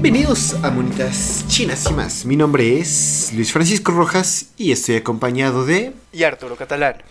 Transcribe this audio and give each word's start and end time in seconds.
Bienvenidos 0.00 0.54
a 0.62 0.70
Monitas 0.70 1.44
Chinas 1.48 1.90
y 1.90 1.92
más. 1.92 2.24
Mi 2.24 2.36
nombre 2.36 2.78
es 2.78 3.32
Luis 3.34 3.52
Francisco 3.52 3.90
Rojas 3.90 4.50
y 4.56 4.70
estoy 4.70 4.94
acompañado 4.94 5.66
de... 5.66 5.92
Y 6.12 6.22
Arturo 6.22 6.54
Catalán. 6.54 7.02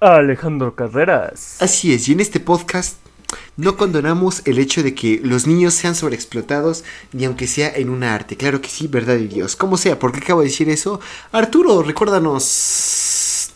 Alejandro 0.00 0.74
Carreras. 0.74 1.58
Así 1.60 1.92
es, 1.92 2.08
y 2.08 2.12
en 2.12 2.20
este 2.20 2.40
podcast 2.40 2.96
no 3.58 3.76
condonamos 3.76 4.40
el 4.46 4.58
hecho 4.58 4.82
de 4.82 4.94
que 4.94 5.20
los 5.22 5.46
niños 5.46 5.74
sean 5.74 5.94
sobreexplotados, 5.94 6.84
ni 7.12 7.26
aunque 7.26 7.46
sea 7.46 7.70
en 7.76 7.90
una 7.90 8.14
arte. 8.14 8.38
Claro 8.38 8.62
que 8.62 8.70
sí, 8.70 8.88
verdad 8.88 9.16
de 9.16 9.28
Dios. 9.28 9.54
Como 9.54 9.76
sea, 9.76 9.98
¿por 9.98 10.12
qué 10.12 10.20
acabo 10.20 10.40
de 10.40 10.46
decir 10.46 10.70
eso? 10.70 11.00
Arturo, 11.32 11.82
recuérdanos... 11.82 13.50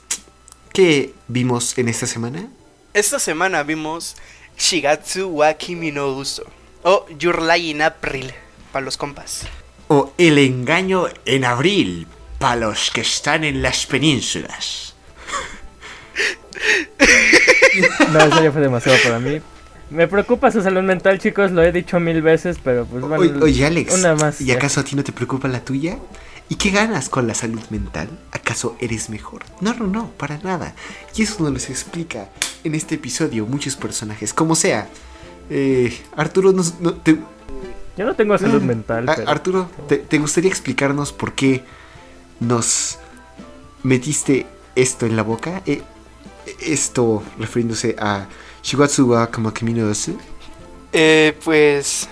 ¿Qué 0.74 1.14
vimos 1.28 1.78
en 1.78 1.88
esta 1.88 2.06
semana? 2.06 2.50
Esta 2.92 3.18
semana 3.18 3.62
vimos 3.62 4.16
Shigatsu 4.58 5.28
wa 5.28 5.54
Kimi 5.54 5.92
no 5.92 6.08
Uso. 6.08 6.44
O 6.82 7.06
Your 7.18 7.40
Lie 7.40 7.70
in 7.70 7.82
April, 7.82 8.32
para 8.72 8.84
los 8.84 8.96
compas. 8.96 9.46
O 9.88 10.12
El 10.18 10.38
engaño 10.38 11.06
en 11.24 11.44
abril, 11.44 12.06
para 12.38 12.56
los 12.56 12.90
que 12.90 13.00
están 13.02 13.44
en 13.44 13.62
las 13.62 13.86
penínsulas. 13.86 14.94
No, 18.12 18.18
eso 18.20 18.42
ya 18.42 18.50
fue 18.52 18.60
demasiado 18.60 18.98
para 19.04 19.18
mí. 19.20 19.40
Me 19.90 20.06
preocupa 20.08 20.50
su 20.50 20.62
salud 20.62 20.82
mental, 20.82 21.18
chicos, 21.18 21.50
lo 21.50 21.62
he 21.62 21.72
dicho 21.72 21.98
mil 22.00 22.20
veces, 22.22 22.58
pero 22.62 22.84
pues 22.84 23.02
bueno. 23.02 23.16
Oye, 23.22 23.42
oye, 23.42 23.66
Alex, 23.66 23.94
una 23.94 24.14
más. 24.14 24.40
¿y 24.40 24.46
ya. 24.46 24.54
acaso 24.54 24.80
a 24.80 24.84
ti 24.84 24.94
no 24.96 25.04
te 25.04 25.12
preocupa 25.12 25.48
la 25.48 25.64
tuya? 25.64 25.98
¿Y 26.48 26.56
qué 26.56 26.70
ganas 26.70 27.08
con 27.08 27.26
la 27.28 27.34
salud 27.34 27.60
mental? 27.70 28.08
¿Acaso 28.32 28.76
eres 28.80 29.08
mejor? 29.08 29.44
No, 29.60 29.72
no, 29.74 29.86
no, 29.86 30.10
para 30.12 30.38
nada. 30.38 30.74
Y 31.14 31.22
eso 31.22 31.42
nos 31.42 31.52
lo 31.52 31.56
explica 31.74 32.28
en 32.64 32.74
este 32.74 32.96
episodio 32.96 33.46
muchos 33.46 33.76
personajes. 33.76 34.34
Como 34.34 34.54
sea, 34.56 34.88
eh, 35.48 35.96
Arturo, 36.16 36.52
nos, 36.52 36.80
no, 36.80 36.94
te- 36.94 37.18
Yo 38.00 38.06
no 38.06 38.14
tengo 38.14 38.38
salud 38.38 38.62
mental, 38.62 39.06
Ah, 39.10 39.12
pero... 39.14 39.30
Arturo, 39.30 39.70
¿te, 39.86 39.98
te 39.98 40.18
gustaría 40.18 40.48
explicarnos 40.48 41.12
por 41.12 41.34
qué 41.34 41.62
nos 42.40 42.98
metiste 43.82 44.46
esto 44.74 45.04
en 45.04 45.16
la 45.16 45.22
boca? 45.22 45.60
Eh, 45.66 45.82
esto 46.60 47.22
refiriéndose 47.38 47.96
a 47.98 48.26
Shigatsu 48.62 49.06
wa 49.06 49.30
Kamakimi 49.30 49.74
no 49.74 49.90
Usu. 49.90 50.18
Eh, 50.94 51.38
pues. 51.44 52.08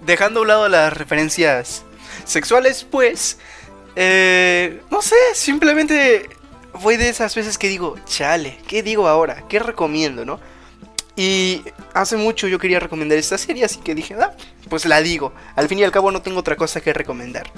Dejando 0.00 0.40
a 0.40 0.42
un 0.44 0.48
lado 0.48 0.68
las 0.70 0.94
referencias 0.94 1.84
sexuales, 2.24 2.86
pues. 2.90 3.36
Eh, 3.96 4.80
no 4.90 5.02
sé, 5.02 5.16
simplemente 5.34 6.30
fue 6.72 6.96
de 6.96 7.10
esas 7.10 7.34
veces 7.34 7.58
que 7.58 7.68
digo, 7.68 7.96
chale, 8.06 8.56
¿qué 8.66 8.82
digo 8.82 9.06
ahora? 9.06 9.44
¿Qué 9.46 9.58
recomiendo, 9.58 10.24
no? 10.24 10.40
Y 11.16 11.64
hace 11.92 12.16
mucho 12.16 12.48
yo 12.48 12.58
quería 12.58 12.80
recomendar 12.80 13.18
esta 13.18 13.36
serie, 13.36 13.64
así 13.64 13.80
que 13.80 13.94
dije, 13.94 14.14
ah, 14.14 14.32
pues 14.68 14.84
la 14.84 15.00
digo. 15.00 15.32
Al 15.56 15.68
fin 15.68 15.78
y 15.78 15.84
al 15.84 15.92
cabo 15.92 16.10
no 16.10 16.22
tengo 16.22 16.40
otra 16.40 16.56
cosa 16.56 16.80
que 16.80 16.92
recomendar. 16.92 17.50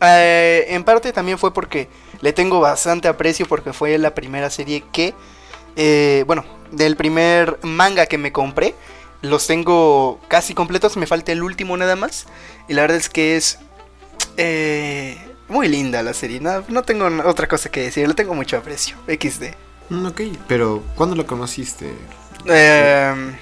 Eh, 0.00 0.66
en 0.68 0.84
parte 0.84 1.12
también 1.12 1.38
fue 1.38 1.52
porque 1.52 1.88
le 2.20 2.32
tengo 2.32 2.60
bastante 2.60 3.08
aprecio 3.08 3.46
porque 3.46 3.72
fue 3.72 3.98
la 3.98 4.14
primera 4.14 4.48
serie 4.50 4.82
que, 4.92 5.14
eh, 5.76 6.24
bueno, 6.26 6.44
del 6.70 6.96
primer 6.96 7.58
manga 7.62 8.06
que 8.06 8.18
me 8.18 8.32
compré. 8.32 8.74
Los 9.22 9.46
tengo 9.46 10.18
casi 10.28 10.54
completos, 10.54 10.96
me 10.96 11.06
falta 11.06 11.32
el 11.32 11.42
último 11.42 11.76
nada 11.76 11.96
más. 11.96 12.26
Y 12.68 12.74
la 12.74 12.82
verdad 12.82 12.96
es 12.96 13.10
que 13.10 13.36
es 13.36 13.58
eh, 14.36 15.18
muy 15.48 15.68
linda 15.68 16.02
la 16.02 16.14
serie. 16.14 16.40
No, 16.40 16.64
no 16.68 16.82
tengo 16.82 17.06
otra 17.28 17.46
cosa 17.46 17.70
que 17.70 17.82
decir, 17.82 18.08
le 18.08 18.14
tengo 18.14 18.34
mucho 18.34 18.56
aprecio. 18.56 18.96
XD. 19.06 19.54
Ok, 20.06 20.22
pero 20.46 20.82
¿cuándo 20.94 21.16
lo 21.16 21.26
conociste? 21.26 21.92
Eh, 22.46 23.32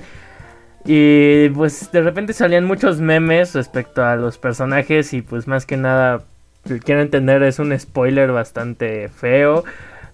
Y 0.85 1.49
pues 1.49 1.91
de 1.91 2.01
repente 2.01 2.33
salían 2.33 2.65
muchos 2.65 2.99
memes 2.99 3.53
respecto 3.53 4.03
a 4.03 4.15
los 4.15 4.37
personajes. 4.37 5.13
Y 5.13 5.21
pues 5.21 5.47
más 5.47 5.65
que 5.65 5.77
nada, 5.77 6.23
quiero 6.83 7.01
entender, 7.01 7.43
es 7.43 7.59
un 7.59 7.77
spoiler 7.77 8.31
bastante 8.31 9.09
feo. 9.09 9.63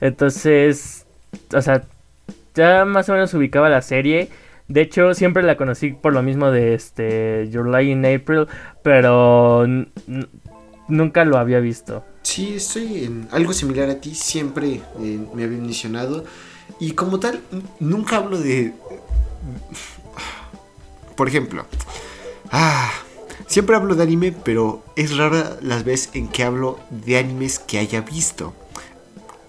Entonces, 0.01 1.05
o 1.53 1.61
sea, 1.61 1.83
ya 2.53 2.83
más 2.83 3.07
o 3.09 3.13
menos 3.13 3.33
ubicaba 3.33 3.69
la 3.69 3.81
serie. 3.81 4.29
De 4.67 4.81
hecho, 4.81 5.13
siempre 5.13 5.43
la 5.43 5.57
conocí 5.57 5.91
por 5.91 6.13
lo 6.13 6.23
mismo 6.23 6.51
de 6.51 6.73
este 6.73 7.45
Lie 7.45 7.91
in 7.91 8.05
April. 8.05 8.47
Pero 8.83 9.65
nunca 10.87 11.25
lo 11.25 11.37
había 11.37 11.59
visto. 11.59 12.03
Sí, 12.23 12.55
estoy 12.55 13.05
en 13.05 13.27
algo 13.31 13.53
similar 13.53 13.89
a 13.89 14.01
ti, 14.01 14.15
siempre 14.15 14.81
eh, 14.99 15.19
me 15.33 15.43
habían 15.43 15.61
mencionado. 15.61 16.25
Y 16.79 16.91
como 16.91 17.19
tal, 17.19 17.41
nunca 17.79 18.17
hablo 18.17 18.39
de... 18.39 18.73
Por 21.15 21.29
ejemplo, 21.29 21.65
ah, 22.51 22.91
siempre 23.47 23.75
hablo 23.75 23.95
de 23.95 24.03
anime, 24.03 24.33
pero 24.33 24.83
es 24.97 25.15
rara 25.15 25.57
las 25.61 25.85
veces 25.85 26.09
en 26.13 26.27
que 26.27 26.43
hablo 26.43 26.77
de 26.89 27.17
animes 27.17 27.57
que 27.57 27.79
haya 27.79 28.01
visto. 28.01 28.53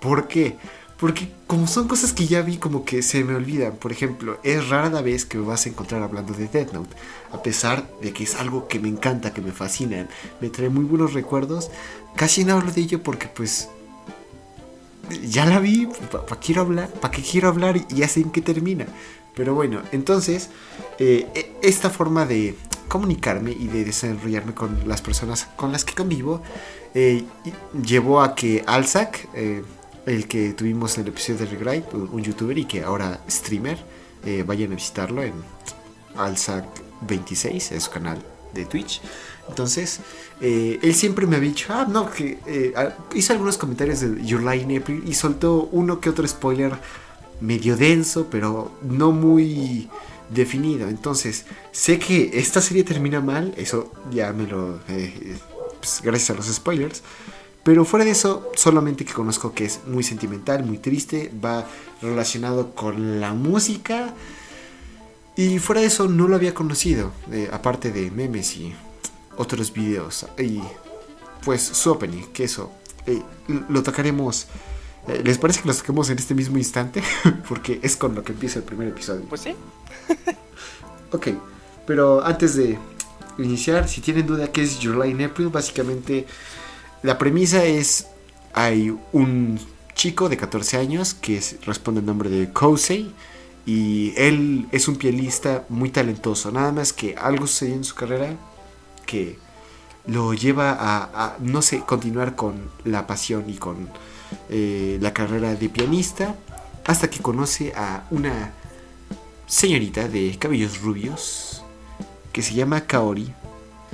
¿Por 0.00 0.28
qué? 0.28 0.56
Porque 0.96 1.28
como 1.46 1.66
son 1.66 1.88
cosas 1.88 2.12
que 2.12 2.26
ya 2.26 2.42
vi, 2.42 2.56
como 2.56 2.84
que 2.84 3.02
se 3.02 3.24
me 3.24 3.34
olvidan. 3.34 3.76
Por 3.76 3.92
ejemplo, 3.92 4.38
es 4.44 4.68
rara 4.68 4.90
la 4.90 5.02
vez 5.02 5.24
que 5.24 5.38
me 5.38 5.46
vas 5.46 5.66
a 5.66 5.70
encontrar 5.70 6.02
hablando 6.02 6.32
de 6.32 6.46
Death 6.46 6.72
Note. 6.72 6.96
A 7.32 7.42
pesar 7.42 7.88
de 8.00 8.12
que 8.12 8.24
es 8.24 8.34
algo 8.36 8.68
que 8.68 8.78
me 8.78 8.88
encanta, 8.88 9.32
que 9.32 9.40
me 9.40 9.52
fascina, 9.52 10.08
me 10.40 10.48
trae 10.50 10.68
muy 10.68 10.84
buenos 10.84 11.12
recuerdos. 11.12 11.70
Casi 12.14 12.44
no 12.44 12.54
hablo 12.54 12.72
de 12.72 12.80
ello 12.80 13.02
porque 13.02 13.28
pues... 13.28 13.68
Ya 15.22 15.46
la 15.46 15.60
vi, 15.60 15.86
¿para 16.10 16.40
quiero 16.40 16.62
hablar? 16.62 16.88
¿Para 16.88 17.12
qué 17.12 17.22
quiero 17.22 17.48
hablar? 17.48 17.76
Y 17.76 17.94
ya 17.94 18.08
sé 18.08 18.20
en 18.20 18.30
qué 18.30 18.40
termina. 18.40 18.86
Pero 19.36 19.54
bueno, 19.54 19.82
entonces, 19.92 20.48
eh, 20.98 21.28
e- 21.34 21.52
esta 21.62 21.90
forma 21.90 22.24
de 22.24 22.56
comunicarme 22.88 23.52
y 23.52 23.68
de 23.68 23.84
desarrollarme 23.84 24.54
con 24.54 24.88
las 24.88 25.02
personas 25.02 25.46
con 25.56 25.72
las 25.72 25.84
que 25.84 25.94
convivo 25.94 26.40
eh, 26.94 27.24
llevó 27.84 28.22
a 28.22 28.34
que 28.34 28.64
Alzac, 28.66 29.28
eh, 29.34 29.62
el 30.06 30.26
que 30.26 30.54
tuvimos 30.54 30.96
en 30.96 31.02
el 31.04 31.08
episodio 31.08 31.40
de 31.40 31.46
Regripe, 31.46 31.96
un, 31.96 32.22
youtuber 32.22 32.56
y 32.56 32.64
que 32.64 32.82
ahora 32.82 33.20
streamer, 33.28 33.78
vayan 34.44 34.72
a 34.72 34.74
visitarlo 34.74 35.22
en 35.22 35.34
Alzac26, 37.02 37.72
es 37.72 37.82
su 37.84 37.90
canal 37.90 38.22
de 38.54 38.64
Twitch. 38.64 39.00
Entonces, 39.48 40.00
eh, 40.40 40.78
él 40.82 40.94
siempre 40.94 41.26
me 41.26 41.36
había 41.36 41.50
dicho, 41.50 41.68
ah, 41.70 41.86
no, 41.88 42.10
que 42.10 42.38
eh, 42.46 42.72
ah, 42.76 42.94
hizo 43.14 43.32
algunos 43.32 43.58
comentarios 43.58 44.00
de 44.00 44.24
Your 44.24 44.42
in 44.54 44.76
April 44.76 45.04
y 45.06 45.14
soltó 45.14 45.68
uno 45.72 46.00
que 46.00 46.10
otro 46.10 46.26
spoiler 46.26 46.72
medio 47.40 47.76
denso, 47.76 48.28
pero 48.30 48.72
no 48.82 49.12
muy 49.12 49.88
definido. 50.30 50.88
Entonces, 50.88 51.44
sé 51.70 51.98
que 51.98 52.30
esta 52.34 52.60
serie 52.60 52.82
termina 52.82 53.20
mal, 53.20 53.54
eso 53.56 53.92
ya 54.10 54.32
me 54.32 54.46
lo... 54.46 54.80
eh, 54.88 55.36
pues, 55.78 56.00
gracias 56.02 56.30
a 56.30 56.34
los 56.34 56.46
spoilers. 56.46 57.02
Pero 57.62 57.84
fuera 57.84 58.04
de 58.04 58.12
eso, 58.12 58.50
solamente 58.54 59.04
que 59.04 59.12
conozco 59.12 59.52
que 59.52 59.64
es 59.64 59.80
muy 59.86 60.04
sentimental, 60.04 60.64
muy 60.64 60.78
triste, 60.78 61.32
va 61.44 61.66
relacionado 62.00 62.74
con 62.74 63.20
la 63.20 63.34
música. 63.34 64.14
Y 65.36 65.58
fuera 65.58 65.82
de 65.82 65.88
eso 65.88 66.08
no 66.08 66.28
lo 66.28 66.36
había 66.36 66.54
conocido, 66.54 67.12
eh, 67.30 67.48
aparte 67.52 67.92
de 67.92 68.10
memes 68.10 68.56
y 68.56 68.74
otros 69.36 69.72
videos. 69.72 70.26
Y 70.38 70.60
pues 71.44 71.62
su 71.62 71.90
opening, 71.92 72.22
que 72.32 72.44
eso 72.44 72.72
eh, 73.06 73.22
lo 73.68 73.82
tocaremos. 73.82 74.46
eh, 75.08 75.20
¿Les 75.24 75.36
parece 75.38 75.60
que 75.62 75.68
lo 75.68 75.74
toquemos 75.74 76.08
en 76.10 76.18
este 76.18 76.34
mismo 76.34 76.56
instante? 76.58 77.02
Porque 77.48 77.78
es 77.82 77.96
con 77.96 78.14
lo 78.14 78.24
que 78.24 78.32
empieza 78.32 78.58
el 78.58 78.64
primer 78.64 78.88
episodio. 78.88 79.22
Pues 79.28 79.42
sí. 79.42 79.54
Ok, 81.12 81.28
pero 81.86 82.24
antes 82.24 82.56
de 82.56 82.76
iniciar, 83.38 83.88
si 83.88 84.00
tienen 84.00 84.26
duda 84.26 84.50
qué 84.50 84.62
es 84.64 84.84
Lie 84.84 85.08
in 85.10 85.22
April, 85.22 85.48
básicamente 85.50 86.26
la 87.04 87.16
premisa 87.16 87.64
es 87.64 88.08
hay 88.52 88.92
un 89.12 89.58
chico 89.94 90.28
de 90.28 90.36
14 90.36 90.78
años 90.78 91.14
que 91.14 91.38
es- 91.38 91.64
responde 91.64 92.00
al 92.00 92.06
nombre 92.06 92.28
de 92.28 92.52
Kosei 92.52 93.12
y 93.66 94.14
él 94.16 94.68
es 94.70 94.86
un 94.86 94.96
pianista 94.96 95.64
muy 95.68 95.90
talentoso, 95.90 96.52
nada 96.52 96.70
más 96.70 96.92
que 96.92 97.16
algo 97.16 97.48
sucedió 97.48 97.74
en 97.74 97.84
su 97.84 97.96
carrera 97.96 98.36
que 99.04 99.38
lo 100.06 100.34
lleva 100.34 100.78
a, 100.80 101.36
no 101.40 101.62
sé, 101.62 101.80
continuar 101.80 102.36
con 102.36 102.70
la 102.84 103.08
pasión 103.08 103.44
y 103.50 103.54
con 103.54 103.88
eh, 104.48 104.98
la 105.00 105.12
carrera 105.12 105.54
de 105.54 105.68
pianista 105.68 106.36
hasta 106.86 107.10
que 107.10 107.20
conoce 107.20 107.72
a 107.74 108.06
una 108.10 108.52
señorita 109.46 110.08
de 110.08 110.36
cabellos 110.38 110.80
rubios 110.80 111.64
que 112.32 112.42
se 112.42 112.54
llama 112.54 112.86
Kaori 112.86 113.32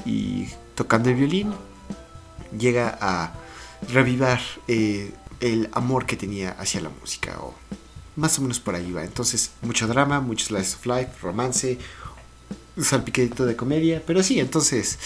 y 0.05 0.49
tocando 0.75 1.09
el 1.09 1.17
violín 1.17 1.55
llega 2.59 2.99
a 3.01 3.33
revivar 3.91 4.41
eh, 4.69 5.13
el 5.41 5.71
amor 5.73 6.05
que 6.05 6.17
tenía 6.17 6.51
hacia 6.59 6.83
la 6.83 6.91
música 7.01 7.39
más 8.17 8.38
o 8.38 8.43
menos 8.43 8.61
por 8.61 8.75
ahí 8.75 8.91
va. 8.93 9.05
Entonces, 9.05 9.50
mucho 9.62 9.87
drama, 9.87 10.20
mucho 10.20 10.47
slice 10.47 10.76
of 10.76 10.87
life, 10.87 11.11
romance, 11.23 11.79
un 12.76 12.85
salpiquetito 12.85 13.44
de 13.47 13.56
comedia, 13.56 14.03
pero 14.06 14.23
sí, 14.23 14.41
entonces, 14.41 14.99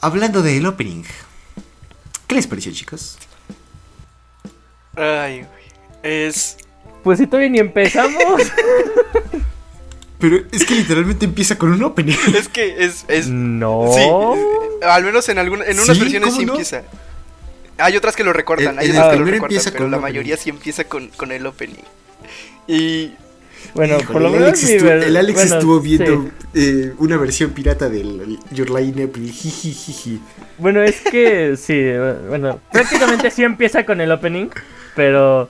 hablando 0.00 0.42
del 0.42 0.66
opening, 0.66 1.04
¿qué 2.26 2.34
les 2.34 2.46
pareció, 2.46 2.72
chicos? 2.72 3.18
Ay, 4.96 5.38
güey. 5.38 5.48
Es. 6.02 6.56
Pues 7.04 7.18
si 7.18 7.26
todavía 7.26 7.48
ni 7.50 7.58
empezamos. 7.58 8.42
Pero 10.18 10.38
es 10.50 10.64
que 10.64 10.74
literalmente 10.74 11.24
empieza 11.26 11.56
con 11.56 11.72
un 11.72 11.80
opening. 11.84 12.16
Es 12.36 12.48
que 12.48 12.84
es. 12.84 13.04
es 13.06 13.28
no. 13.28 13.84
Sí, 13.94 14.02
al 14.84 15.04
menos 15.04 15.28
en, 15.28 15.38
alguna, 15.38 15.64
en 15.64 15.78
unas 15.78 15.96
Sí, 15.96 16.02
versiones 16.02 16.28
¿cómo 16.30 16.40
sí 16.40 16.44
no? 16.46 16.52
empieza. 16.54 16.82
Hay 17.78 17.96
otras 17.96 18.16
que 18.16 18.24
lo 18.24 18.32
recortan, 18.32 18.72
El- 18.72 18.78
hay 18.80 18.90
otras 18.90 19.04
que 19.10 19.16
lo 19.16 19.22
primero 19.24 19.34
recortan, 19.34 19.56
empieza 19.56 19.70
pero 19.70 19.88
la 19.88 19.98
mayoría 20.00 20.36
sí 20.36 20.50
empieza 20.50 20.82
con, 20.84 21.06
con 21.10 21.30
el 21.30 21.46
opening. 21.46 21.84
Y. 22.68 23.14
Bueno, 23.74 23.96
Híjole, 23.96 24.12
por 24.12 24.22
lo 24.22 24.28
el 24.28 24.34
menos 24.34 24.64
Alex, 24.64 24.82
el 24.82 25.16
Alex 25.16 25.34
bueno, 25.34 25.54
estuvo 25.56 25.82
sí. 25.82 25.88
viendo 25.88 26.30
eh, 26.54 26.92
una 26.98 27.16
versión 27.16 27.50
pirata 27.50 27.88
del 27.88 28.38
Your 28.52 28.70
Line 28.70 29.10
y 29.16 29.28
jijijiji. 29.28 30.20
Bueno, 30.58 30.82
es 30.82 31.00
que 31.00 31.56
sí, 31.58 31.90
bueno, 32.28 32.60
prácticamente 32.72 33.30
sí 33.30 33.42
empieza 33.42 33.84
con 33.84 34.00
el 34.00 34.12
opening, 34.12 34.48
pero 34.94 35.48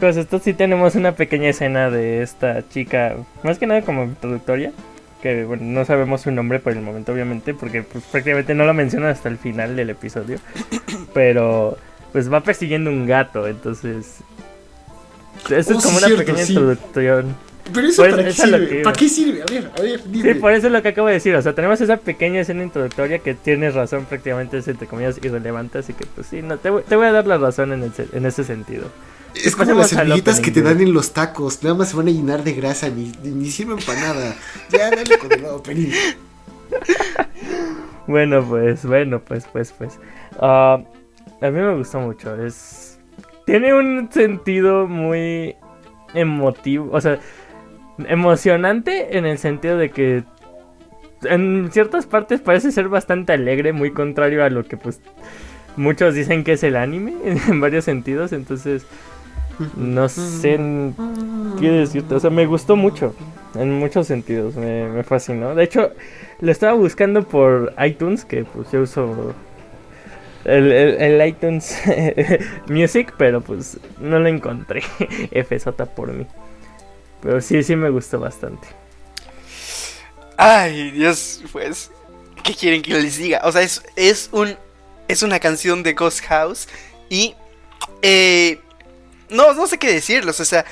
pues 0.00 0.16
esto 0.16 0.38
sí 0.38 0.52
tenemos 0.54 0.94
una 0.96 1.12
pequeña 1.12 1.50
escena 1.50 1.90
de 1.90 2.22
esta 2.22 2.68
chica, 2.68 3.16
más 3.42 3.58
que 3.58 3.66
nada 3.66 3.82
como 3.82 4.04
introductoria, 4.04 4.72
que 5.22 5.44
bueno, 5.44 5.62
no 5.64 5.84
sabemos 5.84 6.22
su 6.22 6.30
nombre 6.30 6.58
por 6.58 6.72
el 6.72 6.80
momento 6.80 7.12
obviamente, 7.12 7.54
porque 7.54 7.82
pues 7.82 8.04
prácticamente 8.04 8.54
no 8.54 8.66
lo 8.66 8.74
mencionan 8.74 9.10
hasta 9.10 9.28
el 9.28 9.38
final 9.38 9.76
del 9.76 9.90
episodio, 9.90 10.38
pero 11.14 11.78
pues 12.12 12.32
va 12.32 12.42
persiguiendo 12.42 12.90
un 12.90 13.06
gato, 13.06 13.46
entonces... 13.46 14.18
Esto 15.50 15.54
Oh, 15.54 15.58
es 15.58 15.66
como 15.66 15.80
sí, 15.82 15.88
una 15.88 16.06
cierto, 16.06 16.16
pequeña 16.24 16.44
sí. 16.46 16.52
introducción. 16.52 17.36
Pero 17.72 17.86
eso 17.88 18.02
Pues, 18.02 18.10
para 18.12 18.22
qué 18.24 18.28
eso 18.30 18.42
sirve? 18.44 18.68
que. 18.68 18.80
¿Para 18.82 18.96
qué 18.96 19.08
sirve? 19.08 19.42
A 19.42 19.46
ver, 19.46 19.70
a 19.78 19.80
ver, 19.80 20.00
dime. 20.04 20.32
Sí, 20.34 20.38
por 20.38 20.52
eso 20.52 20.66
es 20.66 20.72
lo 20.72 20.82
que 20.82 20.88
acabo 20.88 21.08
de 21.08 21.14
decir. 21.14 21.34
O 21.34 21.40
sea, 21.42 21.54
tenemos 21.54 21.80
esa 21.80 21.96
pequeña 21.96 22.40
escena 22.40 22.62
introductoria 22.62 23.18
que 23.20 23.34
tienes 23.34 23.74
razón, 23.74 24.04
prácticamente 24.04 24.58
es 24.58 24.68
entre 24.68 24.86
comillas 24.86 25.18
irrelevante. 25.22 25.78
Así 25.78 25.94
que, 25.94 26.04
pues 26.06 26.26
sí, 26.26 26.42
no, 26.42 26.58
te, 26.58 26.68
voy- 26.70 26.82
te 26.82 26.94
voy 26.96 27.06
a 27.06 27.12
dar 27.12 27.26
la 27.26 27.38
razón 27.38 27.72
en, 27.72 27.84
ese- 27.84 28.08
en 28.12 28.26
ese 28.26 28.44
sentido. 28.44 28.84
Es 29.34 29.56
como 29.56 29.72
las 29.74 29.92
opening, 29.92 30.22
que 30.42 30.50
te 30.52 30.62
dan 30.62 30.80
en 30.80 30.92
los 30.92 31.12
tacos. 31.12 31.62
Nada 31.62 31.74
más 31.74 31.88
se 31.88 31.96
van 31.96 32.06
a 32.06 32.10
llenar 32.10 32.44
de 32.44 32.52
grasa, 32.52 32.88
ni, 32.90 33.10
ni 33.22 33.50
sirven 33.50 33.78
para 33.84 34.00
nada. 34.00 34.36
Ya, 34.70 34.90
dale 34.90 35.18
con 35.18 35.32
el 35.32 35.44
opening. 35.46 35.90
Bueno, 38.06 38.44
pues, 38.46 38.84
bueno, 38.84 39.20
pues, 39.20 39.46
pues, 39.50 39.72
pues. 39.72 39.98
Ah, 40.38 40.78
a 41.40 41.46
mí 41.50 41.58
me 41.58 41.74
gustó 41.74 42.00
mucho. 42.00 42.34
Es. 42.44 42.83
Tiene 43.44 43.74
un 43.74 44.10
sentido 44.10 44.86
muy 44.86 45.56
emotivo. 46.14 46.90
O 46.92 47.00
sea, 47.00 47.18
emocionante 48.06 49.18
en 49.18 49.26
el 49.26 49.38
sentido 49.38 49.76
de 49.76 49.90
que. 49.90 50.24
En 51.22 51.70
ciertas 51.72 52.06
partes 52.06 52.40
parece 52.40 52.70
ser 52.70 52.88
bastante 52.88 53.32
alegre, 53.32 53.72
muy 53.72 53.92
contrario 53.92 54.44
a 54.44 54.50
lo 54.50 54.64
que 54.64 54.76
pues 54.76 55.00
muchos 55.76 56.14
dicen 56.14 56.44
que 56.44 56.52
es 56.52 56.62
el 56.62 56.76
anime 56.76 57.14
en 57.48 57.60
varios 57.60 57.84
sentidos, 57.84 58.32
entonces 58.32 58.86
no 59.76 60.08
sé 60.08 60.58
qué 61.60 61.70
decirte, 61.70 62.14
o 62.14 62.20
sea, 62.20 62.28
me 62.28 62.44
gustó 62.44 62.76
mucho 62.76 63.14
en 63.54 63.72
muchos 63.72 64.06
sentidos, 64.06 64.56
me, 64.56 64.88
me 64.88 65.02
fascinó. 65.04 65.54
De 65.54 65.64
hecho, 65.64 65.92
lo 66.40 66.50
estaba 66.50 66.72
buscando 66.72 67.22
por 67.22 67.72
iTunes, 67.84 68.24
que 68.24 68.44
pues 68.44 68.70
yo 68.72 68.82
uso 68.82 69.34
el, 70.44 70.72
el- 70.72 71.28
iTunes 71.28 71.76
Music, 72.68 73.14
pero 73.18 73.40
pues 73.40 73.78
no 74.00 74.18
lo 74.18 74.28
encontré. 74.28 74.82
FZ 75.32 75.66
por 75.94 76.12
mí. 76.12 76.26
Pero 77.22 77.40
sí, 77.40 77.62
sí 77.62 77.74
me 77.76 77.90
gustó 77.90 78.20
bastante. 78.20 78.68
Ay, 80.36 80.90
Dios, 80.90 81.42
pues. 81.52 81.90
¿Qué 82.42 82.54
quieren 82.54 82.82
que 82.82 82.92
les 82.94 83.16
diga? 83.16 83.40
O 83.44 83.52
sea, 83.52 83.62
es, 83.62 83.82
es 83.96 84.28
un. 84.32 84.56
Es 85.08 85.22
una 85.22 85.38
canción 85.38 85.82
de 85.82 85.92
Ghost 85.94 86.20
House. 86.26 86.68
Y. 87.08 87.34
eh, 88.02 88.60
no, 89.30 89.54
no 89.54 89.66
sé 89.66 89.78
qué 89.78 89.92
decirlos. 89.92 90.40
O 90.40 90.44
sea, 90.44 90.64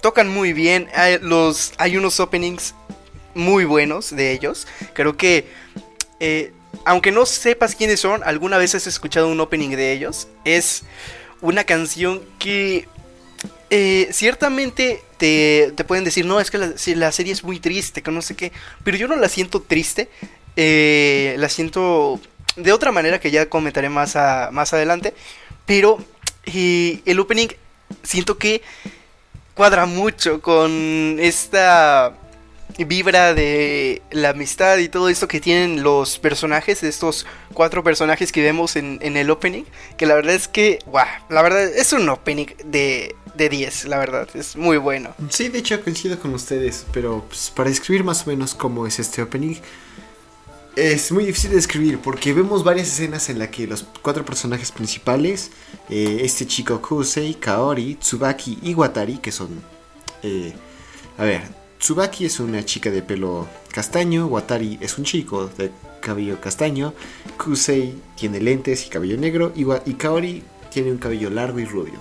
tocan 0.00 0.28
muy 0.28 0.52
bien. 0.52 0.88
Hay, 0.94 1.18
los, 1.20 1.72
hay 1.78 1.96
unos 1.96 2.20
openings 2.20 2.74
muy 3.34 3.64
buenos 3.64 4.14
de 4.14 4.32
ellos. 4.32 4.66
Creo 4.92 5.16
que. 5.16 5.46
eh, 6.20 6.52
aunque 6.84 7.12
no 7.12 7.26
sepas 7.26 7.74
quiénes 7.74 8.00
son, 8.00 8.22
alguna 8.24 8.58
vez 8.58 8.74
has 8.74 8.86
escuchado 8.86 9.28
un 9.28 9.40
opening 9.40 9.70
de 9.70 9.92
ellos. 9.92 10.28
Es 10.44 10.82
una 11.40 11.64
canción 11.64 12.22
que 12.38 12.88
eh, 13.70 14.08
ciertamente 14.12 15.02
te, 15.18 15.72
te 15.76 15.84
pueden 15.84 16.04
decir, 16.04 16.24
no, 16.26 16.40
es 16.40 16.50
que 16.50 16.58
la, 16.58 16.72
la 16.96 17.12
serie 17.12 17.32
es 17.32 17.42
muy 17.44 17.58
triste, 17.60 18.02
que 18.02 18.10
no 18.10 18.22
sé 18.22 18.36
qué, 18.36 18.52
pero 18.84 18.96
yo 18.96 19.08
no 19.08 19.16
la 19.16 19.28
siento 19.28 19.60
triste, 19.62 20.08
eh, 20.56 21.34
la 21.38 21.48
siento 21.48 22.20
de 22.56 22.72
otra 22.72 22.92
manera 22.92 23.20
que 23.20 23.30
ya 23.30 23.48
comentaré 23.48 23.88
más, 23.88 24.16
a- 24.16 24.50
más 24.52 24.72
adelante, 24.72 25.14
pero 25.66 25.98
eh, 26.46 27.00
el 27.04 27.18
opening 27.20 27.48
siento 28.02 28.38
que 28.38 28.62
cuadra 29.54 29.86
mucho 29.86 30.40
con 30.40 31.16
esta 31.20 32.14
vibra 32.84 33.34
de 33.34 34.02
la 34.10 34.30
amistad 34.30 34.78
y 34.78 34.88
todo 34.88 35.08
esto 35.08 35.28
que 35.28 35.40
tienen 35.40 35.82
los 35.82 36.18
personajes, 36.18 36.82
estos 36.82 37.26
cuatro 37.54 37.82
personajes 37.82 38.32
que 38.32 38.42
vemos 38.42 38.76
en, 38.76 39.00
el 39.00 39.30
opening, 39.30 39.64
que 39.96 40.06
la 40.06 40.14
verdad 40.14 40.34
es 40.34 40.48
que, 40.48 40.78
guau, 40.86 41.06
la 41.28 41.42
verdad 41.42 41.64
es 41.64 41.92
un 41.92 42.08
opening 42.08 42.46
de, 42.64 43.14
de 43.34 43.48
10, 43.48 43.86
la 43.86 43.98
verdad, 43.98 44.28
es 44.34 44.56
muy 44.56 44.76
bueno. 44.76 45.14
Sí, 45.30 45.48
de 45.48 45.58
hecho 45.58 45.82
coincido 45.82 46.18
con 46.18 46.34
ustedes, 46.34 46.86
pero 46.92 47.24
pues, 47.28 47.50
para 47.54 47.70
describir 47.70 48.04
más 48.04 48.26
o 48.26 48.30
menos 48.30 48.54
cómo 48.54 48.86
es 48.86 48.98
este 48.98 49.22
opening, 49.22 49.56
es 50.76 51.10
muy 51.10 51.24
difícil 51.24 51.50
de 51.50 51.56
describir 51.56 51.98
porque 52.00 52.34
vemos 52.34 52.62
varias 52.62 52.88
escenas 52.88 53.30
en 53.30 53.38
las 53.38 53.48
que 53.48 53.66
los 53.66 53.86
cuatro 54.02 54.26
personajes 54.26 54.70
principales, 54.70 55.50
eh, 55.88 56.18
este 56.20 56.46
chico 56.46 56.82
Kusei, 56.82 57.34
Kaori, 57.34 57.94
Tsubaki 57.94 58.58
y 58.62 58.74
Watari, 58.74 59.16
que 59.16 59.32
son... 59.32 59.48
eh, 60.22 60.52
a 61.16 61.24
ver, 61.24 61.65
Tsubaki 61.86 62.24
es 62.24 62.40
una 62.40 62.64
chica 62.64 62.90
de 62.90 63.00
pelo 63.00 63.46
castaño, 63.70 64.26
Watari 64.26 64.76
es 64.80 64.98
un 64.98 65.04
chico 65.04 65.46
de 65.46 65.70
cabello 66.00 66.40
castaño, 66.40 66.92
Kusei 67.38 67.94
tiene 68.16 68.40
lentes 68.40 68.84
y 68.86 68.88
cabello 68.88 69.16
negro 69.16 69.52
y, 69.54 69.62
Wa- 69.62 69.84
y 69.86 69.94
Kaori 69.94 70.42
tiene 70.72 70.90
un 70.90 70.98
cabello 70.98 71.30
largo 71.30 71.60
y 71.60 71.64
rubio. 71.64 72.00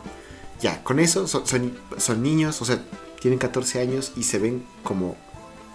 Ya, 0.59 0.83
con 0.83 0.97
eso 0.99 1.27
son, 1.27 1.45
son, 1.45 1.77
son 1.97 2.23
niños, 2.23 2.63
o 2.63 2.65
sea, 2.65 2.83
tienen 3.19 3.37
14 3.37 3.79
años 3.79 4.11
y 4.17 4.23
se 4.23 4.39
ven 4.39 4.65
como 4.83 5.15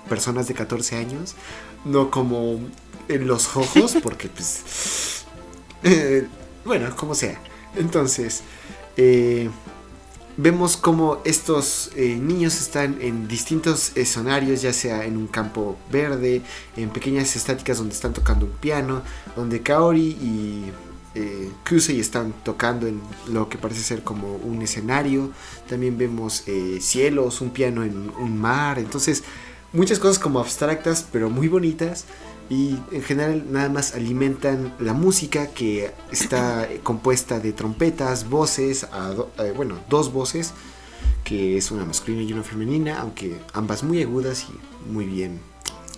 personas 0.09 0.49
de 0.49 0.55
14 0.55 0.97
años, 0.97 1.37
no 1.85 2.11
como 2.11 2.59
en 3.07 3.29
los 3.29 3.57
ojos, 3.57 3.97
porque 4.02 4.29
pues... 4.29 5.25
eh, 5.85 6.26
bueno, 6.64 6.97
como 6.97 7.14
sea. 7.14 7.40
Entonces, 7.76 8.43
eh, 8.97 9.49
vemos 10.42 10.76
como 10.76 11.20
estos 11.25 11.90
eh, 11.97 12.16
niños 12.16 12.61
están 12.61 12.99
en 13.00 13.28
distintos 13.28 13.92
escenarios, 13.97 14.62
ya 14.62 14.73
sea 14.73 15.04
en 15.04 15.16
un 15.16 15.26
campo 15.26 15.76
verde, 15.90 16.42
en 16.76 16.90
pequeñas 16.90 17.37
estáticas 17.37 17.78
donde 17.78 17.94
están 17.94 18.12
tocando 18.12 18.47
un 18.47 18.52
piano, 18.52 19.02
donde 19.37 19.61
Kaori 19.61 20.00
y 20.00 20.73
eh, 21.14 21.50
Kusei 21.68 22.00
están 22.00 22.32
tocando 22.44 22.87
en 22.87 23.00
lo 23.28 23.49
que 23.49 23.59
parece 23.59 23.82
ser 23.82 24.02
como 24.02 24.37
un 24.37 24.62
escenario. 24.62 25.30
También 25.68 25.99
vemos 25.99 26.44
eh, 26.47 26.78
cielos, 26.80 27.40
un 27.40 27.50
piano 27.50 27.85
en 27.85 28.11
un 28.18 28.38
mar. 28.38 28.78
Entonces, 28.78 29.25
muchas 29.73 29.99
cosas 29.99 30.18
como 30.18 30.40
abstractas, 30.40 31.06
pero 31.11 31.28
muy 31.28 31.49
bonitas. 31.49 32.06
Y 32.50 32.76
en 32.90 33.02
general 33.02 33.47
nada 33.50 33.69
más 33.69 33.95
alimentan 33.95 34.75
la 34.80 34.92
música 34.92 35.47
que 35.47 35.92
está 36.11 36.69
compuesta 36.83 37.38
de 37.38 37.52
trompetas, 37.52 38.28
voces, 38.28 38.87
eh, 39.38 39.52
bueno, 39.57 39.78
dos 39.88 40.12
voces, 40.12 40.52
que 41.23 41.57
es 41.57 41.71
una 41.71 41.85
masculina 41.85 42.23
y 42.23 42.33
una 42.33 42.42
femenina, 42.42 43.00
aunque 43.00 43.38
ambas 43.52 43.85
muy 43.85 44.02
agudas 44.02 44.47
y 44.50 44.90
muy 44.90 45.07
bien 45.07 45.40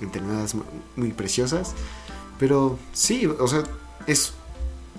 entrenadas, 0.03 0.55
mu- 0.55 0.65
muy 0.95 1.13
preciosas. 1.13 1.73
Pero 2.39 2.79
sí, 2.93 3.25
o 3.27 3.49
sea, 3.49 3.63
es 4.07 4.35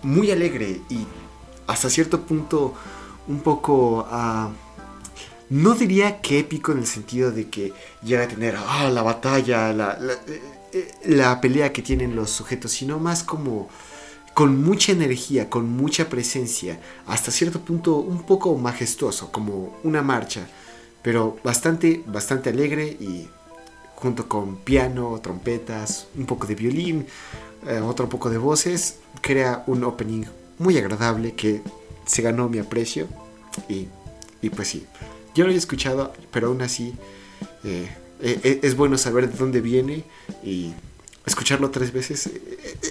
muy 0.02 0.32
alegre 0.32 0.82
y 0.90 1.06
hasta 1.68 1.90
cierto 1.90 2.22
punto 2.22 2.74
un 3.28 3.42
poco... 3.42 4.08
ah, 4.10 4.50
no 5.50 5.76
diría 5.76 6.20
que 6.20 6.40
épico 6.40 6.72
en 6.72 6.80
el 6.80 6.88
sentido 6.88 7.32
de 7.32 7.48
que 7.50 7.74
llega 8.02 8.24
a 8.24 8.28
tener 8.28 8.56
ah, 8.58 8.90
la 8.90 9.04
batalla, 9.04 9.72
la, 9.72 10.00
eh, 10.28 10.42
la 11.06 11.40
pelea 11.42 11.74
que 11.74 11.82
tienen 11.82 12.16
los 12.16 12.30
sujetos, 12.30 12.72
sino 12.72 13.00
más 13.00 13.24
como 13.24 13.70
con 14.34 14.64
mucha 14.64 14.92
energía, 14.92 15.50
con 15.50 15.70
mucha 15.70 16.10
presencia, 16.10 16.80
hasta 17.06 17.32
cierto 17.32 17.60
punto 17.60 17.98
un 17.98 18.24
poco 18.24 18.56
majestuoso, 18.58 19.32
como 19.32 19.78
una 19.84 20.02
marcha, 20.02 20.48
pero 21.02 21.38
bastante, 21.44 22.04
bastante 22.08 22.50
alegre 22.50 22.88
y 22.88 23.28
junto 23.96 24.28
con 24.28 24.58
piano, 24.58 25.20
trompetas, 25.22 26.08
un 26.16 26.26
poco 26.26 26.48
de 26.48 26.56
violín, 26.56 27.06
eh, 27.68 27.80
otro 27.80 28.10
poco 28.10 28.30
de 28.30 28.38
voces, 28.38 28.98
crea 29.22 29.64
un 29.68 29.84
opening 29.84 30.26
muy 30.58 30.78
agradable 30.78 31.34
que 31.34 31.62
se 32.06 32.22
ganó 32.22 32.50
mi 32.50 32.58
aprecio 32.60 33.08
y, 33.70 33.88
y 34.42 34.50
pues 34.50 34.68
sí, 34.70 34.86
yo 35.36 35.46
lo 35.46 35.52
he 35.52 35.56
escuchado, 35.56 36.14
pero 36.32 36.48
aún 36.48 36.62
así 36.62 36.96
eh, 37.64 37.88
eh, 38.24 38.60
es 38.64 38.76
bueno 38.76 38.98
saber 38.98 39.30
de 39.30 39.38
dónde 39.38 39.62
viene 39.62 40.04
y 40.44 40.74
escucharlo 41.26 41.70
tres 41.70 41.94
veces 41.94 42.30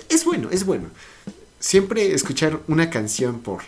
es 0.08 0.24
bueno, 0.24 0.48
es 0.50 0.64
bueno. 0.64 0.88
Siempre 1.58 2.14
escuchar 2.14 2.60
una 2.68 2.90
canción 2.90 3.40
por 3.40 3.62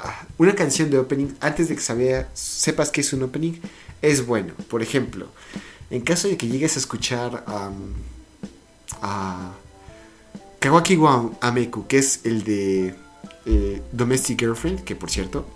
ah, 0.00 0.26
una 0.38 0.54
canción 0.54 0.90
de 0.90 0.98
opening 0.98 1.28
antes 1.40 1.68
de 1.68 1.76
que 1.76 1.80
sabía, 1.80 2.28
sepas 2.34 2.90
que 2.90 3.00
es 3.00 3.12
un 3.12 3.22
opening 3.22 3.54
es 4.02 4.26
bueno. 4.26 4.54
Por 4.68 4.82
ejemplo, 4.82 5.28
en 5.90 6.00
caso 6.00 6.28
de 6.28 6.36
que 6.36 6.48
llegues 6.48 6.76
a 6.76 6.78
escuchar 6.78 7.44
a 7.46 7.70
Kawaki 10.60 10.96
wa 10.96 11.30
Ameku, 11.40 11.86
que 11.86 11.98
es 11.98 12.20
el 12.24 12.42
de 12.42 12.94
eh, 13.44 13.82
Domestic 13.92 14.40
Girlfriend, 14.40 14.84
que 14.84 14.96
por 14.96 15.10
cierto, 15.10 15.46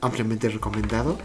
ampliamente 0.00 0.48
recomendado, 0.48 1.18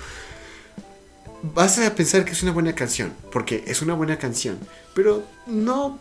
vas 1.43 1.79
a 1.79 1.95
pensar 1.95 2.25
que 2.25 2.31
es 2.31 2.43
una 2.43 2.51
buena 2.51 2.73
canción, 2.73 3.13
porque 3.31 3.63
es 3.67 3.81
una 3.81 3.93
buena 3.93 4.17
canción, 4.17 4.59
pero 4.93 5.23
no 5.47 5.99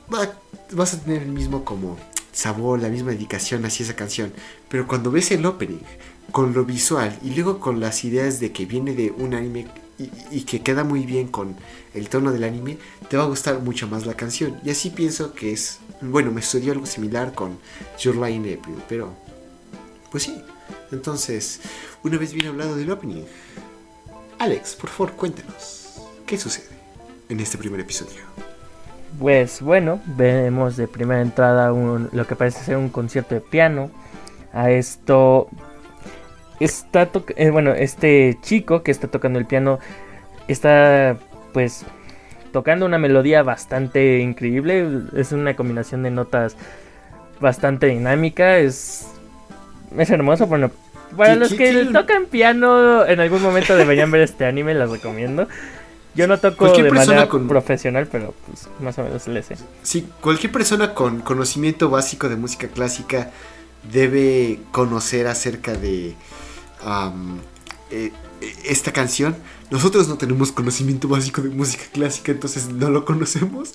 vas 0.73 0.95
a 0.95 1.01
tener 1.01 1.23
el 1.23 1.33
mismo 1.33 1.65
como 1.65 1.97
sabor, 2.33 2.81
la 2.81 2.89
misma 2.89 3.13
dedicación 3.13 3.65
hacia 3.65 3.85
esa 3.85 3.97
canción. 3.97 4.33
Pero 4.69 4.87
cuando 4.87 5.11
ves 5.11 5.31
el 5.31 5.45
opening, 5.47 5.81
con 6.33 6.55
lo 6.55 6.65
visual 6.65 7.19
y 7.23 7.31
luego 7.31 7.59
con 7.59 7.81
las 7.81 8.05
ideas 8.05 8.41
de 8.41 8.53
que 8.53 8.67
viene 8.67 8.95
de 8.95 9.11
un 9.11 9.35
anime 9.35 9.67
y, 10.31 10.43
que 10.43 10.63
queda 10.63 10.85
muy 10.85 11.05
bien 11.05 11.29
con 11.29 11.57
el 11.93 12.09
tono 12.09 12.33
del 12.33 12.45
anime, 12.45 12.79
te 13.09 13.17
va 13.17 13.25
a 13.25 13.27
gustar 13.27 13.61
mucho 13.61 13.87
más 13.87 14.07
la 14.07 14.15
canción. 14.15 14.59
Y 14.65 14.71
así 14.71 14.91
pienso 14.91 15.35
que 15.35 15.53
es, 15.53 15.79
bueno, 16.01 16.31
me 16.31 16.41
estudió 16.41 16.73
algo 16.73 16.87
similar 16.87 17.35
con 17.35 17.59
Your 17.99 18.17
Line 18.17 18.55
April, 18.55 18.77
pero 18.89 19.13
pues 20.11 20.25
sí. 20.25 20.41
Entonces, 20.93 21.61
una 22.03 22.17
vez 22.17 22.33
bien 22.33 22.47
hablado 22.47 22.77
del 22.77 22.91
opening, 22.91 23.25
Alex, 24.41 24.75
por 24.75 24.89
favor, 24.89 25.13
cuéntanos, 25.17 26.01
¿qué 26.25 26.39
sucede 26.39 26.75
en 27.29 27.41
este 27.41 27.59
primer 27.59 27.79
episodio? 27.79 28.23
Pues 29.19 29.61
bueno, 29.61 30.01
vemos 30.07 30.79
de 30.79 30.89
primera 30.89 31.21
entrada 31.21 31.69
lo 31.69 32.27
que 32.27 32.37
parece 32.37 32.65
ser 32.65 32.79
un 32.79 32.89
concierto 32.89 33.35
de 33.35 33.43
piano. 33.43 33.91
A 34.55 34.71
esto 34.71 35.49
está 36.59 37.11
eh, 37.37 37.51
bueno, 37.51 37.73
este 37.73 38.39
chico 38.41 38.83
que 38.83 38.91
está 38.93 39.09
tocando 39.09 39.39
el 39.39 39.45
piano 39.45 39.79
está 40.49 41.19
pues 41.53 41.85
tocando 42.51 42.87
una 42.87 42.97
melodía 42.97 43.43
bastante 43.43 44.21
increíble, 44.21 45.03
es 45.17 45.33
una 45.33 45.55
combinación 45.55 46.03
de 46.03 46.13
notas 46.13 46.57
bastante 47.41 47.89
dinámica, 47.89 48.57
es 48.57 49.07
es 49.99 50.09
hermoso, 50.09 50.47
bueno, 50.47 50.71
para 51.17 51.37
los 51.37 51.53
que 51.53 51.87
tocan 51.93 52.27
piano 52.27 53.07
en 53.07 53.21
algún 53.21 53.43
momento 53.43 53.77
deberían 53.77 54.11
ver 54.11 54.23
este 54.23 54.45
anime, 54.45 54.75
les 54.75 54.91
recomiendo. 54.91 55.49
Yo 56.15 56.27
no 56.27 56.39
toco 56.39 56.73
de 56.73 56.91
manera 56.91 57.29
profesional, 57.29 58.09
pero 58.11 58.35
pues 58.47 58.69
más 58.81 58.99
o 58.99 59.05
menos 59.05 59.29
le 59.29 59.43
sé. 59.43 59.57
Sí, 59.83 60.09
cualquier 60.21 60.51
persona 60.51 60.93
con 60.93 61.21
conocimiento 61.21 61.89
básico 61.89 62.29
de 62.29 62.37
música 62.37 62.67
clásica 62.69 63.31
debe 63.93 64.59
conocer 64.73 65.27
acerca 65.29 65.75
de 65.75 66.15
eh, 67.91 68.13
esta 68.65 68.93
canción. 68.93 69.37
Nosotros 69.71 70.09
no 70.09 70.19
tenemos 70.19 70.51
conocimiento 70.51 71.07
básico 71.07 71.43
de 71.43 71.51
música 71.51 71.85
clásica, 71.93 72.33
entonces 72.33 72.69
no 72.69 72.91
lo 72.91 73.05
conocemos. 73.05 73.75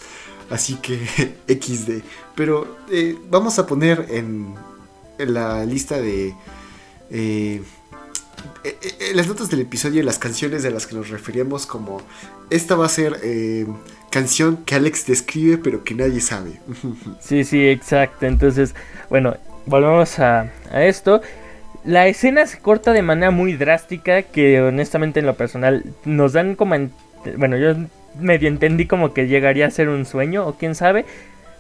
Así 0.50 0.76
que 0.76 1.00
XD. 1.48 2.04
Pero 2.36 2.78
eh, 2.92 3.18
vamos 3.30 3.60
a 3.60 3.66
poner 3.66 4.08
en, 4.10 4.56
la 5.18 5.66
lista 5.66 5.98
de... 5.98 6.36
Eh, 7.12 7.62
las 9.14 9.28
notas 9.28 9.50
del 9.50 9.62
episodio 9.62 10.02
y 10.02 10.04
las 10.04 10.20
canciones 10.20 10.64
de 10.64 10.72
las 10.72 10.88
que 10.88 10.96
nos 10.96 11.10
referíamos 11.10 11.66
como 11.66 12.02
esta 12.50 12.76
va 12.76 12.86
a 12.86 12.90
ser 12.90 13.20
canción 14.12 14.58
que 14.66 14.76
Alex 14.76 15.06
describe 15.08 15.58
pero 15.58 15.84
que 15.84 15.94
nadie 15.94 16.22
sabe. 16.22 16.60
Sí, 17.20 17.44
sí, 17.44 17.68
exacto. 17.68 18.26
Entonces, 18.26 18.76
bueno, 19.10 19.38
volvemos 19.66 20.20
a 20.20 20.52
esto. 20.74 21.22
La 21.86 22.08
escena 22.08 22.48
se 22.48 22.58
corta 22.58 22.94
de 22.94 23.04
manera 23.04 23.30
muy 23.30 23.54
drástica 23.54 24.24
que 24.24 24.60
honestamente 24.60 25.20
en 25.20 25.28
lo 25.28 25.36
personal 25.36 25.84
nos 26.04 26.34
dan 26.34 26.56
como... 26.56 26.76
bueno, 27.38 27.58
yo 27.58 27.76
medio 28.20 28.48
entendí 28.48 28.88
como 28.88 29.14
que 29.14 29.28
llegaría 29.28 29.68
a 29.68 29.72
ser 29.72 29.90
un 29.90 30.06
sueño 30.06 30.48
o 30.48 30.56
quién 30.56 30.74
sabe. 30.74 31.06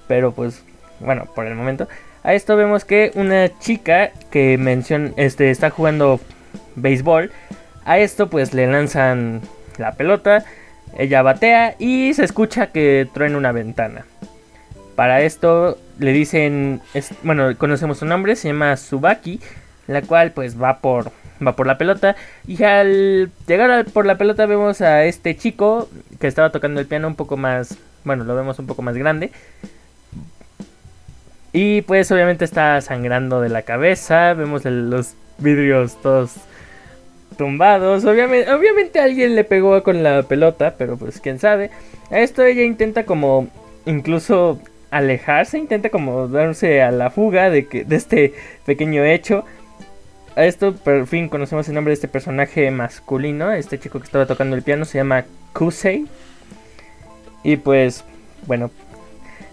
Pero 0.08 0.32
pues, 0.32 0.64
bueno, 1.00 1.26
por 1.36 1.46
el 1.46 1.54
momento. 1.54 1.88
A 2.26 2.34
esto 2.34 2.58
vemos 2.58 2.86
que 2.86 3.12
una 3.14 3.56
chica 3.60 4.10
que 4.32 4.58
menciona, 4.58 5.12
este, 5.16 5.52
está 5.52 5.70
jugando 5.70 6.20
béisbol. 6.76 7.32
A 7.86 8.00
esto 8.00 8.32
pues 8.32 8.52
le 8.56 8.66
lanzan 8.66 9.42
la 9.78 9.92
pelota. 9.92 10.44
Ella 10.98 11.22
batea 11.22 11.76
y 11.78 12.16
se 12.16 12.26
escucha 12.26 12.72
que 12.72 13.08
truena 13.14 13.38
una 13.38 13.52
ventana. 13.52 14.06
Para 14.96 15.22
esto 15.22 15.78
le 16.00 16.14
dicen, 16.14 16.82
bueno, 17.22 17.56
conocemos 17.60 18.00
su 18.00 18.08
nombre, 18.08 18.36
se 18.36 18.48
llama 18.48 18.76
Subaki 18.76 19.40
la 19.86 20.02
cual 20.02 20.32
pues 20.32 20.60
va 20.60 20.80
por 20.80 21.12
va 21.46 21.56
por 21.56 21.68
la 21.68 21.78
pelota 21.78 22.16
y 22.48 22.64
al 22.64 23.30
llegar 23.46 23.86
por 23.86 24.08
la 24.08 24.18
pelota 24.18 24.48
vemos 24.48 24.82
a 24.82 25.04
este 25.04 25.36
chico 25.36 25.90
que 26.20 26.26
estaba 26.26 26.50
tocando 26.50 26.80
el 26.80 26.88
piano 26.88 27.08
un 27.08 27.16
poco 27.16 27.38
más, 27.38 27.78
bueno, 28.04 28.24
lo 28.24 28.36
vemos 28.36 28.58
un 28.58 28.66
poco 28.66 28.82
más 28.82 28.96
grande. 28.96 29.32
Y 31.58 31.84
pues 31.84 32.12
obviamente 32.12 32.44
está 32.44 32.82
sangrando 32.82 33.40
de 33.40 33.48
la 33.48 33.62
cabeza, 33.62 34.34
vemos 34.34 34.66
los 34.66 35.14
vidrios 35.38 36.02
todos 36.02 36.34
tumbados. 37.38 38.04
Obviamente, 38.04 38.52
obviamente 38.52 39.00
alguien 39.00 39.36
le 39.36 39.46
pegó 39.46 39.82
con 39.82 40.04
la 40.04 40.24
pelota, 40.24 40.76
pero 40.78 40.98
pues 40.98 41.22
quién 41.22 41.40
sabe. 41.40 41.72
A 42.12 42.20
esto 42.20 42.44
ella 42.44 42.64
intenta 42.64 43.06
como 43.06 43.48
incluso 43.86 44.60
alejarse, 44.92 45.58
intenta 45.58 45.90
como 45.90 46.28
darse 46.28 46.82
a 46.82 46.92
la 46.92 47.10
fuga 47.10 47.50
de, 47.50 47.68
que, 47.68 47.86
de 47.86 47.96
este 47.96 48.34
pequeño 48.66 49.06
hecho 49.06 49.46
a 50.36 50.44
esto 50.44 50.74
por 50.76 51.08
fin 51.08 51.30
conocemos 51.30 51.70
el 51.70 51.76
nombre 51.76 51.92
de 51.92 51.96
este 51.96 52.10
personaje 52.10 52.70
masculino. 52.70 53.54
Este 53.54 53.80
chico 53.80 54.00
que 54.00 54.06
estaba 54.06 54.26
tocando 54.26 54.58
el 54.58 54.62
piano 54.62 54.84
se 54.84 54.98
llama 54.98 55.24
Kusei. 55.54 56.06
Y 57.44 57.56
pues, 57.56 58.04
bueno. 58.46 58.72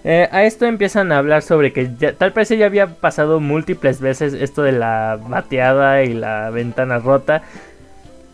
Eh, 0.05 0.29
a 0.33 0.43
esto 0.45 0.67
empiezan 0.67 1.13
a 1.13 1.19
hablar 1.19 1.43
sobre 1.43 1.73
que 1.73 1.87
tal 1.87 2.33
parece 2.33 2.57
ya 2.57 2.67
había 2.67 2.89
pasado 2.89 3.39
múltiples 3.39 4.01
veces 4.01 4.35
esto 4.35 4.63
de 4.63 4.73
la 4.73 5.19
bateada 5.29 6.03
y 6.03 6.13
la 6.15 6.51
ventana 6.51 6.99
rota. 6.99 7.43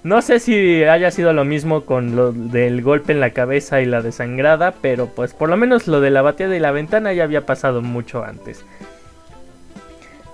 No 0.02 0.22
sé 0.22 0.40
si 0.40 0.84
haya 0.84 1.10
sido 1.10 1.32
lo 1.32 1.44
mismo 1.44 1.84
con 1.84 2.16
lo 2.16 2.32
del 2.32 2.82
golpe 2.82 3.12
en 3.12 3.20
la 3.20 3.30
cabeza 3.30 3.82
y 3.82 3.84
la 3.84 4.00
desangrada, 4.00 4.72
pero 4.80 5.06
pues 5.06 5.34
por 5.34 5.50
lo 5.50 5.56
menos 5.56 5.86
lo 5.86 6.00
de 6.00 6.10
la 6.10 6.22
bateada 6.22 6.56
y 6.56 6.60
la 6.60 6.70
ventana 6.70 7.12
ya 7.12 7.24
había 7.24 7.44
pasado 7.44 7.82
mucho 7.82 8.24
antes. 8.24 8.64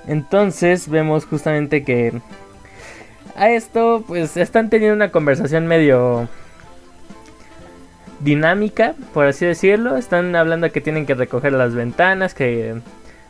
Entonces 0.06 0.88
vemos 0.88 1.24
justamente 1.24 1.82
que 1.82 2.12
a 3.36 3.50
esto 3.50 4.04
pues 4.06 4.36
están 4.36 4.70
teniendo 4.70 4.94
una 4.94 5.10
conversación 5.10 5.66
medio 5.66 6.28
dinámica, 8.24 8.94
por 9.12 9.26
así 9.26 9.46
decirlo. 9.46 9.96
Están 9.96 10.34
hablando 10.34 10.72
que 10.72 10.80
tienen 10.80 11.06
que 11.06 11.14
recoger 11.14 11.52
las 11.52 11.74
ventanas, 11.74 12.34
que 12.34 12.74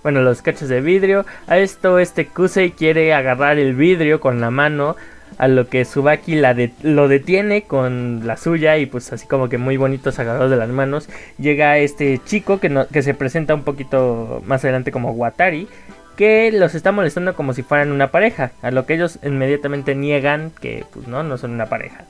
bueno, 0.03 0.23
los 0.23 0.43
cachos 0.43 0.69
de 0.69 0.81
vidrio. 0.81 1.27
A 1.47 1.59
esto 1.59 1.99
este 1.99 2.27
Kusei 2.27 2.71
quiere 2.71 3.13
agarrar 3.13 3.59
el 3.59 3.75
vidrio 3.75 4.21
con 4.21 4.41
la 4.41 4.51
mano, 4.51 4.97
a 5.39 5.49
lo 5.49 5.69
que 5.69 5.85
Subaki 5.85 6.37
la 6.37 6.55
lo 6.83 7.09
detiene 7.09 7.63
con 7.63 8.23
la 8.25 8.37
suya 8.37 8.77
y 8.79 8.87
pues 8.87 9.13
así 9.13 9.27
como 9.27 9.49
que 9.49 9.59
muy 9.59 9.77
bonitos 9.77 10.19
agarrados 10.19 10.51
de 10.51 10.57
las 10.57 10.69
manos. 10.69 11.09
Llega 11.39 11.79
este 11.79 12.21
chico 12.25 12.61
que, 12.61 12.87
que 12.93 13.03
se 13.03 13.15
presenta 13.15 13.55
un 13.55 13.65
poquito 13.65 14.43
más 14.47 14.63
adelante 14.65 14.93
como 14.93 15.11
Watari 15.11 15.69
que 16.17 16.53
los 16.53 16.75
está 16.75 16.93
molestando 16.93 17.35
como 17.35 17.55
si 17.55 17.63
fueran 17.63 17.91
una 17.91 18.13
pareja, 18.13 18.53
a 18.63 18.71
lo 18.71 18.87
que 18.87 18.95
ellos 18.95 19.19
inmediatamente 19.25 19.97
niegan 19.97 20.53
que 20.61 20.85
pues 20.93 21.09
no, 21.09 21.25
no 21.25 21.39
son 21.39 21.53
una 21.53 21.67
pareja. 21.67 22.05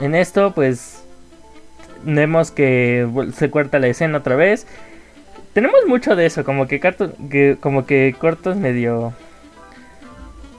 En 0.00 0.14
esto 0.14 0.52
pues 0.52 1.02
vemos 2.04 2.50
que 2.50 3.08
se 3.34 3.50
corta 3.50 3.78
la 3.78 3.88
escena 3.88 4.18
otra 4.18 4.36
vez. 4.36 4.66
Tenemos 5.52 5.80
mucho 5.86 6.14
de 6.16 6.26
eso, 6.26 6.44
como 6.44 6.68
que, 6.68 6.80
que 6.80 7.56
como 7.60 7.86
que 7.86 8.14
cortos 8.18 8.56
medio 8.56 9.12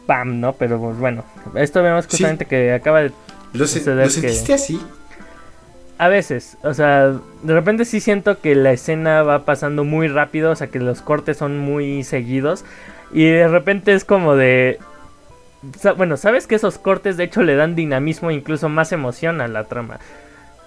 pam, 0.06 0.40
¿no? 0.40 0.54
Pero 0.54 0.80
pues 0.80 0.98
bueno, 0.98 1.24
esto 1.56 1.82
vemos 1.82 2.08
justamente 2.08 2.46
que 2.46 2.74
acaba 2.74 3.02
de 3.02 3.12
¿Lo, 3.54 3.60
¿lo 3.60 3.68
sentiste 3.68 4.54
así? 4.54 4.82
A 5.98 6.08
veces, 6.08 6.58
o 6.64 6.74
sea, 6.74 7.10
de 7.44 7.54
repente 7.54 7.86
sí 7.86 8.00
siento 8.00 8.40
que 8.40 8.56
la 8.56 8.72
escena 8.72 9.22
va 9.22 9.46
pasando 9.46 9.84
muy 9.84 10.08
rápido, 10.08 10.52
o 10.52 10.56
sea, 10.56 10.68
que 10.68 10.80
los 10.80 11.02
cortes 11.02 11.38
son 11.38 11.60
muy 11.60 12.04
seguidos. 12.04 12.66
Y 13.14 13.26
de 13.26 13.48
repente 13.48 13.94
es 13.94 14.04
como 14.04 14.36
de... 14.36 14.80
Bueno, 15.98 16.18
sabes 16.18 16.48
que 16.48 16.56
esos 16.56 16.80
cortes 16.80 17.18
de 17.18 17.26
hecho 17.26 17.44
le 17.44 17.56
dan 17.56 17.76
dinamismo 17.76 18.32
e 18.32 18.34
incluso 18.34 18.68
más 18.68 18.92
emoción 18.92 19.42
a 19.42 19.48
la 19.48 19.66
trama. 19.66 20.00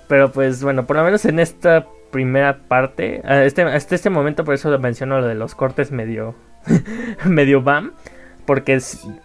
Pero 0.09 0.33
pues 0.33 0.63
bueno, 0.63 0.87
por 0.87 0.97
lo 0.97 1.05
menos 1.05 1.25
en 1.25 1.39
esta 1.39 1.87
primera 2.11 2.59
parte, 2.69 3.23
este, 3.47 3.63
hasta 3.63 3.95
este 3.95 4.11
momento 4.11 4.45
por 4.45 4.55
eso 4.55 4.79
menciono 4.79 5.21
lo 5.21 5.27
de 5.27 5.35
los 5.35 5.55
cortes 5.55 5.91
medio, 5.91 6.35
medio 7.25 7.63
bam. 7.63 7.93
Porque 8.47 8.79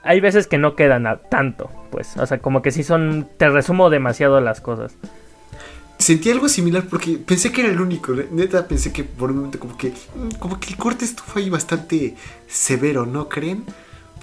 hay 0.03 0.21
veces 0.21 0.47
que 0.47 0.57
no 0.57 0.75
quedan 0.75 1.05
a 1.05 1.17
tanto, 1.17 1.69
pues. 1.91 2.15
O 2.17 2.25
sea, 2.25 2.39
como 2.39 2.61
que 2.61 2.71
sí 2.71 2.83
son... 2.83 3.27
Te 3.37 3.49
resumo 3.49 3.89
demasiado 3.89 4.39
las 4.39 4.61
cosas. 4.61 4.95
Sentí 5.97 6.31
algo 6.31 6.47
similar 6.47 6.85
porque 6.89 7.17
pensé 7.17 7.51
que 7.51 7.61
era 7.61 7.69
el 7.69 7.81
único. 7.81 8.13
Neta, 8.13 8.65
pensé 8.67 8.93
que 8.93 9.03
por 9.03 9.31
un 9.31 9.37
momento 9.37 9.59
como 9.59 9.77
que... 9.77 9.89
Mm, 9.89 10.39
como 10.39 10.57
que 10.59 10.69
el 10.69 10.77
corte 10.77 11.03
estuvo 11.03 11.27
ahí 11.35 11.49
bastante 11.49 12.15
severo, 12.47 13.05
¿no 13.05 13.27
creen? 13.27 13.65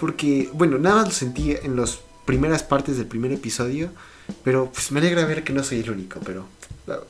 Porque, 0.00 0.48
bueno, 0.54 0.78
nada 0.78 0.96
más 0.96 1.04
lo 1.06 1.12
sentí 1.12 1.54
en 1.62 1.76
las 1.76 2.00
primeras 2.24 2.62
partes 2.62 2.96
del 2.96 3.06
primer 3.06 3.32
episodio. 3.32 3.90
Pero 4.44 4.70
pues 4.72 4.92
me 4.92 5.00
alegra 5.00 5.24
ver 5.24 5.42
que 5.42 5.52
no 5.52 5.62
soy 5.62 5.80
el 5.80 5.90
único, 5.90 6.20
pero... 6.24 6.46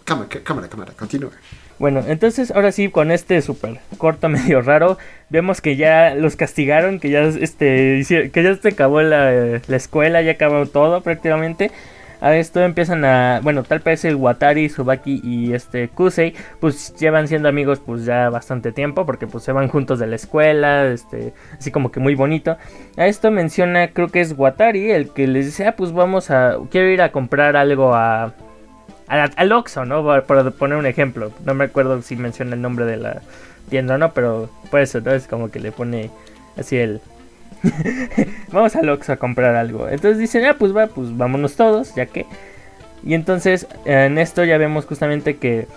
Cámara, 0.05 0.29
cámara, 0.43 0.69
cámara, 0.69 0.93
continúa. 0.95 1.33
Bueno, 1.79 2.03
entonces 2.07 2.51
ahora 2.51 2.73
sí, 2.73 2.89
con 2.89 3.11
este 3.11 3.43
súper 3.43 3.81
corto 3.99 4.29
medio 4.31 4.63
raro, 4.63 4.97
vemos 5.29 5.61
que 5.61 5.77
ya 5.77 6.15
los 6.15 6.37
castigaron, 6.37 6.99
que 6.99 7.11
ya 7.11 7.23
este 7.23 8.03
que 8.33 8.43
ya 8.43 8.57
se 8.57 8.69
acabó 8.69 9.03
la, 9.03 9.61
escuela, 9.69 10.23
ya 10.23 10.33
acabó 10.33 10.67
todo 10.67 11.03
prácticamente. 11.03 11.71
A 12.21 12.35
esto 12.35 12.61
empiezan 12.61 13.05
a, 13.05 13.41
bueno, 13.43 13.63
tal 13.63 13.81
parece 13.81 14.09
el 14.09 14.17
Watari, 14.17 14.69
Subaki 14.69 15.21
y 15.23 15.53
este 15.53 15.89
Kusei, 15.89 16.35
pues 16.61 16.95
llevan 16.97 17.29
siendo 17.29 17.49
amigos 17.49 17.81
pues 17.85 18.05
ya 18.05 18.31
bastante 18.31 18.73
tiempo 18.73 19.05
porque 19.05 19.27
pues 19.27 19.45
se 19.45 19.53
van 19.53 19.69
juntos 19.69 19.99
de 19.99 20.07
la 20.07 20.17
escuela, 20.17 20.87
este, 20.87 21.35
así 21.59 21.71
como 21.71 21.91
que 21.91 22.01
muy 22.01 22.15
bonito. 22.15 22.57
A 22.97 23.07
esto 23.07 23.31
menciona, 23.31 23.89
creo 23.89 24.09
que 24.09 24.21
es 24.21 24.35
Watari 24.37 24.91
el 24.91 25.11
que 25.11 25.27
les 25.27 25.47
dice, 25.47 25.67
ah, 25.67 25.77
pues 25.77 25.93
vamos 25.93 26.31
a, 26.31 26.57
quiero 26.71 26.89
ir 26.89 27.03
a 27.03 27.13
comprar 27.13 27.57
algo 27.57 27.95
a 27.95 28.35
al, 29.09 29.53
Oxxo, 29.53 29.85
¿no? 29.85 30.03
Por, 30.03 30.53
poner 30.55 30.79
un 30.79 30.87
ejemplo. 30.87 31.33
No 31.45 31.55
me 31.55 31.65
acuerdo 31.65 32.03
si 32.03 32.17
menciona 32.17 32.55
el 32.55 32.63
nombre 32.63 32.85
de 32.87 32.97
la 32.97 33.23
tienda 33.69 33.95
o 33.95 33.99
no, 33.99 34.13
pero 34.13 34.51
por 34.71 34.81
eso, 34.81 35.01
¿no? 35.01 35.13
Es 35.13 35.27
como 35.27 35.51
que 35.51 35.61
le 35.61 35.73
pone 35.73 36.11
así 36.57 36.77
el... 36.77 37.01
Vamos 38.53 38.77
al 38.77 38.89
Oxxo 38.89 39.13
a 39.13 39.17
comprar 39.17 39.55
algo. 39.55 39.89
Entonces 39.89 40.19
dicen, 40.19 40.45
ah, 40.47 40.57
pues 40.59 40.75
va, 40.77 40.87
pues 40.87 41.17
vámonos 41.17 41.57
todos, 41.57 41.95
ya 41.95 42.07
que... 42.07 42.27
Y 43.05 43.15
entonces 43.15 43.67
en 43.85 44.19
esto 44.19 44.45
ya 44.45 44.59
vemos 44.59 44.87
justamente 44.87 45.37
que 45.37 45.69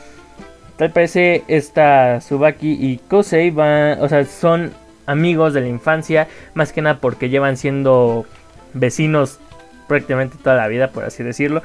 tal 0.77 0.91
parece 0.91 1.43
esta 1.47 2.21
Subaki 2.21 2.71
y 2.71 2.97
Kosei 3.07 3.51
van, 3.51 4.01
o 4.01 4.09
sea, 4.09 4.25
son 4.25 4.71
amigos 5.05 5.53
de 5.53 5.61
la 5.61 5.67
infancia, 5.67 6.27
más 6.53 6.71
que 6.71 6.81
nada 6.81 6.99
porque 6.99 7.29
llevan 7.29 7.57
siendo 7.57 8.25
vecinos 8.73 9.39
prácticamente 9.87 10.37
toda 10.41 10.55
la 10.55 10.67
vida, 10.67 10.89
por 10.91 11.03
así 11.03 11.23
decirlo. 11.23 11.61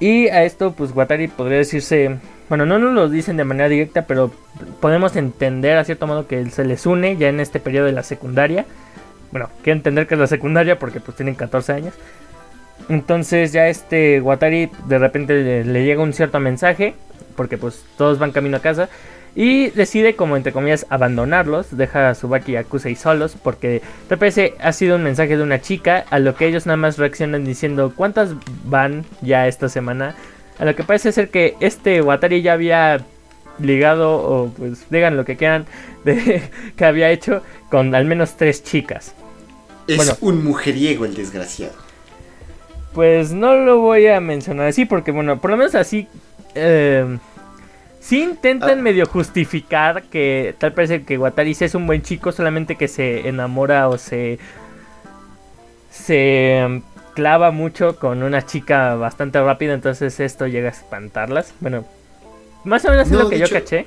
Y 0.00 0.28
a 0.28 0.44
esto, 0.44 0.72
pues 0.72 0.92
Watari 0.94 1.28
podría 1.28 1.58
decirse, 1.58 2.16
bueno, 2.48 2.66
no 2.66 2.78
nos 2.78 2.92
lo 2.92 3.08
dicen 3.08 3.36
de 3.36 3.44
manera 3.44 3.68
directa, 3.68 4.02
pero 4.06 4.32
podemos 4.80 5.16
entender 5.16 5.76
a 5.76 5.84
cierto 5.84 6.06
modo 6.06 6.26
que 6.26 6.48
se 6.50 6.64
les 6.64 6.86
une 6.86 7.16
ya 7.16 7.28
en 7.28 7.40
este 7.40 7.60
periodo 7.60 7.86
de 7.86 7.92
la 7.92 8.02
secundaria. 8.02 8.66
Bueno, 9.34 9.50
quiero 9.64 9.78
entender 9.78 10.06
que 10.06 10.14
es 10.14 10.20
la 10.20 10.28
secundaria 10.28 10.78
porque 10.78 11.00
pues 11.00 11.16
tienen 11.16 11.34
14 11.34 11.72
años. 11.72 11.94
Entonces 12.88 13.50
ya 13.50 13.66
este 13.66 14.20
Watari 14.20 14.70
de 14.86 14.96
repente 14.96 15.64
le 15.64 15.84
llega 15.84 16.04
un 16.04 16.12
cierto 16.12 16.38
mensaje, 16.38 16.94
porque 17.34 17.58
pues 17.58 17.84
todos 17.98 18.20
van 18.20 18.30
camino 18.30 18.58
a 18.58 18.60
casa. 18.60 18.88
Y 19.34 19.70
decide, 19.70 20.14
como 20.14 20.36
entre 20.36 20.52
comillas, 20.52 20.86
abandonarlos. 20.88 21.76
Deja 21.76 22.10
a 22.10 22.14
Subaki 22.14 22.52
y 22.52 22.56
a 22.58 22.64
solos. 22.94 23.36
Porque 23.42 23.82
te 24.08 24.16
parece 24.16 24.54
ha 24.60 24.70
sido 24.70 24.94
un 24.94 25.02
mensaje 25.02 25.36
de 25.36 25.42
una 25.42 25.60
chica. 25.60 26.04
A 26.10 26.20
lo 26.20 26.36
que 26.36 26.46
ellos 26.46 26.64
nada 26.66 26.76
más 26.76 26.96
reaccionan 26.96 27.44
diciendo 27.44 27.92
cuántas 27.96 28.36
van 28.64 29.04
ya 29.20 29.48
esta 29.48 29.68
semana. 29.68 30.14
A 30.60 30.64
lo 30.64 30.76
que 30.76 30.84
parece 30.84 31.10
ser 31.10 31.30
que 31.30 31.56
este 31.58 32.00
Watari 32.02 32.40
ya 32.40 32.52
había 32.52 33.00
ligado, 33.58 34.14
o 34.14 34.48
pues 34.50 34.88
digan 34.90 35.16
lo 35.16 35.24
que 35.24 35.36
quieran, 35.36 35.66
que 36.04 36.84
había 36.84 37.10
hecho 37.10 37.42
con 37.68 37.96
al 37.96 38.04
menos 38.04 38.36
tres 38.36 38.62
chicas. 38.62 39.16
Es 39.86 40.16
un 40.20 40.44
mujeriego 40.44 41.04
el 41.04 41.14
desgraciado. 41.14 41.74
Pues 42.92 43.32
no 43.32 43.56
lo 43.56 43.78
voy 43.78 44.06
a 44.06 44.20
mencionar 44.20 44.68
así 44.68 44.84
porque, 44.84 45.10
bueno, 45.10 45.40
por 45.40 45.50
lo 45.50 45.56
menos 45.56 45.74
así... 45.74 46.08
Eh, 46.54 47.18
Sí 48.04 48.22
intentan 48.22 48.78
ah. 48.80 48.82
medio 48.82 49.06
justificar 49.06 50.02
que 50.02 50.54
tal 50.58 50.74
parece 50.74 51.04
que 51.04 51.16
Watari 51.16 51.56
es 51.58 51.74
un 51.74 51.86
buen 51.86 52.02
chico, 52.02 52.32
solamente 52.32 52.76
que 52.76 52.86
se 52.86 53.26
enamora 53.26 53.88
o 53.88 53.96
se 53.96 54.38
se 55.90 56.62
um, 56.66 56.82
clava 57.14 57.50
mucho 57.50 57.98
con 57.98 58.22
una 58.22 58.44
chica 58.44 58.94
bastante 58.96 59.42
rápida, 59.42 59.72
entonces 59.72 60.20
esto 60.20 60.46
llega 60.46 60.68
a 60.68 60.72
espantarlas. 60.72 61.54
Bueno, 61.60 61.86
más 62.64 62.84
o 62.84 62.90
menos 62.90 63.10
es 63.10 63.16
lo 63.16 63.30
que 63.30 63.38
yo 63.38 63.48
caché. 63.48 63.86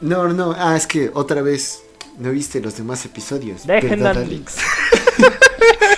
No, 0.00 0.26
no, 0.26 0.52
ah, 0.58 0.76
es 0.76 0.88
que 0.88 1.12
otra 1.14 1.40
vez 1.40 1.83
no 2.18 2.30
viste 2.30 2.60
los 2.60 2.76
demás 2.76 3.04
episodios. 3.04 3.66
Dejen 3.66 4.06
Alex. 4.06 4.56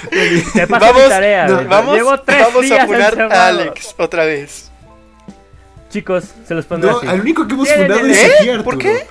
Te 0.55 0.67
vamos, 0.67 1.09
tarea. 1.09 1.47
vamos, 1.69 1.97
Llevo 1.97 2.21
tres 2.21 2.41
vamos 2.41 2.71
a 2.71 2.87
poner 2.87 3.23
a 3.23 3.49
Alex 3.49 3.95
otra 3.99 4.25
vez. 4.25 4.71
Chicos, 5.91 6.25
se 6.47 6.55
los 6.55 6.67
pondré 6.67 6.91
no, 6.91 6.99
Al 7.01 7.21
único 7.21 7.47
que 7.47 7.55
hemos 7.55 7.69
fundado 7.69 8.07
es 8.07 8.25
aquí, 8.25 8.49
Arturo. 8.49 8.65
¿Por 8.65 8.79
qué? 8.79 9.07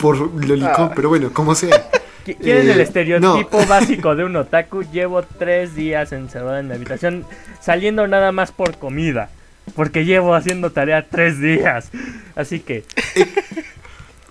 Por, 0.00 0.44
Lolicón, 0.44 0.88
ah. 0.90 0.92
pero 0.94 1.08
bueno, 1.08 1.32
como 1.32 1.54
sea. 1.54 1.88
¿Quieren 2.24 2.70
el 2.70 2.80
eh, 2.80 2.82
estereotipo 2.82 3.66
básico 3.66 4.16
de 4.16 4.24
un 4.24 4.36
otaku? 4.36 4.82
Llevo 4.82 5.22
tres 5.22 5.74
días 5.74 6.12
encerrado 6.12 6.58
en 6.58 6.68
mi 6.68 6.74
habitación, 6.74 7.26
saliendo 7.60 8.06
nada 8.06 8.32
más 8.32 8.52
por 8.52 8.78
comida. 8.78 9.30
Porque 9.74 10.04
llevo 10.04 10.34
haciendo 10.34 10.72
tarea 10.72 11.06
tres 11.08 11.40
días. 11.40 11.90
Así 12.34 12.60
que. 12.60 12.84
Eh, 13.14 13.26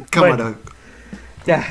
cámara, 0.10 0.54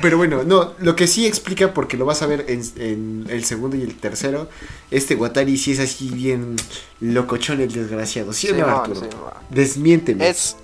pero 0.01 0.19
bueno, 0.19 0.43
no, 0.45 0.75
lo 0.79 0.97
que 0.97 1.07
sí 1.07 1.27
explica, 1.27 1.73
porque 1.73 1.97
lo 1.97 2.05
vas 2.05 2.23
a 2.23 2.27
ver 2.27 2.47
en, 2.49 3.27
el 3.29 3.45
segundo 3.45 3.77
y 3.77 3.83
el 3.83 3.95
tercero, 3.97 4.49
este 4.91 5.15
Watari 5.15 5.57
sí 5.57 5.73
es 5.73 5.81
así 5.81 6.11
bien 6.11 6.57
locochón 7.01 7.61
el 7.61 7.73
desgraciado. 7.73 8.33
¿Sí, 8.33 8.49
no, 8.53 8.67
Arturo? 8.67 9.09
Desmiénteme. 9.51 10.29
Es, 10.29 10.57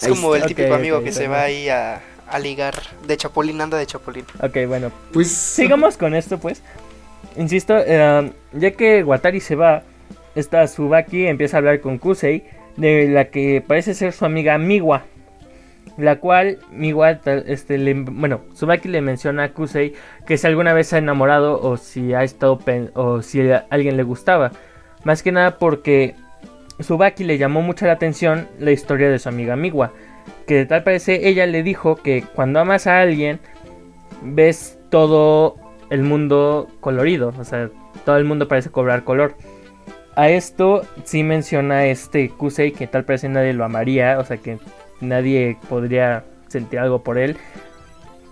es 0.00 0.08
como 0.08 0.34
el 0.34 0.44
típico 0.46 0.74
amigo 0.74 1.02
que 1.02 1.12
se 1.12 1.28
va 1.28 1.42
ahí 1.42 1.68
a, 1.68 2.02
ligar 2.42 2.74
de 3.06 3.16
Chapulín, 3.16 3.60
anda 3.60 3.78
de 3.78 3.86
Chapulín. 3.86 4.24
Ok, 4.42 4.58
bueno. 4.66 4.90
Pues 5.12 5.28
sigamos 5.28 5.96
con 5.96 6.14
esto, 6.14 6.38
pues. 6.38 6.62
Insisto, 7.36 7.74
eh, 7.78 8.32
ya 8.52 8.70
que 8.72 9.04
Watari 9.04 9.40
se 9.40 9.54
va, 9.54 9.82
esta 10.34 10.66
Subaki 10.66 11.26
empieza 11.26 11.56
a 11.56 11.58
hablar 11.58 11.80
con 11.80 11.98
Kusei, 11.98 12.44
de 12.76 13.08
la 13.08 13.26
que 13.26 13.62
parece 13.64 13.94
ser 13.94 14.12
su 14.12 14.24
amiga 14.24 14.58
Miwa 14.58 15.04
la 15.96 16.16
cual 16.16 16.58
igual 16.78 17.20
este 17.46 17.94
bueno 17.94 18.40
Subaki 18.54 18.88
le 18.88 19.00
menciona 19.00 19.44
a 19.44 19.52
Kusei 19.52 19.94
que 20.26 20.36
si 20.36 20.46
alguna 20.46 20.72
vez 20.72 20.88
se 20.88 20.96
ha 20.96 20.98
enamorado 20.98 21.60
o 21.60 21.76
si 21.76 22.14
ha 22.14 22.24
estado 22.24 22.58
o 22.94 23.22
si 23.22 23.48
a 23.50 23.66
alguien 23.70 23.96
le 23.96 24.02
gustaba. 24.02 24.50
Más 25.04 25.22
que 25.22 25.32
nada 25.32 25.58
porque 25.58 26.14
Subaki 26.80 27.24
le 27.24 27.38
llamó 27.38 27.62
mucho 27.62 27.86
la 27.86 27.92
atención 27.92 28.48
la 28.58 28.72
historia 28.72 29.08
de 29.10 29.18
su 29.18 29.28
amiga 29.28 29.56
Miwa 29.56 29.92
que 30.46 30.66
tal 30.66 30.82
parece 30.82 31.28
ella 31.28 31.46
le 31.46 31.62
dijo 31.62 31.96
que 31.96 32.24
cuando 32.34 32.60
amas 32.60 32.86
a 32.86 33.00
alguien 33.00 33.38
ves 34.22 34.78
todo 34.90 35.56
el 35.90 36.02
mundo 36.02 36.68
colorido 36.80 37.32
o 37.38 37.44
sea 37.44 37.70
todo 38.04 38.16
el 38.16 38.24
mundo 38.24 38.48
parece 38.48 38.70
cobrar 38.70 39.04
color. 39.04 39.36
A 40.16 40.28
esto 40.28 40.82
sí 41.04 41.22
menciona 41.22 41.86
este 41.86 42.28
Kusei 42.30 42.72
que 42.72 42.86
tal 42.86 43.04
parece 43.04 43.28
nadie 43.28 43.52
lo 43.52 43.64
amaría 43.64 44.18
o 44.18 44.24
sea 44.24 44.38
que 44.38 44.58
nadie 45.04 45.56
podría 45.68 46.24
sentir 46.48 46.78
algo 46.78 47.02
por 47.02 47.18
él. 47.18 47.36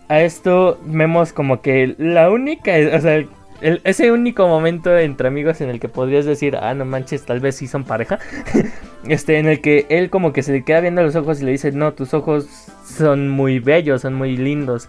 A 0.09 0.21
esto 0.21 0.79
vemos 0.85 1.33
como 1.33 1.63
que 1.63 1.95
la 1.99 2.31
única, 2.31 2.73
o 2.95 3.01
sea, 3.01 3.25
ese 3.63 4.11
único 4.11 4.47
momento 4.49 4.97
entre 4.99 5.29
amigos 5.29 5.61
en 5.61 5.69
el 5.71 5.81
que 5.81 5.89
podrías 5.89 6.25
decir, 6.25 6.57
ah, 6.57 6.75
no 6.75 6.85
manches, 6.85 7.25
tal 7.25 7.41
vez 7.41 7.57
sí 7.57 7.67
son 7.67 7.85
pareja, 7.85 8.19
este, 9.09 9.39
en 9.39 9.47
el 9.47 9.61
que 9.61 9.87
él 9.89 10.11
como 10.11 10.33
que 10.33 10.43
se 10.43 10.53
le 10.53 10.65
queda 10.65 10.81
viendo 10.81 11.03
los 11.03 11.17
ojos 11.17 11.41
y 11.41 11.45
le 11.45 11.53
dice, 11.53 11.73
no, 11.73 11.95
tus 11.95 12.13
ojos 12.13 12.47
son 12.85 13.29
muy 13.29 13.61
bellos, 13.61 14.03
son 14.03 14.15
muy 14.15 14.37
lindos. 14.37 14.89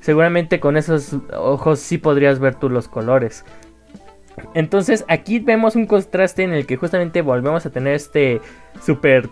Seguramente 0.00 0.60
con 0.60 0.76
esos 0.76 1.16
ojos 1.32 1.80
sí 1.80 1.98
podrías 1.98 2.38
ver 2.38 2.54
tú 2.54 2.68
los 2.68 2.88
colores. 2.88 3.44
Entonces 4.54 5.04
aquí 5.08 5.40
vemos 5.40 5.76
un 5.76 5.86
contraste 5.86 6.42
en 6.42 6.52
el 6.52 6.66
que 6.66 6.76
justamente 6.76 7.22
volvemos 7.22 7.66
a 7.66 7.70
tener 7.70 7.94
este 7.94 8.40
super 8.80 9.28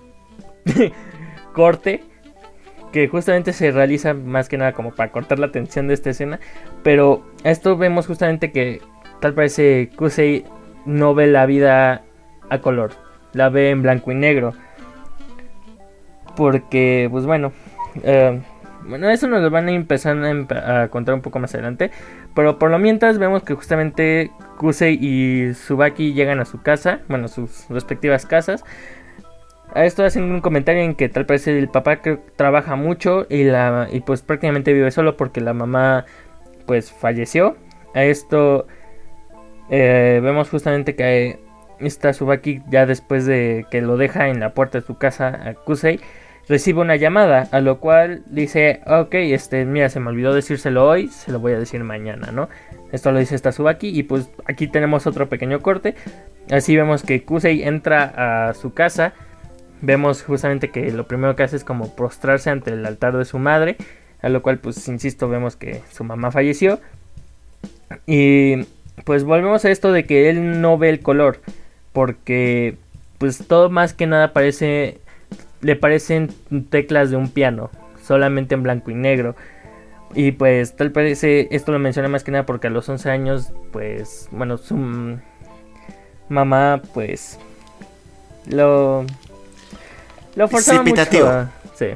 corte 1.56 2.02
que 2.92 3.08
justamente 3.08 3.54
se 3.54 3.70
realiza 3.70 4.12
más 4.12 4.50
que 4.50 4.58
nada 4.58 4.72
como 4.72 4.94
para 4.94 5.10
cortar 5.10 5.38
la 5.38 5.50
tensión 5.50 5.88
de 5.88 5.94
esta 5.94 6.10
escena. 6.10 6.38
Pero 6.82 7.24
esto 7.44 7.78
vemos 7.78 8.06
justamente 8.06 8.52
que 8.52 8.82
tal 9.20 9.32
parece 9.32 9.88
Kusei 9.96 10.44
no 10.84 11.14
ve 11.14 11.26
la 11.26 11.46
vida 11.46 12.04
a 12.50 12.58
color. 12.60 12.92
la 13.32 13.48
ve 13.48 13.70
en 13.70 13.80
blanco 13.82 14.12
y 14.12 14.14
negro. 14.14 14.52
Porque, 16.36 17.08
pues 17.10 17.24
bueno, 17.24 17.52
eh, 18.02 18.40
bueno, 18.86 19.08
eso 19.08 19.26
nos 19.26 19.42
lo 19.42 19.50
van 19.50 19.68
a 19.68 19.72
empezar 19.72 20.16
a, 20.50 20.88
contar 20.88 21.14
un 21.14 21.22
poco 21.22 21.38
más 21.38 21.54
adelante. 21.54 21.90
Pero 22.34 22.58
por 22.58 22.70
lo 22.70 22.78
mientras 22.78 23.18
vemos 23.18 23.42
que 23.42 23.54
justamente 23.54 24.30
Kusei 24.58 24.98
y 25.00 25.54
Subaki 25.54 26.12
llegan 26.12 26.40
a 26.40 26.44
su 26.44 26.60
casa, 26.60 27.00
bueno, 27.08 27.28
sus 27.28 27.66
respectivas 27.70 28.26
casas. 28.26 28.62
A 29.76 29.84
esto 29.84 30.04
hacen 30.04 30.24
un 30.24 30.40
comentario 30.40 30.82
en 30.82 30.94
que 30.94 31.10
tal 31.10 31.26
parece 31.26 31.58
el 31.58 31.68
papá 31.68 32.00
que 32.00 32.18
trabaja 32.36 32.76
mucho 32.76 33.26
y, 33.28 33.44
la, 33.44 33.88
y 33.92 34.00
pues 34.00 34.22
prácticamente 34.22 34.72
vive 34.72 34.90
solo 34.90 35.16
porque 35.18 35.42
la 35.42 35.52
mamá 35.52 36.06
pues 36.66 36.90
falleció. 36.90 37.56
A 37.94 38.04
esto 38.04 38.66
eh, 39.68 40.20
vemos 40.22 40.48
justamente 40.48 40.94
que 40.96 41.40
está 41.78 42.14
Subaki 42.14 42.62
ya 42.68 42.86
después 42.86 43.26
de 43.26 43.66
que 43.70 43.82
lo 43.82 43.98
deja 43.98 44.28
en 44.28 44.40
la 44.40 44.54
puerta 44.54 44.80
de 44.80 44.86
su 44.86 44.96
casa 44.96 45.28
a 45.28 45.52
Kusei 45.54 46.00
recibe 46.48 46.80
una 46.80 46.96
llamada, 46.96 47.48
a 47.50 47.60
lo 47.60 47.80
cual 47.80 48.22
dice, 48.26 48.80
ok, 48.86 49.14
este, 49.14 49.64
mira, 49.64 49.88
se 49.88 50.00
me 50.00 50.08
olvidó 50.08 50.32
decírselo 50.32 50.88
hoy, 50.88 51.08
se 51.08 51.32
lo 51.32 51.40
voy 51.40 51.52
a 51.52 51.58
decir 51.58 51.82
mañana, 51.82 52.30
¿no? 52.32 52.48
Esto 52.92 53.10
lo 53.10 53.18
dice 53.18 53.34
esta 53.34 53.52
Subaki 53.52 53.88
y 53.88 54.04
pues 54.04 54.30
aquí 54.46 54.68
tenemos 54.68 55.06
otro 55.06 55.28
pequeño 55.28 55.60
corte. 55.60 55.96
Así 56.50 56.76
vemos 56.76 57.02
que 57.02 57.24
Kusei 57.24 57.64
entra 57.64 58.48
a 58.48 58.54
su 58.54 58.72
casa, 58.72 59.12
vemos 59.80 60.22
justamente 60.22 60.70
que 60.70 60.90
lo 60.92 61.06
primero 61.06 61.36
que 61.36 61.42
hace 61.42 61.56
es 61.56 61.64
como 61.64 61.94
prostrarse 61.94 62.50
ante 62.50 62.72
el 62.72 62.84
altar 62.86 63.16
de 63.16 63.24
su 63.24 63.38
madre, 63.38 63.76
a 64.22 64.28
lo 64.28 64.42
cual 64.42 64.58
pues 64.58 64.86
insisto, 64.88 65.28
vemos 65.28 65.56
que 65.56 65.82
su 65.92 66.04
mamá 66.04 66.30
falleció. 66.30 66.80
Y 68.06 68.66
pues 69.04 69.24
volvemos 69.24 69.64
a 69.64 69.70
esto 69.70 69.92
de 69.92 70.04
que 70.04 70.30
él 70.30 70.60
no 70.60 70.78
ve 70.78 70.90
el 70.90 71.00
color, 71.00 71.40
porque 71.92 72.76
pues 73.18 73.46
todo 73.46 73.70
más 73.70 73.94
que 73.94 74.06
nada 74.06 74.32
parece 74.32 75.00
le 75.60 75.76
parecen 75.76 76.30
teclas 76.70 77.10
de 77.10 77.16
un 77.16 77.30
piano, 77.30 77.70
solamente 78.02 78.54
en 78.54 78.62
blanco 78.62 78.90
y 78.90 78.94
negro. 78.94 79.36
Y 80.14 80.32
pues 80.32 80.76
tal 80.76 80.92
parece, 80.92 81.48
esto 81.50 81.72
lo 81.72 81.78
menciona 81.78 82.08
más 82.08 82.24
que 82.24 82.30
nada 82.30 82.46
porque 82.46 82.68
a 82.68 82.70
los 82.70 82.88
11 82.88 83.10
años, 83.10 83.52
pues, 83.72 84.28
bueno, 84.30 84.56
su 84.56 84.76
mamá, 86.28 86.80
pues, 86.94 87.38
lo, 88.48 89.04
lo 90.36 90.46
forzaba 90.48 90.82
mucho. 90.82 91.02
sí, 91.74 91.86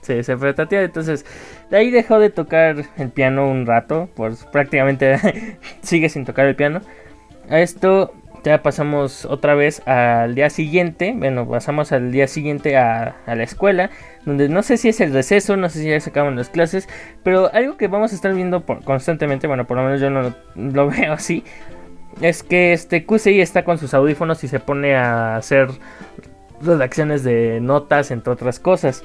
sí, 0.00 0.22
se 0.24 0.36
fue 0.36 0.54
Entonces, 0.56 1.24
de 1.70 1.76
ahí 1.76 1.90
dejó 1.90 2.18
de 2.18 2.30
tocar 2.30 2.84
el 2.96 3.10
piano 3.10 3.48
un 3.48 3.66
rato, 3.66 4.08
pues 4.16 4.44
prácticamente 4.46 5.58
sigue 5.82 6.08
sin 6.08 6.24
tocar 6.24 6.46
el 6.46 6.56
piano. 6.56 6.80
A 7.48 7.60
esto 7.60 8.12
ya 8.44 8.62
pasamos 8.62 9.24
otra 9.24 9.54
vez 9.54 9.86
al 9.86 10.34
día 10.34 10.50
siguiente, 10.50 11.14
bueno, 11.16 11.48
pasamos 11.48 11.92
al 11.92 12.12
día 12.12 12.28
siguiente 12.28 12.76
a, 12.76 13.16
la 13.26 13.42
escuela, 13.42 13.90
donde 14.26 14.48
no 14.48 14.62
sé 14.62 14.76
si 14.76 14.90
es 14.90 15.00
el 15.00 15.12
receso, 15.12 15.56
no 15.56 15.70
sé 15.70 15.80
si 15.80 15.88
ya 15.88 15.98
se 15.98 16.10
acaban 16.10 16.36
las 16.36 16.50
clases, 16.50 16.88
pero 17.22 17.52
algo 17.54 17.78
que 17.78 17.88
vamos 17.88 18.12
a 18.12 18.14
estar 18.14 18.34
viendo 18.34 18.64
constantemente, 18.84 19.46
bueno, 19.46 19.66
por 19.66 19.78
lo 19.78 19.84
menos 19.84 20.00
yo 20.00 20.10
no 20.10 20.34
lo, 20.54 20.88
veo 20.90 21.14
así, 21.14 21.42
es 22.20 22.42
que 22.42 22.74
este 22.74 23.06
Kusei 23.06 23.40
está 23.40 23.64
con 23.64 23.78
sus 23.78 23.94
audífonos 23.94 24.44
y 24.44 24.48
se 24.48 24.60
pone 24.60 24.94
a 24.94 25.36
hacer 25.36 25.68
redacciones 26.64 27.24
de 27.24 27.60
notas, 27.60 28.10
entre 28.10 28.32
otras 28.32 28.60
cosas. 28.60 29.04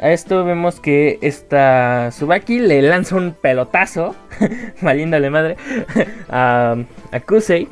A 0.00 0.10
esto 0.10 0.44
vemos 0.44 0.78
que 0.78 1.18
esta 1.22 2.10
Subaki 2.12 2.58
le 2.58 2.82
lanza 2.82 3.16
un 3.16 3.32
pelotazo, 3.32 4.14
valiéndole 4.82 5.30
madre, 5.30 5.56
a, 6.28 6.76
a 7.12 7.20
Kusei. 7.20 7.68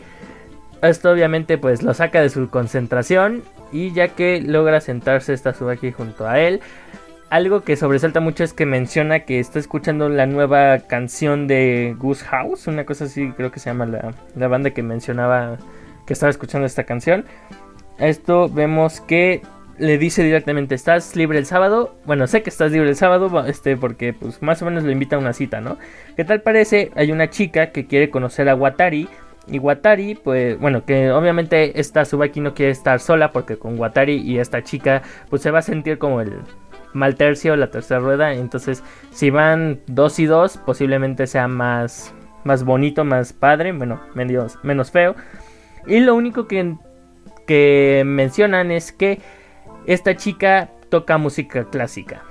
Esto 0.82 1.10
obviamente 1.10 1.58
pues 1.58 1.82
lo 1.82 1.94
saca 1.94 2.20
de 2.20 2.28
su 2.28 2.48
concentración 2.50 3.42
y 3.72 3.92
ya 3.92 4.08
que 4.08 4.40
logra 4.40 4.80
sentarse 4.80 5.32
esta 5.32 5.52
Subaki 5.52 5.92
junto 5.92 6.28
a 6.28 6.40
él. 6.40 6.60
Algo 7.30 7.62
que 7.62 7.76
sobresalta 7.76 8.20
mucho 8.20 8.44
es 8.44 8.52
que 8.52 8.64
menciona 8.64 9.20
que 9.20 9.40
está 9.40 9.58
escuchando 9.58 10.08
la 10.08 10.26
nueva 10.26 10.78
canción 10.78 11.48
de 11.48 11.96
Goose 11.98 12.24
House, 12.26 12.68
una 12.68 12.84
cosa 12.84 13.06
así 13.06 13.32
creo 13.32 13.50
que 13.50 13.58
se 13.58 13.70
llama 13.70 13.86
la, 13.86 14.48
banda 14.48 14.70
que 14.70 14.84
mencionaba 14.84 15.58
que 16.06 16.12
estaba 16.12 16.30
escuchando 16.30 16.66
esta 16.66 16.84
canción. 16.84 17.24
Esto 17.98 18.48
vemos 18.48 19.00
que 19.00 19.42
le 19.78 19.98
dice 19.98 20.22
directamente, 20.22 20.74
¿estás 20.74 21.16
libre 21.16 21.38
el 21.38 21.46
sábado? 21.46 21.94
Bueno, 22.04 22.26
sé 22.26 22.42
que 22.42 22.50
estás 22.50 22.72
libre 22.72 22.88
el 22.88 22.96
sábado, 22.96 23.44
este, 23.46 23.76
porque 23.76 24.12
pues 24.12 24.42
más 24.42 24.62
o 24.62 24.64
menos 24.64 24.84
lo 24.84 24.90
invita 24.90 25.16
a 25.16 25.18
una 25.18 25.32
cita, 25.32 25.60
¿no? 25.60 25.78
¿Qué 26.16 26.24
tal 26.24 26.42
parece? 26.42 26.90
Hay 26.94 27.12
una 27.12 27.30
chica 27.30 27.70
que 27.70 27.86
quiere 27.86 28.10
conocer 28.10 28.48
a 28.48 28.54
Watari 28.54 29.08
y 29.46 29.58
Watari, 29.58 30.14
pues 30.14 30.58
bueno, 30.58 30.84
que 30.84 31.10
obviamente 31.10 31.78
esta 31.80 32.04
Subaki 32.04 32.40
no 32.40 32.54
quiere 32.54 32.72
estar 32.72 33.00
sola 33.00 33.32
porque 33.32 33.56
con 33.56 33.78
Watari 33.78 34.16
y 34.16 34.38
esta 34.38 34.62
chica 34.62 35.02
pues 35.28 35.42
se 35.42 35.50
va 35.50 35.58
a 35.58 35.62
sentir 35.62 35.98
como 35.98 36.20
el 36.20 36.40
mal 36.92 37.16
tercio, 37.16 37.56
la 37.56 37.70
tercera 37.70 38.00
rueda. 38.00 38.32
Entonces, 38.32 38.82
si 39.10 39.30
van 39.30 39.80
dos 39.86 40.18
y 40.18 40.26
dos, 40.26 40.56
posiblemente 40.56 41.26
sea 41.26 41.48
más, 41.48 42.14
más 42.44 42.64
bonito, 42.64 43.04
más 43.04 43.32
padre, 43.32 43.72
bueno, 43.72 44.00
menos, 44.14 44.58
menos 44.62 44.90
feo. 44.90 45.14
Y 45.86 46.00
lo 46.00 46.14
único 46.14 46.46
que, 46.46 46.76
que 47.46 48.02
mencionan 48.06 48.70
es 48.70 48.92
que 48.92 49.20
esta 49.86 50.16
chica 50.16 50.70
toca 50.88 51.18
música 51.18 51.64
clásica. 51.70 52.22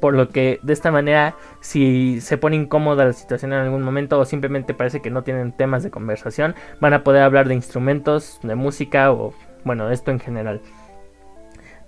Por 0.00 0.14
lo 0.14 0.28
que 0.28 0.58
de 0.62 0.72
esta 0.72 0.90
manera, 0.90 1.36
si 1.60 2.20
se 2.20 2.36
pone 2.36 2.56
incómoda 2.56 3.04
la 3.04 3.12
situación 3.12 3.52
en 3.52 3.60
algún 3.60 3.82
momento 3.82 4.18
o 4.18 4.24
simplemente 4.24 4.74
parece 4.74 5.00
que 5.00 5.10
no 5.10 5.22
tienen 5.22 5.52
temas 5.52 5.82
de 5.84 5.90
conversación, 5.90 6.54
van 6.80 6.92
a 6.94 7.04
poder 7.04 7.22
hablar 7.22 7.46
de 7.46 7.54
instrumentos, 7.54 8.40
de 8.42 8.56
música 8.56 9.12
o 9.12 9.32
bueno, 9.64 9.90
esto 9.90 10.10
en 10.10 10.18
general. 10.18 10.60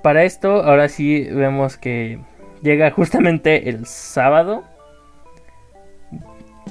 Para 0.03 0.25
esto, 0.25 0.63
ahora 0.63 0.89
sí 0.89 1.27
vemos 1.31 1.77
que 1.77 2.21
llega 2.63 2.91
justamente 2.91 3.69
el 3.69 3.87
sábado. 3.87 4.63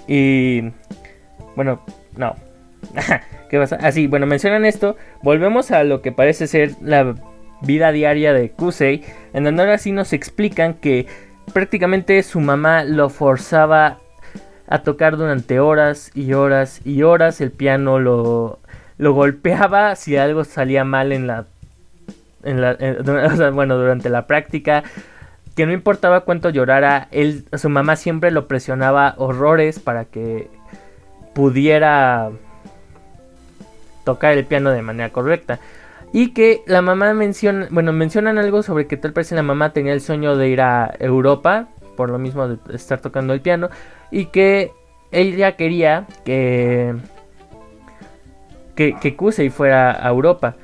Y 0.08 0.72
bueno, 1.56 1.82
no. 2.16 2.36
¿Qué 3.50 3.60
pasa? 3.60 3.78
Así, 3.82 4.08
bueno, 4.08 4.26
mencionan 4.26 4.66
esto. 4.66 4.96
Volvemos 5.22 5.72
a 5.72 5.84
lo 5.84 6.02
que 6.02 6.12
parece 6.12 6.48
ser 6.48 6.72
la 6.82 7.16
vida 7.62 7.92
diaria 7.92 8.34
de 8.34 8.52
Kusei. 8.52 9.04
En 9.34 9.44
donde 9.44 9.64
ahora 9.64 9.78
sí 9.78 9.92
nos 9.92 10.14
explican 10.14 10.76
que 10.76 11.08
prácticamente 11.54 12.22
su 12.24 12.40
mamá 12.40 12.84
lo 12.84 13.10
forzaba 13.10 14.00
a 14.68 14.80
tocar 14.84 15.18
durante 15.18 15.60
horas 15.60 16.12
y 16.14 16.34
horas 16.34 16.82
y 16.86 17.04
horas. 17.04 17.42
El 17.42 17.52
piano 17.52 18.00
lo, 18.00 18.60
lo 18.98 19.14
golpeaba 19.14 19.96
si 19.96 20.18
algo 20.18 20.44
salía 20.44 20.84
mal 20.84 21.12
en 21.12 21.28
la, 21.28 21.46
en 22.44 22.62
la 22.62 22.76
bueno, 23.54 23.78
durante 23.78 24.10
la 24.10 24.28
práctica. 24.28 24.84
Que 25.56 25.68
no 25.68 25.74
importaba 25.74 26.22
cuánto 26.22 26.50
llorara, 26.50 27.08
él, 27.12 27.46
su 27.54 27.70
mamá 27.70 27.96
siempre 27.96 28.32
lo 28.32 28.48
presionaba 28.48 29.14
horrores 29.18 29.78
para 29.78 30.06
que 30.06 30.50
pudiera 31.36 32.32
tocar 34.04 34.34
el 34.34 34.46
piano 34.46 34.72
de 34.72 34.82
manera 34.82 35.10
correcta. 35.12 35.60
Y 36.12 36.30
que 36.30 36.62
la 36.68 36.82
mamá 36.82 37.14
menciona, 37.14 37.68
bueno, 37.72 37.92
mencionan 37.92 38.38
algo 38.38 38.62
sobre 38.62 38.86
que 38.86 38.98
tal 38.98 39.12
vez 39.12 39.32
la 39.32 39.42
mamá 39.42 39.74
tenía 39.74 39.94
el 39.94 40.02
sueño 40.02 40.36
de 40.38 40.50
ir 40.50 40.62
a 40.62 40.94
Europa, 41.00 41.70
por 41.98 42.10
lo 42.10 42.20
mismo 42.20 42.48
de 42.48 42.58
estar 42.76 43.02
tocando 43.02 43.34
el 43.34 43.42
piano, 43.42 43.70
y 44.12 44.28
que 44.28 44.72
ella 45.12 45.56
quería 45.56 46.06
que, 46.24 46.96
que, 48.76 48.96
que 49.02 49.16
Kusei 49.16 49.50
fuera 49.50 50.06
a 50.06 50.10
Europa. 50.10 50.56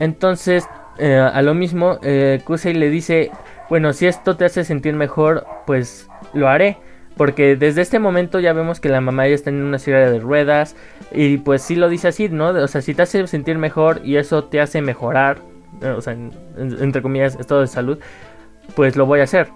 Entonces, 0.00 0.66
eh, 0.98 1.18
a 1.18 1.40
lo 1.42 1.54
mismo, 1.54 1.98
eh, 2.02 2.40
Kusei 2.44 2.74
le 2.74 2.90
dice, 2.90 3.30
bueno, 3.70 3.92
si 3.92 4.06
esto 4.06 4.36
te 4.36 4.44
hace 4.44 4.64
sentir 4.64 4.94
mejor, 4.94 5.46
pues 5.66 6.08
lo 6.32 6.48
haré. 6.48 6.78
Porque 7.16 7.56
desde 7.56 7.82
este 7.82 7.98
momento 7.98 8.40
ya 8.40 8.52
vemos 8.52 8.80
que 8.80 8.88
la 8.88 9.00
mamá 9.00 9.28
ya 9.28 9.34
está 9.34 9.50
en 9.50 9.62
una 9.62 9.78
silla 9.78 10.10
de 10.10 10.18
ruedas. 10.18 10.76
Y 11.12 11.38
pues 11.38 11.62
sí 11.62 11.76
lo 11.76 11.88
dice 11.88 12.08
así, 12.08 12.28
¿no? 12.28 12.48
O 12.48 12.68
sea, 12.68 12.80
si 12.80 12.94
te 12.94 13.02
hace 13.02 13.26
sentir 13.26 13.58
mejor 13.58 14.00
y 14.04 14.16
eso 14.16 14.44
te 14.44 14.60
hace 14.60 14.82
mejorar, 14.82 15.38
eh, 15.80 15.88
o 15.88 16.00
sea, 16.00 16.16
entre 16.56 17.02
comillas, 17.02 17.36
estado 17.38 17.60
de 17.60 17.68
salud, 17.68 17.98
pues 18.74 18.96
lo 18.96 19.06
voy 19.06 19.20
a 19.20 19.24
hacer. 19.24 19.48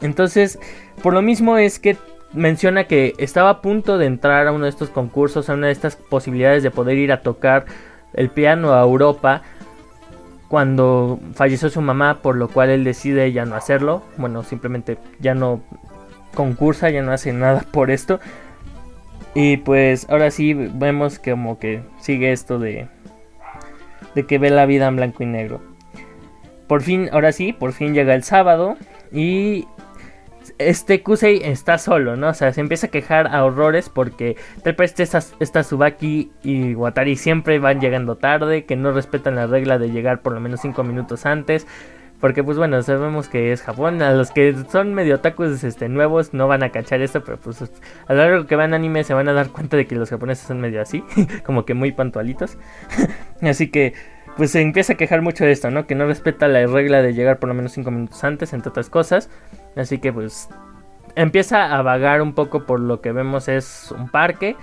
Entonces, 0.00 0.58
por 1.02 1.12
lo 1.12 1.22
mismo 1.22 1.58
es 1.58 1.78
que 1.78 1.96
menciona 2.32 2.84
que 2.84 3.14
estaba 3.18 3.50
a 3.50 3.60
punto 3.62 3.98
de 3.98 4.06
entrar 4.06 4.46
a 4.46 4.52
uno 4.52 4.64
de 4.64 4.70
estos 4.70 4.90
concursos, 4.90 5.48
a 5.48 5.54
una 5.54 5.68
de 5.68 5.72
estas 5.72 5.96
posibilidades 5.96 6.62
de 6.62 6.70
poder 6.70 6.98
ir 6.98 7.12
a 7.12 7.20
tocar 7.20 7.64
el 8.12 8.28
piano 8.28 8.74
a 8.74 8.82
Europa 8.82 9.42
cuando 10.48 11.18
falleció 11.34 11.68
su 11.68 11.80
mamá, 11.80 12.18
por 12.22 12.36
lo 12.36 12.48
cual 12.48 12.70
él 12.70 12.84
decide 12.84 13.32
ya 13.32 13.44
no 13.44 13.56
hacerlo. 13.56 14.02
Bueno, 14.16 14.42
simplemente 14.42 14.98
ya 15.18 15.34
no 15.34 15.62
concursa, 16.34 16.90
ya 16.90 17.02
no 17.02 17.12
hace 17.12 17.32
nada 17.32 17.64
por 17.70 17.90
esto. 17.90 18.20
Y 19.34 19.56
pues 19.58 20.06
ahora 20.08 20.30
sí 20.30 20.54
vemos 20.54 21.18
como 21.18 21.58
que 21.58 21.82
sigue 22.00 22.32
esto 22.32 22.58
de, 22.58 22.88
de 24.14 24.26
que 24.26 24.38
ve 24.38 24.50
la 24.50 24.66
vida 24.66 24.86
en 24.86 24.96
blanco 24.96 25.22
y 25.22 25.26
negro. 25.26 25.60
Por 26.68 26.82
fin, 26.82 27.08
ahora 27.12 27.32
sí, 27.32 27.52
por 27.52 27.72
fin 27.72 27.94
llega 27.94 28.14
el 28.14 28.22
sábado 28.22 28.76
y 29.12 29.66
este 30.58 31.02
Kusei 31.02 31.40
está 31.42 31.78
solo, 31.78 32.16
¿no? 32.16 32.28
O 32.28 32.34
sea, 32.34 32.52
se 32.52 32.60
empieza 32.60 32.86
a 32.86 32.90
quejar 32.90 33.26
a 33.26 33.44
horrores 33.44 33.88
porque 33.88 34.36
tal 34.62 34.74
vez 34.74 34.98
esta, 34.98 35.20
esta 35.40 35.62
Subaki 35.62 36.32
y 36.42 36.74
Watari 36.74 37.16
siempre 37.16 37.58
van 37.58 37.80
llegando 37.80 38.16
tarde, 38.16 38.64
que 38.64 38.76
no 38.76 38.92
respetan 38.92 39.34
la 39.34 39.46
regla 39.46 39.78
de 39.78 39.90
llegar 39.90 40.22
por 40.22 40.32
lo 40.32 40.40
menos 40.40 40.60
5 40.60 40.84
minutos 40.84 41.26
antes. 41.26 41.66
Porque 42.24 42.42
pues 42.42 42.56
bueno, 42.56 42.80
sabemos 42.80 43.28
que 43.28 43.52
es 43.52 43.60
Japón. 43.60 44.00
A 44.00 44.14
los 44.14 44.30
que 44.30 44.56
son 44.72 44.94
medio 44.94 45.16
otakus 45.16 45.62
este, 45.62 45.90
nuevos 45.90 46.32
no 46.32 46.48
van 46.48 46.62
a 46.62 46.70
cachar 46.70 47.02
esto, 47.02 47.22
pero 47.22 47.36
pues 47.36 47.60
a 47.60 48.14
lo 48.14 48.18
largo 48.18 48.46
que 48.46 48.56
van 48.56 48.72
anime 48.72 49.04
se 49.04 49.12
van 49.12 49.28
a 49.28 49.34
dar 49.34 49.50
cuenta 49.50 49.76
de 49.76 49.86
que 49.86 49.94
los 49.94 50.08
japoneses 50.08 50.46
son 50.46 50.58
medio 50.58 50.80
así, 50.80 51.04
como 51.44 51.66
que 51.66 51.74
muy 51.74 51.92
pantualitos. 51.92 52.56
así 53.42 53.70
que 53.70 53.92
pues 54.38 54.52
se 54.52 54.62
empieza 54.62 54.94
a 54.94 54.96
quejar 54.96 55.20
mucho 55.20 55.44
de 55.44 55.52
esto, 55.52 55.70
¿no? 55.70 55.86
Que 55.86 55.94
no 55.94 56.06
respeta 56.06 56.48
la 56.48 56.66
regla 56.66 57.02
de 57.02 57.12
llegar 57.12 57.38
por 57.38 57.50
lo 57.50 57.54
menos 57.54 57.72
5 57.72 57.90
minutos 57.90 58.24
antes, 58.24 58.54
entre 58.54 58.70
otras 58.70 58.88
cosas. 58.88 59.28
Así 59.76 59.98
que 59.98 60.10
pues 60.10 60.48
empieza 61.16 61.76
a 61.76 61.82
vagar 61.82 62.22
un 62.22 62.32
poco 62.32 62.64
por 62.64 62.80
lo 62.80 63.02
que 63.02 63.12
vemos 63.12 63.48
es 63.48 63.92
un 63.94 64.08
parque. 64.08 64.56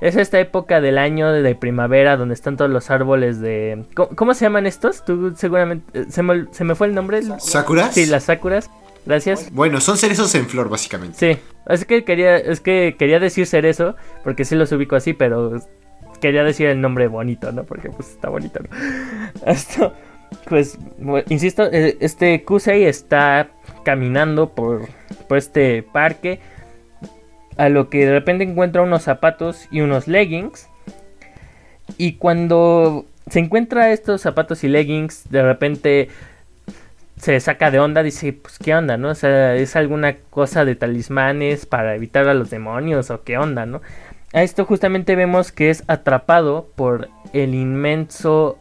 Es 0.00 0.16
esta 0.16 0.40
época 0.40 0.80
del 0.80 0.96
año 0.96 1.30
de 1.30 1.54
primavera 1.54 2.16
donde 2.16 2.34
están 2.34 2.56
todos 2.56 2.70
los 2.70 2.90
árboles 2.90 3.40
de... 3.40 3.84
¿Cómo, 3.94 4.32
se 4.32 4.46
llaman 4.46 4.66
estos? 4.66 5.04
Tú 5.04 5.34
seguramente... 5.36 6.10
¿Se 6.10 6.22
me, 6.22 6.74
fue 6.74 6.86
el 6.86 6.94
nombre? 6.94 7.20
¿Sakuras? 7.38 7.94
Sí, 7.94 8.06
las 8.06 8.24
sakuras. 8.24 8.70
Gracias. 9.04 9.50
Bueno, 9.52 9.80
son 9.80 9.98
cerezos 9.98 10.34
en 10.34 10.46
flor, 10.46 10.68
básicamente. 10.68 11.16
Sí. 11.18 11.40
Es 11.68 11.84
que 11.84 12.04
quería, 12.04 12.36
es 12.36 12.60
que 12.60 12.96
quería 12.98 13.18
decir 13.18 13.46
cerezo, 13.46 13.96
porque 14.24 14.44
sí 14.44 14.54
los 14.54 14.72
ubico 14.72 14.96
así, 14.96 15.12
pero 15.12 15.60
quería 16.20 16.44
decir 16.44 16.66
el 16.66 16.80
nombre 16.80 17.08
bonito, 17.08 17.52
¿no? 17.52 17.64
Porque 17.64 17.90
pues 17.90 18.10
está 18.10 18.28
bonito, 18.28 18.60
¿no? 18.60 18.76
Esto, 19.46 19.92
pues, 20.48 20.78
insisto, 21.28 21.64
eh, 21.64 21.96
este 22.00 22.44
Kusei 22.44 22.84
está 22.84 23.50
caminando 23.84 24.54
por, 24.54 24.88
por 25.28 25.38
este 25.38 25.82
parque. 25.82 26.40
A 27.56 27.68
lo 27.68 27.90
que 27.90 28.06
de 28.06 28.12
repente 28.12 28.44
encuentra 28.44 28.82
unos 28.82 29.02
zapatos 29.02 29.68
y 29.70 29.80
unos 29.80 30.08
leggings. 30.08 30.68
Y 31.98 32.14
cuando 32.14 33.04
se 33.28 33.40
encuentra 33.40 33.92
estos 33.92 34.20
zapatos 34.22 34.64
y 34.64 34.68
leggings, 34.68 35.30
de 35.30 35.42
repente 35.42 36.08
se 37.16 37.38
saca 37.40 37.70
de 37.70 37.78
onda, 37.78 38.02
dice, 38.02 38.32
pues 38.32 38.58
qué 38.58 38.74
onda, 38.74 38.96
¿no? 38.96 39.10
O 39.10 39.14
sea, 39.14 39.54
es 39.54 39.76
alguna 39.76 40.16
cosa 40.30 40.64
de 40.64 40.74
talismanes 40.74 41.66
para 41.66 41.94
evitar 41.94 42.28
a 42.28 42.34
los 42.34 42.48
demonios 42.50 43.10
o 43.10 43.22
qué 43.22 43.36
onda, 43.36 43.66
¿no? 43.66 43.82
A 44.32 44.42
esto 44.42 44.64
justamente 44.64 45.16
vemos 45.16 45.52
que 45.52 45.70
es 45.70 45.84
atrapado 45.86 46.68
por 46.76 47.08
el 47.32 47.54
inmenso, 47.54 48.58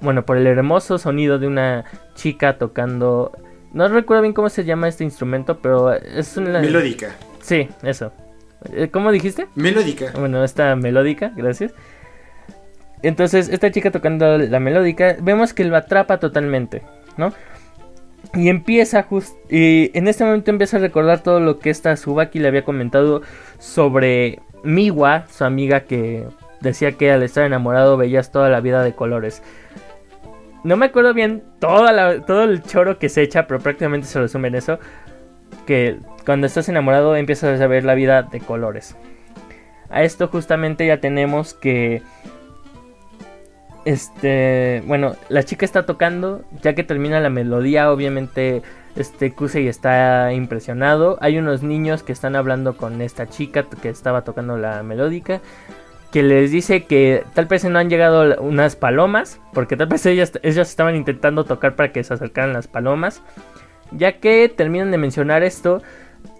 bueno, 0.00 0.26
por 0.26 0.36
el 0.36 0.46
hermoso 0.46 0.98
sonido 0.98 1.38
de 1.38 1.46
una 1.46 1.84
chica 2.14 2.58
tocando... 2.58 3.32
No 3.72 3.88
recuerdo 3.88 4.22
bien 4.22 4.34
cómo 4.34 4.48
se 4.50 4.64
llama 4.64 4.86
este 4.86 5.04
instrumento, 5.04 5.58
pero 5.58 5.92
es 5.92 6.36
una... 6.36 6.60
Melódica. 6.60 7.14
Sí, 7.40 7.68
eso. 7.82 8.12
Eh, 8.72 8.88
¿Cómo 8.90 9.12
dijiste? 9.12 9.46
Melódica. 9.54 10.12
Bueno, 10.18 10.42
esta 10.44 10.74
melódica, 10.76 11.32
gracias. 11.36 11.72
Entonces, 13.02 13.48
esta 13.50 13.70
chica 13.70 13.90
tocando 13.90 14.38
la 14.38 14.60
melódica, 14.60 15.16
vemos 15.20 15.52
que 15.52 15.64
lo 15.64 15.76
atrapa 15.76 16.18
totalmente, 16.18 16.82
¿no? 17.16 17.32
Y 18.32 18.48
empieza 18.48 19.02
justo... 19.02 19.36
Y 19.50 19.90
en 19.92 20.08
este 20.08 20.24
momento 20.24 20.50
empieza 20.50 20.78
a 20.78 20.80
recordar 20.80 21.22
todo 21.22 21.38
lo 21.40 21.58
que 21.58 21.68
esta 21.70 21.96
Subaki 21.96 22.38
le 22.38 22.48
había 22.48 22.64
comentado 22.64 23.20
sobre 23.58 24.40
Miwa, 24.62 25.26
su 25.28 25.44
amiga 25.44 25.80
que 25.80 26.26
decía 26.62 26.92
que 26.92 27.12
al 27.12 27.22
estar 27.22 27.44
enamorado 27.44 27.96
veías 27.96 28.32
toda 28.32 28.48
la 28.48 28.60
vida 28.60 28.82
de 28.82 28.94
colores. 28.94 29.42
No 30.64 30.78
me 30.78 30.86
acuerdo 30.86 31.12
bien 31.12 31.44
toda 31.58 32.22
todo 32.22 32.44
el 32.44 32.62
choro 32.62 32.98
que 32.98 33.10
se 33.10 33.20
echa, 33.20 33.46
pero 33.46 33.60
prácticamente 33.60 34.06
se 34.06 34.18
resume 34.18 34.48
en 34.48 34.54
eso. 34.54 34.78
Que 35.66 35.98
cuando 36.24 36.46
estás 36.46 36.68
enamorado 36.68 37.16
empiezas 37.16 37.60
a 37.60 37.66
ver 37.66 37.84
la 37.84 37.94
vida 37.94 38.22
de 38.22 38.40
colores. 38.40 38.96
A 39.90 40.02
esto 40.02 40.28
justamente 40.28 40.86
ya 40.86 41.00
tenemos 41.00 41.54
que... 41.54 42.02
Este... 43.84 44.82
Bueno, 44.86 45.14
la 45.28 45.42
chica 45.42 45.64
está 45.64 45.86
tocando. 45.86 46.42
Ya 46.62 46.74
que 46.74 46.84
termina 46.84 47.20
la 47.20 47.30
melodía, 47.30 47.92
obviamente 47.92 48.62
este 48.96 49.32
Kusei 49.32 49.68
está 49.68 50.32
impresionado. 50.32 51.18
Hay 51.20 51.38
unos 51.38 51.62
niños 51.62 52.02
que 52.02 52.12
están 52.12 52.36
hablando 52.36 52.76
con 52.76 53.02
esta 53.02 53.28
chica 53.28 53.64
que 53.82 53.88
estaba 53.88 54.22
tocando 54.22 54.56
la 54.56 54.82
melódica. 54.82 55.40
Que 56.12 56.22
les 56.22 56.50
dice 56.52 56.84
que 56.84 57.24
tal 57.34 57.46
vez 57.46 57.64
no 57.64 57.78
han 57.78 57.90
llegado 57.90 58.40
unas 58.40 58.76
palomas. 58.76 59.40
Porque 59.52 59.76
tal 59.76 59.88
vez 59.88 60.06
ellas, 60.06 60.32
estaban 60.42 60.96
intentando 60.96 61.44
tocar 61.44 61.76
para 61.76 61.92
que 61.92 62.02
se 62.04 62.14
acercaran 62.14 62.52
las 62.52 62.68
palomas. 62.68 63.22
Ya 63.94 64.18
que 64.18 64.48
terminan 64.48 64.90
de 64.90 64.98
mencionar 64.98 65.42
esto. 65.42 65.82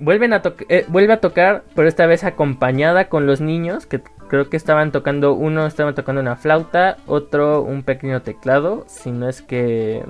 Vuelven 0.00 0.32
a 0.32 0.42
eh, 0.68 0.84
vuelve 0.88 1.12
a 1.12 1.20
tocar, 1.20 1.64
pero 1.74 1.88
esta 1.88 2.06
vez 2.06 2.24
acompañada 2.24 3.08
con 3.08 3.26
los 3.26 3.40
niños. 3.40 3.86
Que 3.86 4.02
creo 4.28 4.50
que 4.50 4.56
estaban 4.56 4.92
tocando. 4.92 5.34
Uno 5.34 5.66
estaba 5.66 5.94
tocando 5.94 6.20
una 6.20 6.36
flauta. 6.36 6.96
Otro 7.06 7.62
un 7.62 7.82
pequeño 7.82 8.22
teclado. 8.22 8.84
Si 8.88 9.10
no 9.10 9.28
es 9.28 9.42
que. 9.42 10.04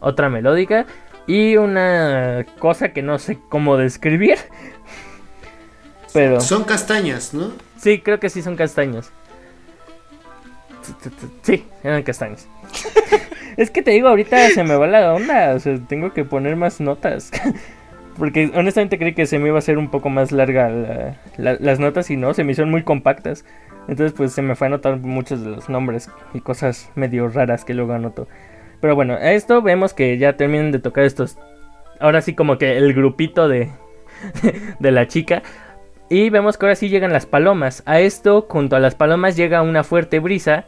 Otra 0.00 0.28
melódica 0.28 0.86
y 1.26 1.56
una 1.56 2.44
cosa 2.58 2.92
que 2.92 3.02
no 3.02 3.18
sé 3.18 3.38
cómo 3.48 3.76
describir. 3.76 4.38
Pero 6.12 6.40
son 6.40 6.64
castañas, 6.64 7.32
¿no? 7.32 7.52
Sí, 7.78 8.00
creo 8.00 8.20
que 8.20 8.28
sí 8.28 8.42
son 8.42 8.56
castañas. 8.56 9.10
Sí, 11.42 11.64
eran 11.82 12.02
castañas. 12.02 12.48
es 13.56 13.70
que 13.70 13.82
te 13.82 13.92
digo, 13.92 14.08
ahorita 14.08 14.50
se 14.50 14.64
me 14.64 14.76
va 14.76 14.86
la 14.86 15.14
onda, 15.14 15.54
o 15.54 15.58
sea, 15.58 15.78
tengo 15.88 16.12
que 16.12 16.24
poner 16.24 16.56
más 16.56 16.80
notas. 16.80 17.30
Porque 18.18 18.50
honestamente 18.54 18.98
creí 18.98 19.14
que 19.14 19.26
se 19.26 19.38
me 19.38 19.48
iba 19.48 19.56
a 19.56 19.60
hacer 19.60 19.78
un 19.78 19.90
poco 19.90 20.10
más 20.10 20.32
larga 20.32 21.16
las 21.38 21.80
notas 21.80 22.10
y 22.10 22.16
no, 22.16 22.34
se 22.34 22.44
me 22.44 22.52
hicieron 22.52 22.70
muy 22.70 22.82
compactas. 22.82 23.44
Entonces 23.88 24.12
pues 24.12 24.32
se 24.32 24.42
me 24.42 24.54
fue 24.54 24.66
a 24.66 24.68
anotar 24.68 24.98
muchos 24.98 25.42
de 25.42 25.50
los 25.50 25.68
nombres 25.68 26.10
y 26.34 26.40
cosas 26.40 26.90
medio 26.94 27.28
raras 27.28 27.64
que 27.64 27.74
luego 27.74 27.94
anoto. 27.94 28.28
Pero 28.80 28.94
bueno, 28.94 29.14
a 29.14 29.32
esto 29.32 29.62
vemos 29.62 29.94
que 29.94 30.18
ya 30.18 30.36
terminan 30.36 30.72
de 30.72 30.78
tocar 30.78 31.04
estos. 31.04 31.38
Ahora 32.00 32.20
sí, 32.20 32.34
como 32.34 32.58
que 32.58 32.76
el 32.76 32.92
grupito 32.94 33.48
de, 33.48 33.70
de 34.78 34.90
la 34.90 35.06
chica. 35.06 35.42
Y 36.08 36.30
vemos 36.30 36.58
que 36.58 36.66
ahora 36.66 36.74
sí 36.74 36.88
llegan 36.88 37.12
las 37.12 37.24
palomas. 37.24 37.82
A 37.86 38.00
esto, 38.00 38.46
junto 38.48 38.76
a 38.76 38.80
las 38.80 38.94
palomas, 38.94 39.36
llega 39.36 39.62
una 39.62 39.84
fuerte 39.84 40.18
brisa. 40.18 40.66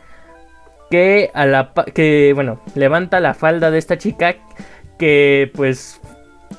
Que 0.90 1.30
a 1.34 1.46
la 1.46 1.72
que 1.94 2.32
bueno, 2.34 2.60
levanta 2.74 3.20
la 3.20 3.34
falda 3.34 3.70
de 3.70 3.78
esta 3.78 3.98
chica. 3.98 4.36
Que 4.98 5.50
pues 5.54 6.00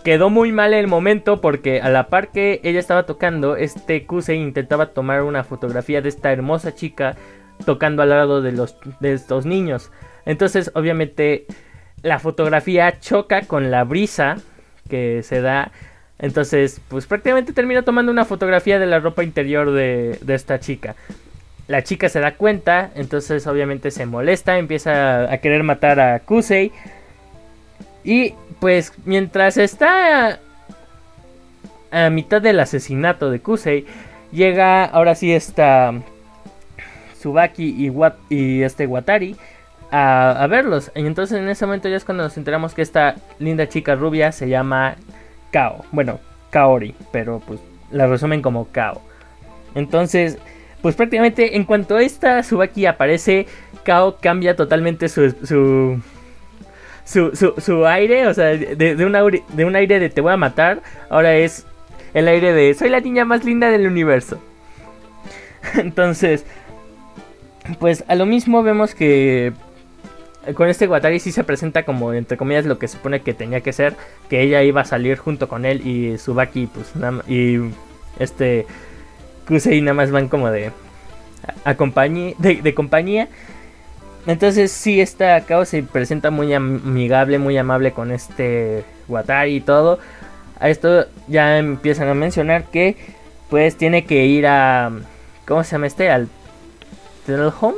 quedó 0.03 0.29
muy 0.29 0.51
mal 0.51 0.73
el 0.73 0.87
momento. 0.87 1.41
Porque 1.41 1.81
a 1.81 1.89
la 1.89 2.07
par 2.07 2.31
que 2.31 2.61
ella 2.63 2.79
estaba 2.79 3.05
tocando, 3.05 3.55
este 3.55 4.05
Kusei 4.05 4.37
intentaba 4.37 4.87
tomar 4.87 5.23
una 5.23 5.43
fotografía 5.43 6.01
de 6.01 6.09
esta 6.09 6.31
hermosa 6.31 6.75
chica. 6.75 7.15
Tocando 7.65 8.03
al 8.03 8.09
lado 8.09 8.41
de 8.41 8.51
los 8.51 8.77
de 8.99 9.13
estos 9.13 9.45
niños. 9.45 9.91
Entonces, 10.25 10.71
obviamente, 10.73 11.45
la 12.01 12.19
fotografía 12.19 12.99
choca 12.99 13.41
con 13.41 13.71
la 13.71 13.83
brisa 13.83 14.37
que 14.89 15.23
se 15.23 15.41
da. 15.41 15.71
Entonces, 16.19 16.81
pues 16.87 17.07
prácticamente 17.07 17.53
termina 17.53 17.81
tomando 17.81 18.11
una 18.11 18.25
fotografía 18.25 18.79
de 18.79 18.85
la 18.85 18.99
ropa 18.99 19.23
interior 19.23 19.71
de, 19.71 20.17
esta 20.27 20.59
chica. 20.59 20.95
La 21.67 21.83
chica 21.83 22.09
se 22.09 22.19
da 22.19 22.35
cuenta, 22.35 22.91
entonces 22.95 23.47
obviamente 23.47 23.91
se 23.91 24.05
molesta, 24.05 24.57
empieza 24.57 25.31
a 25.31 25.37
querer 25.39 25.63
matar 25.63 25.99
a 25.99 26.19
Kusei. 26.19 26.71
Y 28.03 28.35
pues 28.59 28.93
mientras 29.05 29.57
está 29.57 30.39
a 31.91 32.09
mitad 32.09 32.41
del 32.41 32.59
asesinato 32.59 33.31
de 33.31 33.39
Kusei, 33.39 33.85
llega 34.31 34.85
ahora 34.85 35.15
sí 35.15 35.33
esta 35.33 35.93
Subaki 37.19 37.87
y, 37.87 37.91
y 38.29 38.61
este 38.61 38.85
Watari 38.85 39.35
a, 39.91 40.47
verlos. 40.49 40.91
Y 40.95 41.05
entonces 41.05 41.37
en 41.37 41.49
ese 41.49 41.65
momento 41.65 41.89
ya 41.89 41.97
es 41.97 42.05
cuando 42.05 42.23
nos 42.23 42.37
enteramos 42.37 42.73
que 42.73 42.81
esta 42.81 43.15
linda 43.39 43.67
chica 43.67 43.95
rubia 43.95 44.31
se 44.31 44.49
llama 44.49 44.95
Kao. 45.51 45.85
Bueno, 45.91 46.19
Kaori, 46.49 46.95
pero 47.11 47.41
pues 47.45 47.59
la 47.91 48.07
resumen 48.07 48.41
como 48.41 48.67
Kao. 48.71 49.01
Entonces, 49.73 50.37
pues 50.85 50.95
prácticamente 50.95 51.55
en 51.55 51.63
cuanto 51.63 51.97
esta 51.97 52.43
Subaki 52.43 52.85
aparece, 52.85 53.47
Kao 53.83 54.17
cambia 54.21 54.55
totalmente 54.55 55.09
su, 55.09 55.31
su 55.43 55.99
su, 57.03 57.55
su, 57.57 57.87
aire, 57.87 58.27
o 58.27 58.33
sea, 58.35 58.55
de, 58.55 58.75
de, 58.75 59.03
un 59.65 59.75
aire 59.75 59.99
de 59.99 60.09
te 60.11 60.21
voy 60.21 60.33
a 60.33 60.37
matar, 60.37 60.83
ahora 61.09 61.37
es 61.37 61.65
el 62.13 62.27
aire 62.27 62.53
de 62.53 62.75
soy 62.75 62.89
la 62.89 62.99
niña 62.99 63.25
más 63.25 63.43
linda 63.43 63.71
del 63.71 63.87
universo. 63.87 64.39
Entonces, 65.73 66.45
pues 67.79 68.03
a 68.07 68.13
lo 68.13 68.27
mismo 68.27 68.61
vemos 68.61 68.93
que 68.93 69.53
con 70.53 70.69
este 70.69 70.87
Watari 70.87 71.19
sí 71.19 71.31
se 71.31 71.43
presenta 71.43 71.81
como, 71.81 72.13
entre 72.13 72.37
comillas, 72.37 72.67
lo 72.67 72.77
que 72.77 72.87
supone 72.87 73.21
que 73.21 73.33
tenía 73.33 73.61
que 73.61 73.73
ser. 73.73 73.95
Que 74.29 74.43
ella 74.43 74.61
iba 74.61 74.81
a 74.81 74.85
salir 74.85 75.17
junto 75.17 75.47
con 75.47 75.65
él 75.65 75.81
y 75.83 76.19
Subaki, 76.19 76.67
pues, 76.67 76.93
y 77.27 77.57
este 78.19 78.67
Kusei 79.47 79.81
nada 79.81 79.93
más 79.93 80.11
van 80.11 80.27
como 80.27 80.49
de, 80.49 80.71
a, 81.63 81.73
de, 81.73 82.73
compañía. 82.73 83.27
Entonces 84.27 84.71
sí, 84.71 85.01
esta 85.01 85.41
Kao 85.41 85.65
se 85.65 85.83
presenta 85.83 86.31
muy 86.31 86.53
amigable, 86.53 87.37
muy 87.37 87.57
amable 87.57 87.91
con 87.91 88.11
este 88.11 88.83
Watari 89.07 89.57
y 89.57 89.61
todo. 89.61 89.99
A 90.59 90.69
esto 90.69 91.05
ya 91.27 91.57
empiezan 91.57 92.07
a 92.07 92.13
mencionar 92.13 92.65
que 92.65 92.95
pues 93.49 93.75
tiene 93.77 94.05
que 94.05 94.25
ir 94.25 94.47
a 94.47 94.91
¿cómo 95.45 95.63
se 95.63 95.73
llama 95.73 95.87
este? 95.87 96.09
al 96.09 96.27
Telhome, 97.25 97.77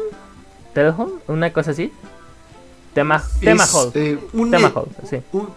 Telhome, 0.73 1.13
una 1.27 1.51
cosa 1.51 1.71
así. 1.71 1.91
Tema, 2.97 3.23
tema 3.39 3.63
Es, 3.63 3.73
hall. 3.75 3.91
eh, 3.93 4.17
un, 4.33 4.49
tema 4.49 4.69
eh, 4.69 4.71
hall, 4.73 4.88
sí. 5.07 5.17
un, 5.31 5.47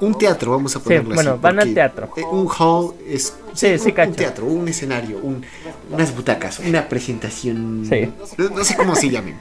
un 0.00 0.16
teatro, 0.18 0.52
vamos 0.52 0.74
a 0.76 0.80
ponerlo 0.80 1.14
bueno, 1.14 1.32
así, 1.32 1.40
van 1.42 1.60
al 1.60 1.74
teatro. 1.74 2.08
eh, 2.16 2.22
un 2.24 2.48
hall 2.58 2.94
es 3.06 3.36
Sí, 3.52 3.78
sí, 3.78 3.92
un, 3.94 4.08
un 4.08 4.14
teatro, 4.14 4.46
un 4.46 4.66
escenario, 4.68 5.18
un- 5.22 5.44
unas 5.90 6.16
butacas, 6.16 6.58
una 6.60 6.88
presentación. 6.88 7.84
Sí. 7.86 8.10
No, 8.38 8.48
no 8.48 8.64
sé 8.64 8.76
cómo 8.76 8.96
se 8.96 9.10
llamen. 9.10 9.38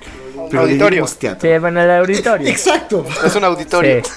Pero 0.49 0.63
Auditorio. 0.63 1.05
teatro. 1.17 1.49
Sí, 1.49 1.57
van 1.59 1.77
al 1.77 1.91
auditorio. 1.91 2.45
Exacto. 2.49 3.05
Es 3.25 3.33
un 3.37 3.45
auditorio. 3.45 4.03
Sí. 4.03 4.11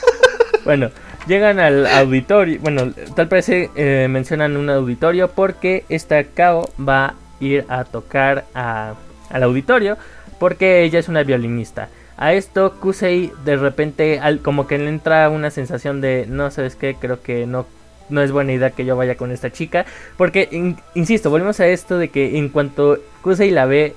Bueno, 0.64 0.90
llegan 1.28 1.60
al 1.60 1.86
auditorio. 1.86 2.58
Bueno, 2.60 2.92
tal 3.14 3.28
parece 3.28 3.70
eh, 3.76 4.08
mencionan 4.10 4.56
un 4.56 4.68
auditorio 4.68 5.28
porque 5.30 5.84
esta 5.88 6.24
Kao 6.24 6.70
va 6.76 7.04
a 7.06 7.14
ir 7.38 7.64
a 7.68 7.84
tocar 7.84 8.46
a- 8.52 8.94
al 9.30 9.42
auditorio 9.44 9.96
porque 10.40 10.82
ella 10.82 10.98
es 10.98 11.06
una 11.08 11.22
violinista. 11.22 11.88
A 12.18 12.34
esto 12.34 12.74
Kusei 12.80 13.32
de 13.44 13.56
repente 13.56 14.20
como 14.42 14.66
que 14.66 14.76
le 14.76 14.88
entra 14.88 15.30
una 15.30 15.50
sensación 15.50 16.00
de 16.00 16.26
no 16.28 16.50
sabes 16.50 16.74
qué, 16.76 16.94
creo 16.94 17.22
que 17.22 17.46
no 17.46 17.64
no 18.10 18.22
es 18.22 18.32
buena 18.32 18.52
idea 18.52 18.70
que 18.70 18.84
yo 18.84 18.96
vaya 18.96 19.16
con 19.16 19.30
esta 19.30 19.50
chica 19.52 19.84
porque 20.16 20.48
in- 20.50 20.78
insisto, 20.94 21.30
volvemos 21.30 21.60
a 21.60 21.66
esto 21.66 21.98
de 21.98 22.08
que 22.08 22.38
en 22.38 22.48
cuanto 22.48 22.98
Kusei 23.22 23.50
la 23.50 23.66
ve 23.66 23.94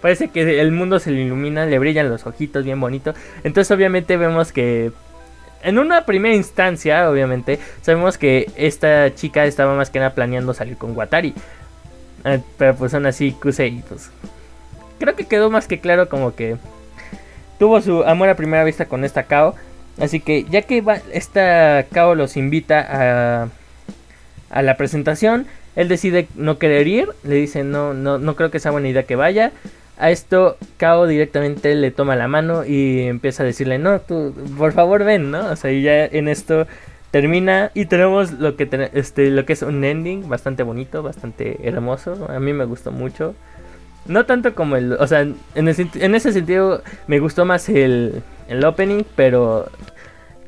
parece 0.00 0.28
que 0.28 0.60
el 0.60 0.70
mundo 0.72 0.98
se 0.98 1.10
le 1.10 1.22
ilumina, 1.22 1.64
le 1.64 1.78
brillan 1.78 2.10
los 2.10 2.26
ojitos 2.26 2.62
bien 2.64 2.78
bonito. 2.78 3.14
Entonces 3.42 3.70
obviamente 3.70 4.18
vemos 4.18 4.52
que 4.52 4.92
en 5.62 5.78
una 5.78 6.04
primera 6.04 6.34
instancia, 6.34 7.08
obviamente, 7.08 7.58
sabemos 7.80 8.18
que 8.18 8.50
esta 8.54 9.14
chica 9.14 9.46
estaba 9.46 9.74
más 9.74 9.88
que 9.88 9.98
nada 10.00 10.14
planeando 10.14 10.52
salir 10.52 10.76
con 10.76 10.94
Watari. 10.94 11.32
Eh, 12.26 12.40
pero 12.58 12.74
pues 12.76 12.92
aún 12.92 13.06
así, 13.06 13.32
Kusei, 13.32 13.82
pues... 13.88 14.10
Creo 14.98 15.16
que 15.16 15.24
quedó 15.26 15.50
más 15.50 15.66
que 15.66 15.80
claro 15.80 16.10
como 16.10 16.34
que 16.34 16.58
tuvo 17.64 17.80
su 17.80 18.04
amor 18.04 18.28
a 18.28 18.36
primera 18.36 18.62
vista 18.62 18.84
con 18.84 19.06
esta 19.06 19.22
Kao. 19.22 19.54
Así 19.98 20.20
que 20.20 20.44
ya 20.44 20.60
que 20.60 20.82
va, 20.82 20.98
esta 21.14 21.86
Kao 21.90 22.14
los 22.14 22.36
invita 22.36 22.78
a, 22.78 23.48
a 24.50 24.60
la 24.60 24.76
presentación, 24.76 25.46
él 25.76 25.88
decide 25.88 26.28
no 26.34 26.58
querer 26.58 26.86
ir. 26.88 27.08
Le 27.22 27.36
dice, 27.36 27.64
no, 27.64 27.94
no, 27.94 28.18
no 28.18 28.36
creo 28.36 28.50
que 28.50 28.60
sea 28.60 28.70
buena 28.70 28.90
idea 28.90 29.04
que 29.04 29.16
vaya. 29.16 29.50
A 29.96 30.10
esto, 30.10 30.58
Kao 30.76 31.06
directamente 31.06 31.74
le 31.74 31.90
toma 31.90 32.16
la 32.16 32.28
mano 32.28 32.66
y 32.66 33.00
empieza 33.06 33.44
a 33.44 33.46
decirle, 33.46 33.78
no, 33.78 33.98
tú, 33.98 34.34
por 34.58 34.72
favor 34.72 35.02
ven, 35.02 35.30
¿no? 35.30 35.46
O 35.46 35.56
sea, 35.56 35.72
y 35.72 35.80
ya 35.80 36.04
en 36.04 36.28
esto 36.28 36.66
termina 37.12 37.70
y 37.72 37.86
tenemos 37.86 38.32
lo 38.32 38.56
que, 38.56 38.68
este, 38.92 39.30
lo 39.30 39.46
que 39.46 39.54
es 39.54 39.62
un 39.62 39.84
ending 39.84 40.28
bastante 40.28 40.64
bonito, 40.64 41.02
bastante 41.02 41.66
hermoso. 41.66 42.26
A 42.28 42.38
mí 42.40 42.52
me 42.52 42.66
gustó 42.66 42.92
mucho. 42.92 43.34
No 44.06 44.26
tanto 44.26 44.54
como 44.54 44.76
el, 44.76 44.92
o 44.92 45.06
sea, 45.06 45.20
en, 45.22 45.36
en 45.54 45.68
ese 46.14 46.32
sentido 46.32 46.82
me 47.06 47.18
gustó 47.20 47.44
más 47.44 47.68
el, 47.68 48.22
el 48.48 48.64
opening, 48.64 49.02
pero 49.16 49.70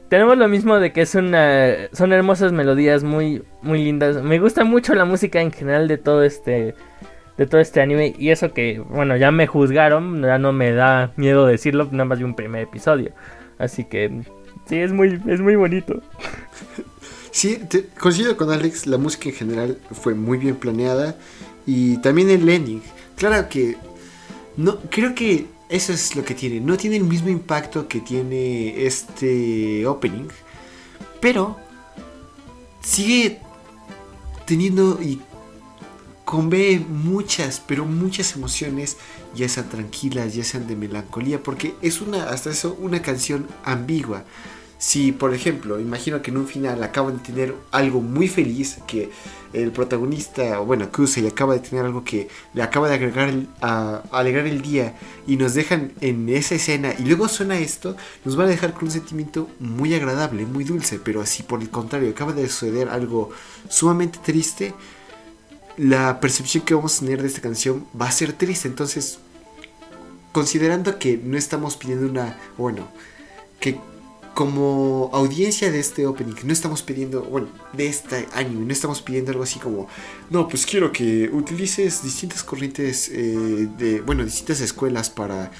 tenemos 0.08 0.36
lo 0.36 0.46
mismo 0.48 0.78
de 0.78 0.92
que 0.92 1.00
es 1.02 1.14
una, 1.14 1.74
son 1.92 2.12
hermosas 2.12 2.52
melodías 2.52 3.02
muy, 3.02 3.42
muy 3.62 3.82
lindas. 3.82 4.22
Me 4.22 4.38
gusta 4.38 4.64
mucho 4.64 4.94
la 4.94 5.04
música 5.04 5.40
en 5.40 5.52
general 5.52 5.88
de 5.88 5.96
todo 5.98 6.22
este, 6.22 6.74
de 7.38 7.46
todo 7.46 7.60
este 7.60 7.80
anime 7.80 8.14
y 8.18 8.30
eso 8.30 8.52
que, 8.52 8.78
bueno, 8.78 9.16
ya 9.16 9.30
me 9.30 9.46
juzgaron, 9.46 10.22
ya 10.22 10.38
no 10.38 10.52
me 10.52 10.72
da 10.72 11.12
miedo 11.16 11.46
decirlo, 11.46 11.88
nada 11.90 12.04
más 12.04 12.18
de 12.18 12.24
un 12.26 12.36
primer 12.36 12.62
episodio. 12.62 13.12
Así 13.58 13.84
que 13.84 14.20
sí, 14.66 14.76
es 14.78 14.92
muy, 14.92 15.20
es 15.26 15.40
muy 15.40 15.56
bonito. 15.56 16.02
Sí, 17.30 17.58
te- 17.68 17.84
coincido 18.00 18.34
con 18.38 18.50
Alex, 18.50 18.86
la 18.86 18.96
música 18.96 19.28
en 19.28 19.34
general 19.34 19.78
fue 19.92 20.14
muy 20.14 20.38
bien 20.38 20.56
planeada 20.56 21.16
y 21.66 21.98
también 21.98 22.30
el 22.30 22.48
ending. 22.48 22.80
Claro 23.16 23.48
que 23.48 23.76
no 24.56 24.78
creo 24.90 25.14
que 25.14 25.46
eso 25.68 25.92
es 25.92 26.14
lo 26.14 26.24
que 26.24 26.34
tiene, 26.34 26.60
no 26.60 26.76
tiene 26.76 26.96
el 26.96 27.04
mismo 27.04 27.28
impacto 27.28 27.88
que 27.88 28.00
tiene 28.00 28.86
este 28.86 29.86
opening, 29.86 30.28
pero 31.20 31.56
sigue 32.80 33.40
teniendo 34.46 35.00
y 35.02 35.20
convé 36.24 36.78
muchas, 36.78 37.60
pero 37.66 37.84
muchas 37.84 38.34
emociones, 38.36 38.96
ya 39.34 39.48
sean 39.48 39.68
tranquilas, 39.68 40.34
ya 40.34 40.44
sean 40.44 40.66
de 40.66 40.76
melancolía, 40.76 41.42
porque 41.42 41.74
es 41.82 42.00
una 42.00 42.30
hasta 42.30 42.50
eso 42.50 42.76
una 42.80 43.02
canción 43.02 43.48
ambigua. 43.64 44.24
Si, 44.78 45.12
por 45.12 45.32
ejemplo, 45.32 45.80
imagino 45.80 46.20
que 46.20 46.30
en 46.30 46.36
un 46.36 46.46
final 46.46 46.82
acaban 46.82 47.16
de 47.16 47.22
tener 47.22 47.54
algo 47.70 48.02
muy 48.02 48.28
feliz, 48.28 48.78
que 48.86 49.10
el 49.54 49.72
protagonista, 49.72 50.60
o 50.60 50.66
bueno, 50.66 50.92
Kusei 50.92 51.26
acaba 51.26 51.54
de 51.54 51.60
tener 51.60 51.86
algo 51.86 52.04
que 52.04 52.28
le 52.52 52.62
acaba 52.62 52.88
de 52.88 52.94
agregar 52.94 53.32
a 53.62 54.02
alegrar 54.12 54.46
el 54.46 54.60
día 54.60 54.94
y 55.26 55.36
nos 55.38 55.54
dejan 55.54 55.92
en 56.02 56.28
esa 56.28 56.56
escena 56.56 56.94
y 56.98 57.04
luego 57.04 57.26
suena 57.28 57.58
esto, 57.58 57.96
nos 58.24 58.36
van 58.36 58.48
a 58.48 58.50
dejar 58.50 58.74
con 58.74 58.84
un 58.84 58.90
sentimiento 58.90 59.48
muy 59.60 59.94
agradable, 59.94 60.44
muy 60.44 60.64
dulce, 60.64 60.98
pero 61.02 61.24
si 61.24 61.42
por 61.42 61.62
el 61.62 61.70
contrario 61.70 62.10
acaba 62.10 62.34
de 62.34 62.46
suceder 62.46 62.90
algo 62.90 63.30
sumamente 63.70 64.18
triste, 64.22 64.74
la 65.78 66.20
percepción 66.20 66.64
que 66.64 66.74
vamos 66.74 66.96
a 66.96 67.00
tener 67.00 67.22
de 67.22 67.28
esta 67.28 67.40
canción 67.40 67.86
va 67.98 68.08
a 68.08 68.12
ser 68.12 68.34
triste, 68.34 68.68
entonces 68.68 69.20
considerando 70.32 70.98
que 70.98 71.16
no 71.16 71.38
estamos 71.38 71.76
pidiendo 71.76 72.06
una, 72.06 72.38
bueno, 72.58 72.88
que 73.58 73.78
como 74.36 75.08
audiencia 75.14 75.72
de 75.72 75.80
este 75.80 76.06
opening 76.06 76.34
no 76.44 76.52
estamos 76.52 76.82
pidiendo, 76.82 77.22
bueno, 77.22 77.48
de 77.72 77.86
este 77.86 78.28
anime, 78.34 78.66
no 78.66 78.72
estamos 78.74 79.00
pidiendo 79.00 79.30
algo 79.30 79.42
así 79.42 79.58
como, 79.58 79.88
no, 80.28 80.46
pues 80.46 80.66
quiero 80.66 80.92
que 80.92 81.30
utilices 81.32 82.02
distintas 82.02 82.44
corrientes 82.44 83.08
eh, 83.08 83.66
de, 83.78 84.02
bueno, 84.02 84.26
distintas 84.26 84.60
escuelas 84.60 85.08
para 85.08 85.50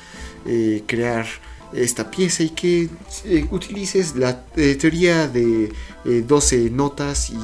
eh, 0.45 0.85
crear 0.87 1.25
esta 1.73 2.11
pieza 2.11 2.43
y 2.43 2.51
que 2.51 2.91
eh, 3.25 3.49
utilices 3.51 4.15
la 4.15 4.45
teoría 4.45 5.27
de 5.27 5.73
eh, 6.05 6.25
12 6.29 6.69
notas 6.69 7.31
y, 7.31 7.39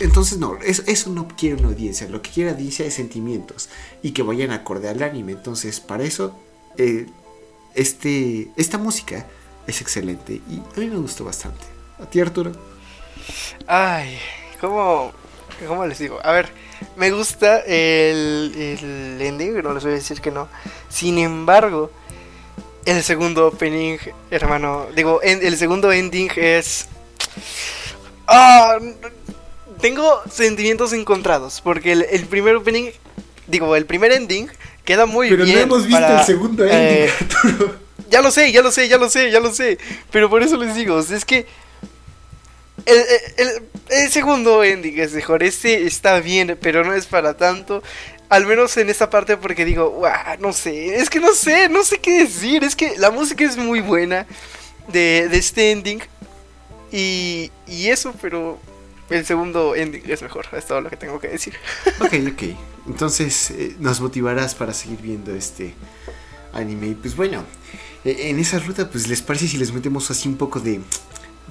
entonces 0.00 0.38
no, 0.38 0.56
eso, 0.62 1.10
no 1.10 1.28
quiere 1.28 1.56
una 1.56 1.68
audiencia, 1.68 2.08
lo 2.08 2.22
que 2.22 2.30
quiere 2.30 2.52
audiencia 2.52 2.86
es 2.86 2.94
sentimientos 2.94 3.68
y 4.02 4.12
que 4.12 4.22
vayan 4.22 4.52
acorde 4.52 4.88
al 4.88 5.02
anime, 5.02 5.32
entonces 5.32 5.78
para 5.78 6.04
eso 6.04 6.34
este, 7.74 8.50
esta 8.56 8.78
música 8.78 9.26
es 9.68 9.80
excelente 9.80 10.40
y 10.50 10.56
a 10.76 10.80
mí 10.80 10.86
me 10.86 10.96
gustó 10.96 11.24
bastante. 11.24 11.64
¿A 12.02 12.06
ti 12.06 12.20
Arturo? 12.20 12.50
Ay, 13.66 14.18
¿cómo, 14.60 15.12
¿cómo 15.66 15.86
les 15.86 15.98
digo? 15.98 16.18
A 16.24 16.32
ver, 16.32 16.48
me 16.96 17.10
gusta 17.10 17.60
el, 17.60 18.52
el 18.56 19.20
ending, 19.20 19.62
no 19.62 19.74
les 19.74 19.82
voy 19.84 19.92
a 19.92 19.96
decir 19.96 20.20
que 20.20 20.30
no. 20.30 20.48
Sin 20.88 21.18
embargo, 21.18 21.90
el 22.86 23.02
segundo 23.02 23.46
opening, 23.48 23.98
hermano, 24.30 24.86
digo, 24.96 25.20
en- 25.22 25.44
el 25.46 25.56
segundo 25.56 25.92
ending 25.92 26.30
es... 26.36 26.88
Ah, 28.26 28.78
tengo 29.80 30.22
sentimientos 30.30 30.92
encontrados, 30.92 31.60
porque 31.60 31.92
el, 31.92 32.06
el 32.10 32.26
primer 32.26 32.56
opening, 32.56 32.90
digo, 33.46 33.76
el 33.76 33.86
primer 33.86 34.12
ending 34.12 34.48
queda 34.84 35.06
muy 35.06 35.28
Pero 35.28 35.44
bien. 35.44 35.56
no 35.56 35.62
hemos 35.64 35.86
visto 35.86 36.00
para, 36.00 36.20
el 36.20 36.26
segundo 36.26 36.64
ending, 36.64 36.78
eh, 37.04 37.10
Arturo. 37.20 37.87
Ya 38.08 38.22
lo 38.22 38.30
sé, 38.30 38.50
ya 38.52 38.62
lo 38.62 38.70
sé, 38.70 38.88
ya 38.88 38.98
lo 38.98 39.08
sé, 39.10 39.30
ya 39.30 39.40
lo 39.40 39.52
sé. 39.54 39.78
Pero 40.10 40.28
por 40.30 40.42
eso 40.42 40.56
les 40.56 40.74
digo, 40.74 40.98
es 41.00 41.24
que 41.24 41.46
el, 42.86 43.02
el- 43.90 44.10
segundo 44.10 44.62
ending 44.64 44.98
es 44.98 45.12
mejor. 45.12 45.42
Este 45.42 45.86
está 45.86 46.20
bien, 46.20 46.56
pero 46.60 46.84
no 46.84 46.94
es 46.94 47.06
para 47.06 47.36
tanto. 47.36 47.82
Al 48.28 48.46
menos 48.46 48.76
en 48.76 48.90
esta 48.90 49.08
parte 49.08 49.36
porque 49.38 49.64
digo, 49.64 49.88
"Guau, 49.90 50.38
no 50.40 50.52
sé, 50.52 50.96
es 50.96 51.08
que 51.08 51.18
no 51.20 51.32
sé, 51.32 51.68
no 51.68 51.82
sé 51.82 51.98
qué 51.98 52.20
decir. 52.24 52.62
Es 52.64 52.76
que 52.76 52.96
la 52.98 53.10
música 53.10 53.44
es 53.44 53.56
muy 53.56 53.80
buena 53.80 54.26
de, 54.88 55.28
de 55.28 55.36
este 55.38 55.70
ending. 55.70 56.00
Y, 56.92 57.50
y 57.66 57.88
eso, 57.88 58.14
pero 58.20 58.58
el 59.10 59.24
segundo 59.26 59.74
ending 59.74 60.02
es 60.08 60.22
mejor. 60.22 60.46
Es 60.52 60.66
todo 60.66 60.80
lo 60.80 60.90
que 60.90 60.96
tengo 60.96 61.20
que 61.20 61.28
decir. 61.28 61.54
Ok, 62.00 62.14
ok. 62.32 62.42
Entonces 62.86 63.50
eh, 63.50 63.74
nos 63.80 64.00
motivarás 64.00 64.54
para 64.54 64.72
seguir 64.72 64.98
viendo 65.00 65.34
este 65.34 65.74
anime. 66.52 66.96
Pues 67.00 67.16
bueno, 67.16 67.44
en 68.04 68.38
esa 68.38 68.58
ruta, 68.58 68.90
pues 68.90 69.08
les 69.08 69.22
parece 69.22 69.48
si 69.48 69.56
les 69.58 69.72
metemos 69.72 70.10
así 70.10 70.28
un 70.28 70.36
poco 70.36 70.60
de, 70.60 70.80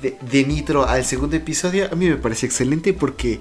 de, 0.01 0.17
de 0.31 0.45
nitro 0.45 0.87
al 0.87 1.05
segundo 1.05 1.35
episodio. 1.35 1.87
A 1.91 1.95
mí 1.95 2.07
me 2.09 2.17
parece 2.17 2.45
excelente 2.45 2.93
porque, 2.93 3.39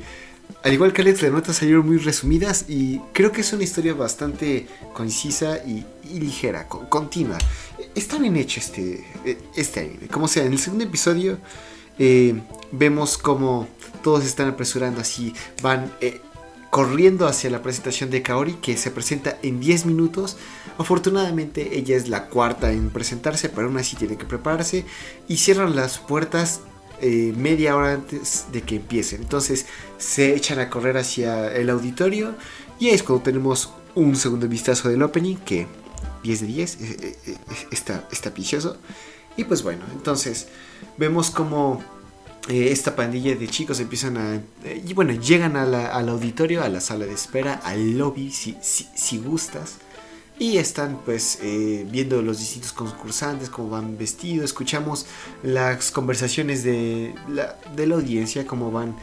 al 0.62 0.72
igual 0.72 0.92
que 0.92 1.02
Alex, 1.02 1.22
las 1.22 1.32
notas 1.32 1.56
salieron 1.56 1.86
muy 1.86 1.98
resumidas 1.98 2.66
y 2.68 3.00
creo 3.12 3.32
que 3.32 3.40
es 3.42 3.52
una 3.52 3.64
historia 3.64 3.94
bastante 3.94 4.66
concisa 4.92 5.58
y, 5.64 5.84
ligera, 6.18 6.68
co- 6.68 6.88
continua. 6.88 7.38
Está 7.94 8.18
bien 8.18 8.36
hecho 8.36 8.60
este, 8.60 9.04
eh, 9.24 9.38
este 9.56 9.80
anime. 9.80 10.08
Como 10.08 10.28
sea, 10.28 10.44
en 10.44 10.52
el 10.52 10.58
segundo 10.58 10.84
episodio 10.84 11.38
eh, 11.98 12.34
vemos 12.72 13.16
como 13.18 13.68
todos 14.02 14.24
están 14.24 14.48
apresurando 14.48 15.00
así, 15.00 15.32
van 15.62 15.90
eh, 16.00 16.20
corriendo 16.70 17.26
hacia 17.26 17.48
la 17.50 17.62
presentación 17.62 18.10
de 18.10 18.22
Kaori 18.22 18.54
que 18.54 18.76
se 18.76 18.90
presenta 18.90 19.38
en 19.42 19.60
10 19.60 19.86
minutos. 19.86 20.36
Afortunadamente 20.78 21.78
ella 21.78 21.96
es 21.96 22.08
la 22.08 22.26
cuarta 22.26 22.70
en 22.70 22.90
presentarse, 22.90 23.48
pero 23.48 23.66
aún 23.66 23.78
así 23.78 23.96
tiene 23.96 24.16
que 24.16 24.26
prepararse 24.26 24.84
y 25.26 25.38
cierran 25.38 25.74
las 25.74 25.98
puertas 25.98 26.60
eh, 27.00 27.34
media 27.36 27.76
hora 27.76 27.92
antes 27.92 28.46
de 28.52 28.62
que 28.62 28.76
empiecen. 28.76 29.22
Entonces 29.22 29.66
se 29.98 30.34
echan 30.34 30.58
a 30.58 30.70
correr 30.70 30.96
hacia 30.96 31.54
el 31.54 31.70
auditorio 31.70 32.34
y 32.78 32.88
es 32.88 33.02
cuando 33.02 33.24
tenemos 33.24 33.70
un 33.94 34.16
segundo 34.16 34.48
vistazo 34.48 34.88
del 34.88 35.02
opening 35.02 35.36
que 35.36 35.66
10 36.22 36.40
de 36.40 36.46
10 36.46 36.80
eh, 36.80 37.16
eh, 37.26 37.36
está, 37.70 38.06
está 38.10 38.32
picioso. 38.32 38.76
Y 39.36 39.44
pues 39.44 39.62
bueno, 39.62 39.84
entonces 39.92 40.48
vemos 40.96 41.30
como 41.30 41.82
esta 42.48 42.94
pandilla 42.94 43.34
de 43.34 43.48
chicos 43.48 43.80
empiezan 43.80 44.16
a... 44.16 44.40
y 44.64 44.94
bueno, 44.94 45.12
llegan 45.14 45.56
al 45.56 46.08
auditorio, 46.08 46.62
a 46.62 46.68
la 46.68 46.80
sala 46.80 47.04
de 47.04 47.12
espera, 47.12 47.54
al 47.64 47.98
lobby, 47.98 48.30
si, 48.30 48.56
si 48.62 49.18
gustas. 49.18 49.78
Y 50.38 50.58
están 50.58 51.00
pues 51.04 51.38
eh, 51.42 51.86
viendo 51.90 52.20
los 52.20 52.38
distintos 52.38 52.72
concursantes, 52.72 53.48
cómo 53.48 53.70
van 53.70 53.96
vestidos, 53.96 54.46
escuchamos 54.46 55.06
las 55.42 55.90
conversaciones 55.90 56.62
de 56.62 57.14
la, 57.28 57.56
de 57.74 57.86
la 57.86 57.94
audiencia, 57.94 58.46
cómo 58.46 58.70
van 58.70 58.96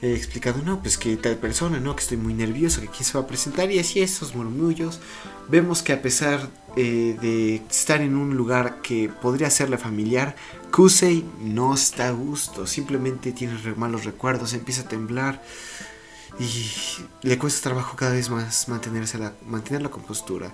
eh, 0.00 0.14
explicando, 0.14 0.62
no, 0.62 0.80
pues 0.80 0.96
que 0.96 1.16
tal 1.16 1.36
persona, 1.36 1.80
no, 1.80 1.96
que 1.96 2.02
estoy 2.02 2.18
muy 2.18 2.32
nervioso, 2.32 2.80
que 2.80 2.86
quién 2.86 3.02
se 3.02 3.18
va 3.18 3.24
a 3.24 3.26
presentar, 3.26 3.72
y 3.72 3.80
así 3.80 4.00
esos 4.00 4.32
murmullos. 4.32 5.00
Vemos 5.48 5.82
que 5.82 5.92
a 5.92 6.00
pesar 6.00 6.48
eh, 6.76 7.16
de 7.20 7.56
estar 7.68 8.00
en 8.00 8.16
un 8.16 8.36
lugar 8.36 8.80
que 8.80 9.08
podría 9.08 9.50
serle 9.50 9.76
familiar, 9.76 10.36
Kusei 10.70 11.24
no 11.40 11.74
está 11.74 12.08
a 12.08 12.12
gusto, 12.12 12.68
simplemente 12.68 13.32
tiene 13.32 13.58
malos 13.74 14.04
recuerdos, 14.04 14.52
empieza 14.52 14.82
a 14.82 14.88
temblar 14.88 15.42
y 16.38 16.70
le 17.22 17.36
cuesta 17.36 17.62
trabajo 17.62 17.96
cada 17.96 18.12
vez 18.12 18.30
más 18.30 18.68
mantenerse 18.68 19.18
la, 19.18 19.32
mantener 19.46 19.82
la 19.82 19.90
compostura. 19.90 20.52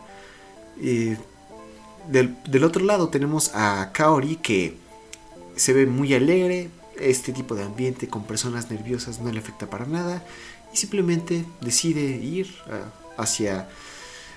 Del, 0.76 2.64
otro 2.64 2.84
lado 2.84 3.08
tenemos 3.08 3.50
a 3.54 3.90
Kaori 3.92 4.36
que 4.36 4.76
se 5.56 5.72
ve 5.72 5.86
muy 5.86 6.14
alegre. 6.14 6.70
Este 7.00 7.32
tipo 7.32 7.56
de 7.56 7.64
ambiente 7.64 8.06
con 8.06 8.24
personas 8.24 8.70
nerviosas 8.70 9.20
no 9.20 9.32
le 9.32 9.40
afecta 9.40 9.68
para 9.68 9.86
nada. 9.86 10.24
Y 10.72 10.76
simplemente 10.76 11.44
decide 11.60 12.02
ir 12.02 12.48
ah, 12.66 12.90
hacia 13.16 13.68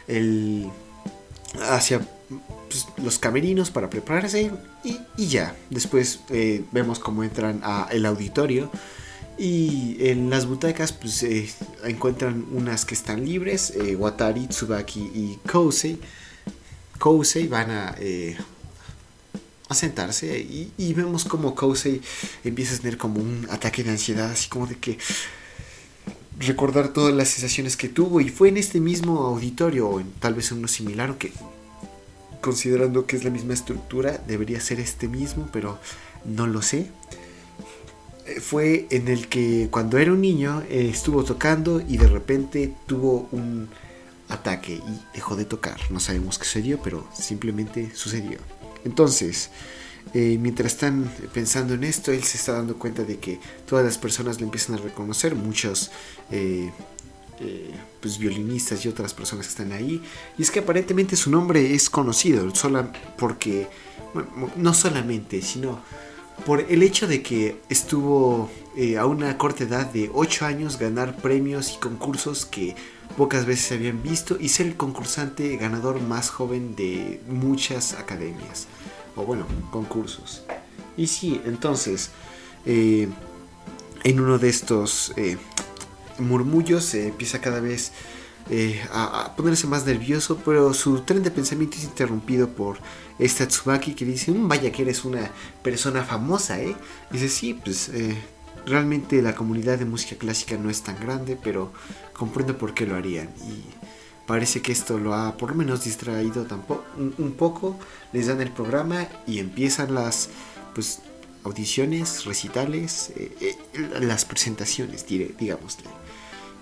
el. 0.08 0.68
hacia 1.62 2.02
pues, 2.68 2.88
los 2.98 3.20
camerinos 3.20 3.70
para 3.70 3.90
prepararse. 3.90 4.52
Y, 4.84 5.28
ya. 5.28 5.56
Después 5.70 6.22
eh, 6.30 6.64
vemos 6.72 7.00
cómo 7.00 7.24
entran 7.24 7.62
al 7.64 8.06
auditorio. 8.06 8.72
Y 9.38 9.98
en 10.00 10.32
las 10.32 10.48
butacas 10.48 10.94
pues 10.94 11.22
eh, 11.22 11.48
encuentran 11.84 12.46
unas 12.52 12.86
que 12.86 12.96
están 12.96 13.24
libres, 13.24 13.72
eh, 13.72 13.96
Watari, 13.96 14.48
Tsubaki 14.48 15.12
y 15.14 15.40
Kousei. 15.48 16.00
Kousei 16.98 17.48
van 17.48 17.72
a, 17.72 17.96
eh, 18.00 18.38
sentarse 19.72 20.38
y, 20.40 20.94
vemos 20.94 21.26
como 21.26 21.54
Kousei 21.54 22.02
empieza 22.44 22.76
a 22.76 22.78
tener 22.80 22.98
como 22.98 23.20
un 23.20 23.48
ataque 23.50 23.84
de 23.84 23.92
ansiedad, 23.92 24.32
así 24.32 24.48
como 24.50 24.66
de 24.66 24.78
que 24.78 24.98
recordar 26.40 26.90
todas 26.90 27.14
las 27.14 27.30
sensaciones 27.30 27.76
que 27.76 27.90
tuvo 27.90 28.22
y 28.22 28.30
fue 28.30 28.50
en 28.50 28.58
este 28.58 28.80
mismo 28.80 29.26
auditorio 29.26 29.90
o 29.90 30.00
en, 30.00 30.12
tal 30.14 30.36
vez 30.36 30.52
uno 30.52 30.68
similar 30.68 31.12
o 31.12 31.18
que 31.18 31.32
considerando 32.42 33.06
que 33.06 33.18
es 33.18 33.24
la 33.24 33.32
misma 33.32 33.54
estructura 33.54 34.22
debería 34.28 34.62
ser 34.62 34.80
este 34.80 35.08
mismo 35.08 35.50
pero 35.52 35.80
no 36.26 36.48
lo 36.48 36.62
sé. 36.62 36.90
Fue 38.42 38.88
en 38.90 39.08
el 39.08 39.28
que 39.28 39.70
cuando 39.72 39.98
era 39.98 40.12
un 40.12 40.22
niño 40.22 40.62
eh, 40.70 40.90
estuvo 40.92 41.24
tocando 41.24 41.82
y 41.82 41.98
de 41.98 42.08
repente 42.08 42.74
tuvo 42.86 43.28
un 43.32 43.70
ataque 44.30 44.74
y 44.74 45.16
dejó 45.16 45.36
de 45.36 45.46
tocar. 45.46 45.80
No 45.90 46.00
sabemos 46.00 46.38
qué 46.38 46.46
sucedió, 46.46 46.80
pero 46.82 47.08
simplemente 47.14 47.96
sucedió. 47.96 48.40
Entonces, 48.86 49.50
eh, 50.14 50.38
mientras 50.40 50.74
están 50.74 51.12
pensando 51.34 51.74
en 51.74 51.84
esto, 51.84 52.12
él 52.12 52.24
se 52.24 52.38
está 52.38 52.54
dando 52.54 52.78
cuenta 52.78 53.04
de 53.04 53.18
que 53.18 53.40
todas 53.66 53.86
las 53.86 53.98
personas 53.98 54.40
le 54.40 54.46
empiezan 54.46 54.76
a 54.76 54.80
reconocer, 54.80 55.36
muchos 55.36 55.92
eh, 56.32 56.72
pues, 58.02 58.18
violinistas 58.18 58.84
y 58.86 58.90
otras 58.90 59.14
personas 59.14 59.46
que 59.46 59.52
están 59.52 59.72
ahí. 59.72 60.02
Y 60.38 60.42
es 60.42 60.52
que 60.52 60.60
aparentemente 60.60 61.16
su 61.16 61.30
nombre 61.30 61.74
es 61.74 61.90
conocido, 61.90 62.54
solo 62.56 62.90
porque, 63.18 63.68
no 64.56 64.74
solamente, 64.74 65.42
sino 65.42 65.82
por 66.46 66.62
el 66.62 66.84
hecho 66.84 67.08
de 67.08 67.22
que 67.22 67.60
estuvo 67.70 68.50
eh, 68.76 68.98
a 68.98 69.06
una 69.06 69.38
corta 69.38 69.64
edad 69.64 69.92
de 69.92 70.10
8 70.14 70.46
años 70.46 70.78
ganar 70.78 71.18
premios 71.18 71.74
y 71.74 71.80
concursos 71.80 72.46
que 72.46 72.76
pocas 73.18 73.46
veces 73.46 73.66
se 73.66 73.74
habían 73.74 74.02
visto 74.04 74.38
y 74.40 74.50
ser 74.50 74.68
el 74.68 74.78
concursante 74.78 75.58
ganador 75.58 76.02
más 76.02 76.30
joven 76.30 76.76
de 76.76 77.20
muchas 77.28 77.94
academias 77.94 78.68
o 79.16 79.24
bueno, 79.24 79.46
concursos. 79.72 80.44
Y 80.96 81.08
sí, 81.08 81.42
entonces, 81.46 82.12
eh, 82.66 83.10
en 84.04 84.20
uno 84.20 84.38
de 84.38 84.50
estos 84.50 85.12
eh, 85.18 85.38
murmullos 86.20 86.86
se 86.86 87.08
empieza 87.08 87.42
cada 87.42 87.60
vez 87.60 87.92
a, 88.92 89.34
ponerse 89.36 89.68
más 89.68 89.86
nervioso, 89.86 90.40
pero 90.46 90.74
su 90.74 91.02
tren 91.02 91.24
de 91.24 91.32
pensamiento 91.32 91.78
es 91.78 91.84
interrumpido 91.84 92.48
por 92.50 92.78
esta 93.20 93.48
Tsubaki 93.48 93.94
que 93.94 94.06
dice, 94.06 94.32
mm, 94.32 94.48
vaya 94.48 94.72
que 94.72 94.84
eres 94.84 95.06
una 95.06 95.32
persona 95.62 96.04
famosa, 96.04 96.62
¿eh? 96.62 96.76
dice, 97.12 97.30
sí, 97.30 97.54
pues 97.54 97.90
eh, 97.90 98.16
realmente 98.68 99.22
la 99.22 99.34
comunidad 99.34 99.80
de 99.80 99.86
música 99.86 100.16
clásica 100.16 100.58
no 100.58 100.70
es 100.70 100.82
tan 100.84 101.00
grande, 101.00 101.38
pero 101.42 101.72
comprendo 102.14 102.58
por 102.58 102.74
qué 102.74 102.86
lo 102.86 102.96
harían. 102.96 103.30
Y 103.48 103.64
parece 104.28 104.62
que 104.62 104.72
esto 104.72 105.00
lo 105.00 105.14
ha 105.14 105.38
por 105.38 105.52
lo 105.52 105.56
menos 105.56 105.84
distraído 105.84 106.46
tampoco, 106.46 106.84
un, 106.96 107.32
poco. 107.32 107.80
Les 108.14 108.28
dan 108.28 108.42
el 108.42 108.52
programa 108.52 109.08
y 109.26 109.40
empiezan 109.40 109.96
las 109.96 110.30
pues 110.76 111.00
audiciones, 111.44 112.26
recitales, 112.26 113.12
eh, 113.16 113.32
eh, 113.42 113.90
las 114.02 114.26
presentaciones, 114.26 115.06
digámosle. 115.08 115.86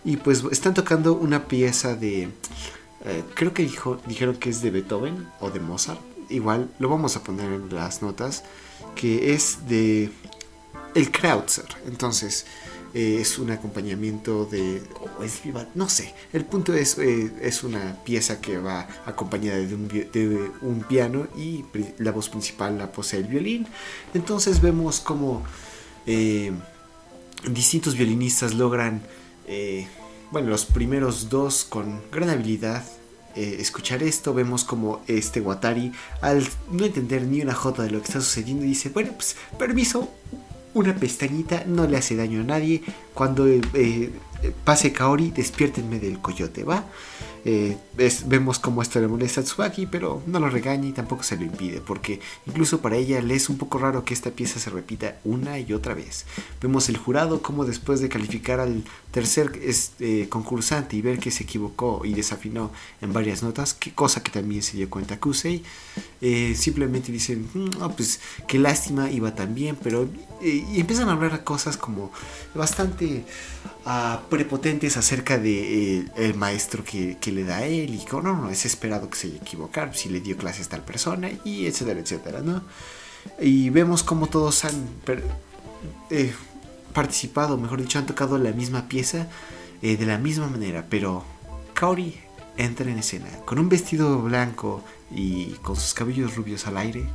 Y 0.03 0.18
pues 0.18 0.43
están 0.51 0.76
tocando 0.76 1.14
una 1.14 1.47
pieza 1.47 1.95
de... 1.95 2.30
creo 3.34 3.53
que 3.53 3.64
dijo, 3.64 3.99
dijeron 4.06 4.36
que 4.36 4.51
es 4.51 4.62
de 4.62 4.70
Beethoven 4.70 5.28
o 5.39 5.49
de 5.49 5.60
Mozart 5.60 5.99
igual 6.30 6.70
lo 6.80 6.89
vamos 6.89 7.16
a 7.16 7.24
poner 7.24 7.51
en 7.51 7.74
las 7.74 8.01
notas, 8.01 8.43
que 8.95 9.34
es 9.34 9.68
de 9.68 10.12
el 10.96 11.12
Krautzer. 11.12 11.66
Entonces, 11.88 12.46
eh, 12.93 13.20
es 13.22 13.38
un 13.38 13.52
acompañamiento 13.52 14.46
de. 14.46 14.82
no 15.76 15.89
sé. 15.89 16.16
El 16.34 16.46
punto 16.46 16.74
es, 16.74 16.98
eh, 16.98 17.32
es 17.41 17.64
una 17.64 18.04
pieza 18.04 18.41
que 18.41 18.58
va 18.58 18.88
acompañada 19.06 19.58
de 19.58 19.76
un, 19.76 20.86
piano 20.88 21.28
y 21.38 21.66
la 22.00 22.12
voz 22.12 22.30
principal 22.30 22.78
la 22.78 22.91
posee 22.91 23.20
el 23.20 23.28
violín. 23.28 23.68
Entonces, 24.14 24.62
vemos 24.62 25.00
como 25.00 25.43
eh, 26.08 26.52
distintos 27.48 27.96
violinistas 27.96 28.56
logran. 28.56 29.04
bueno, 30.32 30.50
los 30.50 30.66
primeros 30.66 31.30
dos 31.30 31.66
con 31.66 32.02
gran 32.12 32.30
habilidad 32.30 32.84
eh, 33.36 33.58
escuchar 33.60 34.02
esto, 34.02 34.34
vemos 34.34 34.64
como 34.64 35.02
este 35.08 35.41
Watari, 35.41 35.91
al 36.22 36.48
no 36.72 36.86
entender 36.86 37.24
ni 37.24 37.41
una 37.41 37.54
jota 37.54 37.84
de 37.84 37.91
lo 37.91 38.00
que 38.00 38.06
está 38.06 38.22
sucediendo, 38.22 38.64
dice, 38.64 38.88
bueno, 38.89 39.12
pues 39.12 39.36
permiso, 39.60 40.10
una 40.76 40.93
pestañita 40.93 41.63
no 41.65 41.88
le 41.88 41.97
hace 41.97 42.15
daño 42.15 42.41
a 42.41 42.43
nadie, 42.43 42.84
cuando 43.13 43.47
eh, 43.47 44.11
pase 44.63 44.91
Kaori, 44.91 45.32
despiértenme 45.32 45.99
del 45.99 46.19
coyote, 46.19 46.63
¿va? 46.63 46.86
Eh, 47.48 47.78
vemos 48.26 48.58
cómo 48.58 48.82
esto 48.82 49.00
le 49.00 49.08
molesta 49.08 49.41
a 49.41 49.43
Tsubaki, 49.43 49.86
pero 49.86 50.24
no 50.26 50.39
lo 50.39 50.50
regaña 50.50 50.88
y 50.88 50.93
tampoco 50.93 51.22
se 51.22 51.38
lo 51.38 51.43
impide, 51.43 51.80
porque 51.80 52.20
incluso 52.48 52.82
para 52.82 52.98
ella 52.98 53.22
le 53.22 53.36
es 53.36 53.50
un 53.50 53.60
poco 53.60 53.78
raro 53.78 54.04
que 54.04 54.16
esta 54.16 54.32
pieza 54.32 54.60
se 54.60 54.72
repita 54.72 55.18
una 55.24 55.60
y 55.60 55.72
otra 55.72 55.93
vez. 55.93 56.26
Vemos 56.60 56.89
el 56.89 56.98
jurado 56.98 57.43
como 57.43 57.64
después 57.64 58.00
de 58.00 58.10
calificar 58.10 58.60
al 58.60 58.84
tercer 59.12 59.60
este, 59.64 60.28
concursante 60.28 60.96
y 60.96 61.02
ver 61.02 61.20
que 61.20 61.30
se 61.30 61.43
equivocó 61.43 62.02
y 62.04 62.14
desafinó 62.14 62.72
en 63.00 63.14
varias 63.14 63.43
notas, 63.43 63.76
que 63.76 63.93
cosa 63.93 64.24
que 64.24 64.32
también 64.32 64.64
se 64.64 64.78
dio 64.78 64.89
cuenta 64.89 65.20
Kusei, 65.20 65.64
eh, 66.22 66.56
simplemente 66.58 67.12
dicen, 67.12 67.48
mm, 67.54 67.91
pues 67.96 68.22
qué 68.48 68.58
lástima, 68.58 69.12
iba 69.12 69.36
tan 69.36 69.54
bien, 69.54 69.78
pero... 69.82 70.10
Eh, 70.41 70.66
y 70.74 70.80
empiezan 70.82 71.08
a 71.10 71.14
hablar 71.14 71.43
cosas 71.43 71.78
como 71.78 72.12
bastante 72.54 73.24
uh, 73.86 74.28
prepotentes 74.30 74.98
acerca 74.98 75.38
de 75.38 76.00
eh, 76.00 76.06
el 76.18 76.36
maestro 76.36 76.84
que, 76.84 77.18
le 77.36 77.43
da 77.43 77.57
a 77.57 77.65
él 77.65 77.93
y 77.93 77.99
que 77.99 78.13
no, 78.13 78.36
no, 78.36 78.49
es 78.49 78.65
esperado 78.65 79.09
que 79.09 79.17
se 79.17 79.27
haya 79.27 79.38
equivocado 79.38 79.93
si 79.93 80.09
le 80.09 80.21
dio 80.21 80.38
clases 80.38 80.67
a 80.67 80.69
tal 80.71 80.81
persona 80.81 81.29
y 81.43 81.67
etcétera, 81.67 81.99
etcétera, 81.99 82.41
¿no? 82.41 82.63
Y 83.39 83.69
vemos 83.69 84.03
como 84.03 84.27
todos 84.27 84.65
han 84.65 84.88
eh, 86.09 86.33
participado, 86.93 87.57
mejor 87.57 87.81
dicho, 87.81 87.99
han 87.99 88.05
tocado 88.05 88.38
la 88.38 88.51
misma 88.51 88.88
pieza 88.88 89.27
eh, 89.81 89.97
de 89.97 90.05
la 90.05 90.17
misma 90.17 90.47
manera, 90.47 90.86
pero 90.89 91.25
Kaori 91.73 92.15
entra 92.57 92.89
en 92.89 92.99
escena 92.99 93.27
con 93.45 93.59
un 93.59 93.67
vestido 93.67 94.21
blanco 94.21 94.83
y 95.11 95.47
con 95.63 95.75
sus 95.75 95.93
cabellos 95.93 96.36
rubios 96.36 96.67
al 96.67 96.77
aire, 96.77 97.05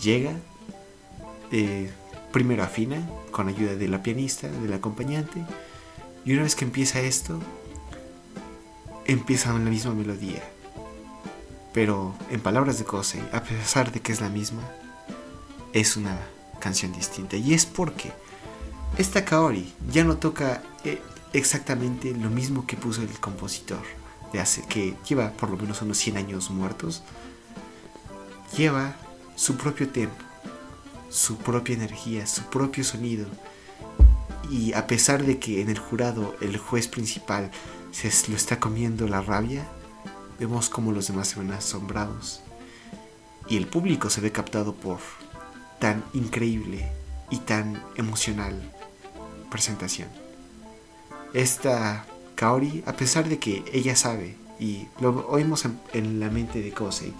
llega, 0.00 0.32
primero 2.32 2.62
afina 2.62 3.06
con 3.30 3.48
ayuda 3.48 3.74
de 3.74 3.88
la 3.88 4.02
pianista, 4.02 4.48
del 4.48 4.72
acompañante, 4.72 5.44
y 6.24 6.32
una 6.32 6.42
vez 6.42 6.54
que 6.54 6.64
empieza 6.64 7.00
esto, 7.00 7.40
empieza 9.06 9.52
la 9.52 9.58
misma 9.58 9.94
melodía. 9.94 10.42
Pero 11.72 12.14
en 12.30 12.40
palabras 12.40 12.78
de 12.78 12.84
Kosei, 12.84 13.22
a 13.32 13.42
pesar 13.42 13.92
de 13.92 14.00
que 14.00 14.12
es 14.12 14.20
la 14.20 14.28
misma, 14.28 14.62
es 15.72 15.96
una 15.96 16.18
canción 16.60 16.92
distinta. 16.92 17.36
Y 17.36 17.54
es 17.54 17.64
porque 17.66 18.12
esta 18.98 19.24
Kaori 19.24 19.72
ya 19.90 20.04
no 20.04 20.18
toca 20.18 20.62
eh, 20.84 21.00
exactamente 21.32 22.12
lo 22.12 22.28
mismo 22.28 22.66
que 22.66 22.76
puso 22.76 23.02
el 23.02 23.08
compositor 23.20 23.80
de 24.32 24.40
hace 24.40 24.62
que 24.62 24.94
lleva 25.08 25.30
por 25.32 25.50
lo 25.50 25.56
menos 25.56 25.82
unos 25.82 25.98
100 25.98 26.16
años 26.16 26.50
muertos. 26.50 27.02
Lleva 28.56 28.96
su 29.34 29.56
propio 29.56 29.88
tempo, 29.88 30.22
su 31.08 31.36
propia 31.36 31.74
energía, 31.74 32.26
su 32.26 32.42
propio 32.44 32.84
sonido. 32.84 33.26
Y 34.50 34.74
a 34.74 34.86
pesar 34.86 35.24
de 35.24 35.38
que 35.38 35.62
en 35.62 35.70
el 35.70 35.78
jurado 35.78 36.34
el 36.40 36.58
juez 36.58 36.88
principal 36.88 37.50
se 37.92 38.30
lo 38.30 38.36
está 38.36 38.58
comiendo 38.58 39.06
la 39.06 39.20
rabia, 39.20 39.68
vemos 40.40 40.68
como 40.68 40.90
los 40.92 41.06
demás 41.06 41.28
se 41.28 41.38
ven 41.38 41.52
asombrados. 41.52 42.40
Y 43.48 43.56
el 43.56 43.66
público 43.66 44.10
se 44.10 44.20
ve 44.20 44.32
captado 44.32 44.74
por 44.74 44.98
tan 45.78 46.02
increíble 46.14 46.90
y 47.30 47.38
tan 47.38 47.82
emocional 47.96 48.54
presentación. 49.50 50.08
Esta 51.34 52.06
Kaori, 52.34 52.82
a 52.86 52.94
pesar 52.94 53.28
de 53.28 53.38
que 53.38 53.64
ella 53.72 53.94
sabe, 53.94 54.36
y 54.58 54.88
lo 55.00 55.26
oímos 55.28 55.64
en, 55.92 56.20
la 56.20 56.30
mente 56.30 56.62
de 56.62 56.72
Kosei, 56.72 57.12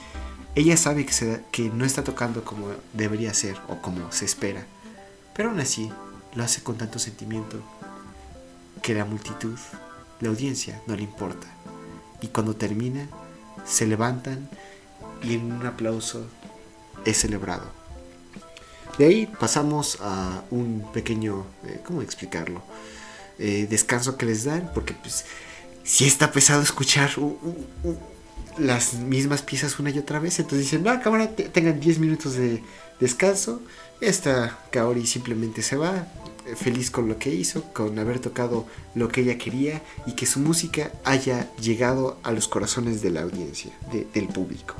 ella 0.55 0.77
sabe 0.77 1.07
que, 1.07 1.41
que 1.51 1.71
no 1.71 1.85
está 1.85 2.05
tocando 2.05 2.45
como 2.45 2.69
debería 2.93 3.35
ser 3.35 3.59
o 3.69 3.83
como 3.83 4.13
se 4.13 4.25
espera, 4.25 4.67
pero 5.35 5.51
aún 5.51 5.61
así 5.61 5.91
lo 6.35 6.45
hace 6.45 6.63
con 6.63 6.77
tanto 6.77 6.99
sentimiento 6.99 7.59
que 8.83 8.95
la 8.95 9.05
multitud, 9.05 9.59
la 10.23 10.31
audiencia, 10.31 10.81
no 10.87 10.97
le 10.97 11.03
importa. 11.03 11.47
Y 12.23 12.29
cuando 12.29 12.55
termina, 12.55 13.09
se 13.67 13.87
levantan 13.87 14.49
y 15.23 15.35
en 15.35 15.53
un 15.53 15.67
aplauso 15.67 16.27
es 17.05 17.19
celebrado. 17.19 17.67
De 18.99 19.07
ahí 19.07 19.27
pasamos 19.27 19.99
a 20.01 20.43
un 20.51 20.87
pequeño, 20.93 21.47
eh, 21.65 21.81
¿cómo 21.85 22.03
explicarlo? 22.03 22.63
Eh, 23.39 23.67
descanso 23.69 24.17
que 24.17 24.27
les 24.27 24.45
dan, 24.45 24.71
porque 24.75 24.95
pues 24.95 25.25
si 25.83 26.07
está 26.07 26.31
pesado 26.31 26.63
escuchar 26.63 27.11
las 28.59 28.95
mismas 28.95 29.43
piezas 29.43 29.79
una 29.79 29.91
y 29.91 29.99
otra 29.99 30.21
vez, 30.21 30.39
entonces 30.39 30.67
dicen, 30.71 30.83
no, 30.83 31.01
cámara, 31.01 31.31
tengan 31.35 31.81
10 31.81 31.99
minutos 31.99 32.35
de 32.35 32.63
descanso. 33.01 33.63
Esta 34.01 34.59
Kaori 34.71 35.07
simplemente 35.07 35.63
se 35.63 35.77
va, 35.77 36.07
feliz 36.57 36.91
con 36.91 37.09
lo 37.09 37.19
que 37.19 37.35
hizo, 37.35 37.73
con 37.73 37.99
haber 37.99 38.19
tocado 38.19 38.67
lo 38.95 39.09
que 39.09 39.23
ella 39.23 39.39
quería 39.39 39.83
y 40.07 40.13
que 40.13 40.27
su 40.27 40.41
música 40.41 40.93
haya 41.05 41.55
llegado 41.57 42.19
a 42.23 42.33
los 42.33 42.49
corazones 42.49 43.03
de 43.03 43.11
la 43.11 43.23
audiencia, 43.23 43.73
del 44.15 44.29
público. 44.29 44.75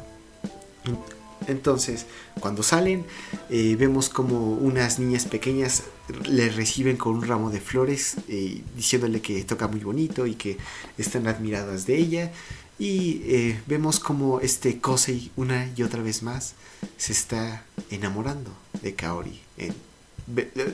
Entonces, 1.49 2.07
cuando 2.41 2.63
salen, 2.63 3.05
eh, 3.51 3.77
vemos 3.79 4.09
como 4.09 4.53
unas 4.53 4.99
niñas 4.99 5.27
pequeñas 5.27 5.85
le 6.29 6.49
reciben 6.51 6.97
con 6.97 7.15
un 7.15 7.23
ramo 7.23 7.51
de 7.51 7.61
flores, 7.61 8.17
eh, 8.29 8.63
diciéndole 8.77 9.21
que 9.21 9.43
toca 9.45 9.69
muy 9.69 9.81
bonito 9.81 10.27
y 10.27 10.35
que 10.35 10.59
están 10.99 11.27
admiradas 11.27 11.87
de 11.87 11.97
ella. 11.97 12.33
Y 12.79 13.23
eh, 13.25 13.61
vemos 13.67 14.01
como 14.01 14.41
este 14.41 14.81
Kosei 14.81 15.31
una 15.37 15.71
y 15.77 15.83
otra 15.83 16.03
vez 16.03 16.23
más 16.23 16.55
se 16.97 17.13
está 17.13 17.65
enamorando 17.91 18.51
de 18.83 18.95
Kaori. 18.95 19.41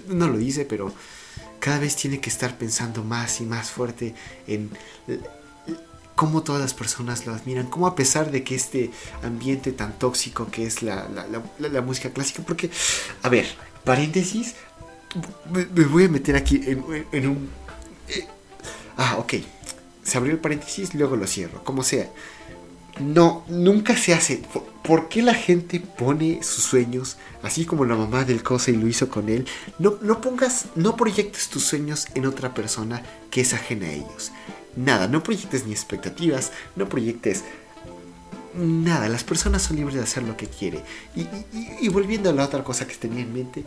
No 0.08 0.28
lo 0.28 0.38
dice, 0.38 0.64
pero 0.64 0.92
cada 1.60 1.78
vez 1.78 1.96
tiene 1.96 2.20
que 2.20 2.30
estar 2.30 2.56
pensando 2.58 3.04
más 3.04 3.40
y 3.40 3.44
más 3.44 3.70
fuerte 3.70 4.14
en 4.46 4.70
cómo 6.18 6.42
todas 6.42 6.60
las 6.60 6.74
personas 6.74 7.26
lo 7.26 7.32
admiran, 7.32 7.68
cómo 7.68 7.86
a 7.86 7.94
pesar 7.94 8.32
de 8.32 8.42
que 8.42 8.56
este 8.56 8.90
ambiente 9.22 9.70
tan 9.70 9.96
tóxico 10.00 10.50
que 10.50 10.66
es 10.66 10.82
la, 10.82 11.06
música 11.84 12.10
clásica, 12.10 12.42
porque, 12.44 12.70
a 13.22 13.28
ver, 13.28 13.46
paréntesis, 13.84 14.56
me, 15.52 15.84
voy 15.84 16.06
a 16.06 16.08
meter 16.08 16.34
aquí 16.34 16.60
en, 16.66 17.28
un... 17.28 17.48
Eh, 18.08 18.26
ah, 18.96 19.16
ok, 19.18 19.34
se 20.02 20.18
abrió 20.18 20.32
el 20.32 20.40
paréntesis, 20.40 20.92
luego 20.92 21.14
lo 21.14 21.26
cierro, 21.28 21.62
como 21.62 21.84
sea. 21.84 22.10
No, 23.00 23.44
nunca 23.48 23.96
se 23.96 24.14
hace. 24.14 24.42
¿Por, 24.82 25.08
qué 25.08 25.22
la 25.22 25.34
gente 25.34 25.80
pone 25.80 26.42
sus 26.42 26.64
sueños, 26.64 27.16
así 27.42 27.64
como 27.64 27.84
la 27.84 27.94
mamá 27.94 28.24
del 28.24 28.42
Cosa 28.42 28.70
y 28.70 28.76
lo 28.76 28.88
hizo 28.88 29.08
con 29.08 29.28
él? 29.28 29.46
No, 29.78 29.98
no 30.00 30.20
pongas, 30.20 30.66
no 30.74 30.96
proyectes 30.96 31.48
tus 31.48 31.64
sueños 31.64 32.06
en 32.14 32.26
otra 32.26 32.54
persona 32.54 33.02
que 33.30 33.42
es 33.42 33.54
ajena 33.54 33.86
a 33.86 33.92
ellos 33.92 34.32
nada, 34.78 35.08
no 35.08 35.22
proyectes 35.22 35.66
ni 35.66 35.72
expectativas, 35.72 36.52
no 36.76 36.88
proyectes 36.88 37.44
nada, 38.54 39.08
las 39.08 39.24
personas 39.24 39.62
son 39.62 39.76
libres 39.76 39.96
de 39.96 40.02
hacer 40.02 40.22
lo 40.22 40.36
que 40.36 40.46
quieren. 40.46 40.82
Y, 41.80 41.88
volviendo 41.88 42.30
a 42.30 42.32
la 42.32 42.44
otra 42.44 42.64
cosa 42.64 42.86
que 42.86 42.94
tenía 42.94 43.22
en 43.22 43.32
mente, 43.32 43.64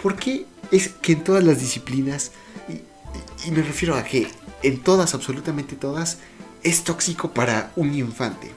¿por 0.00 0.16
qué 0.16 0.46
es 0.70 0.88
que 0.88 1.12
en 1.12 1.24
todas 1.24 1.44
las 1.44 1.60
disciplinas, 1.60 2.32
y, 2.68 3.50
me 3.50 3.62
refiero 3.62 3.94
a 3.96 4.04
que 4.04 4.28
en 4.62 4.82
todas, 4.82 5.14
absolutamente 5.14 5.76
todas, 5.76 6.18
es 6.62 6.84
tóxico 6.84 7.30
para 7.32 7.72
un 7.76 7.94
infante? 7.94 8.52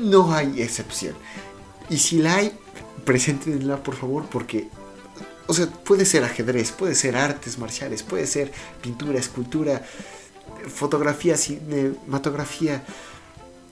No 0.00 0.32
hay 0.32 0.60
excepción. 0.62 1.14
Y 1.90 1.98
si 1.98 2.18
la 2.18 2.36
hay, 2.36 2.52
preséntenla 3.04 3.82
por 3.82 3.94
favor 3.96 4.26
porque 4.30 4.68
o 5.46 5.52
sea, 5.52 5.66
puede 5.66 6.04
ser 6.04 6.24
ajedrez, 6.24 6.72
puede 6.72 6.94
ser 6.94 7.16
artes 7.16 7.58
marciales, 7.58 8.02
puede 8.02 8.26
ser 8.26 8.50
pintura, 8.80 9.18
escultura, 9.18 9.82
fotografía, 10.68 11.36
cinematografía, 11.36 12.82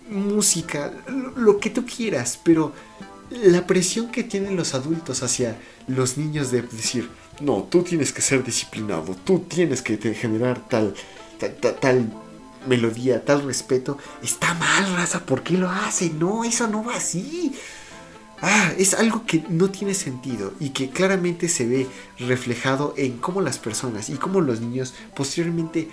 música, 0.08 0.92
lo, 1.36 1.58
que 1.58 1.70
tú 1.70 1.86
quieras, 1.86 2.38
pero 2.42 2.72
la 3.30 3.66
presión 3.66 4.10
que 4.10 4.24
tienen 4.24 4.56
los 4.56 4.74
adultos 4.74 5.22
hacia 5.22 5.58
los 5.86 6.18
niños 6.18 6.50
de 6.50 6.62
decir, 6.62 7.08
no, 7.40 7.66
tú 7.70 7.82
tienes 7.82 8.12
que 8.12 8.20
ser 8.20 8.44
disciplinado, 8.44 9.16
tú 9.24 9.40
tienes 9.40 9.80
que 9.80 9.96
generar 10.14 10.68
tal, 10.68 10.94
tal, 11.80 12.12
melodía, 12.66 13.24
tal 13.24 13.42
respeto, 13.44 13.98
está 14.22 14.54
mal, 14.54 14.94
raza, 14.96 15.24
¿por 15.24 15.42
qué 15.42 15.56
lo 15.56 15.70
hace? 15.70 16.10
No, 16.10 16.44
eso 16.44 16.66
no 16.68 16.84
va 16.84 16.96
así. 16.96 17.54
Ah, 18.40 18.72
es 18.76 18.94
algo 18.94 19.24
que 19.24 19.44
no 19.48 19.70
tiene 19.70 19.94
sentido 19.94 20.52
y 20.58 20.70
que 20.70 20.90
claramente 20.90 21.48
se 21.48 21.66
ve 21.66 21.86
reflejado 22.18 22.92
en 22.96 23.18
cómo 23.18 23.40
las 23.40 23.58
personas 23.58 24.10
y 24.10 24.14
cómo 24.14 24.40
los 24.40 24.60
niños 24.60 24.94
posteriormente 25.14 25.88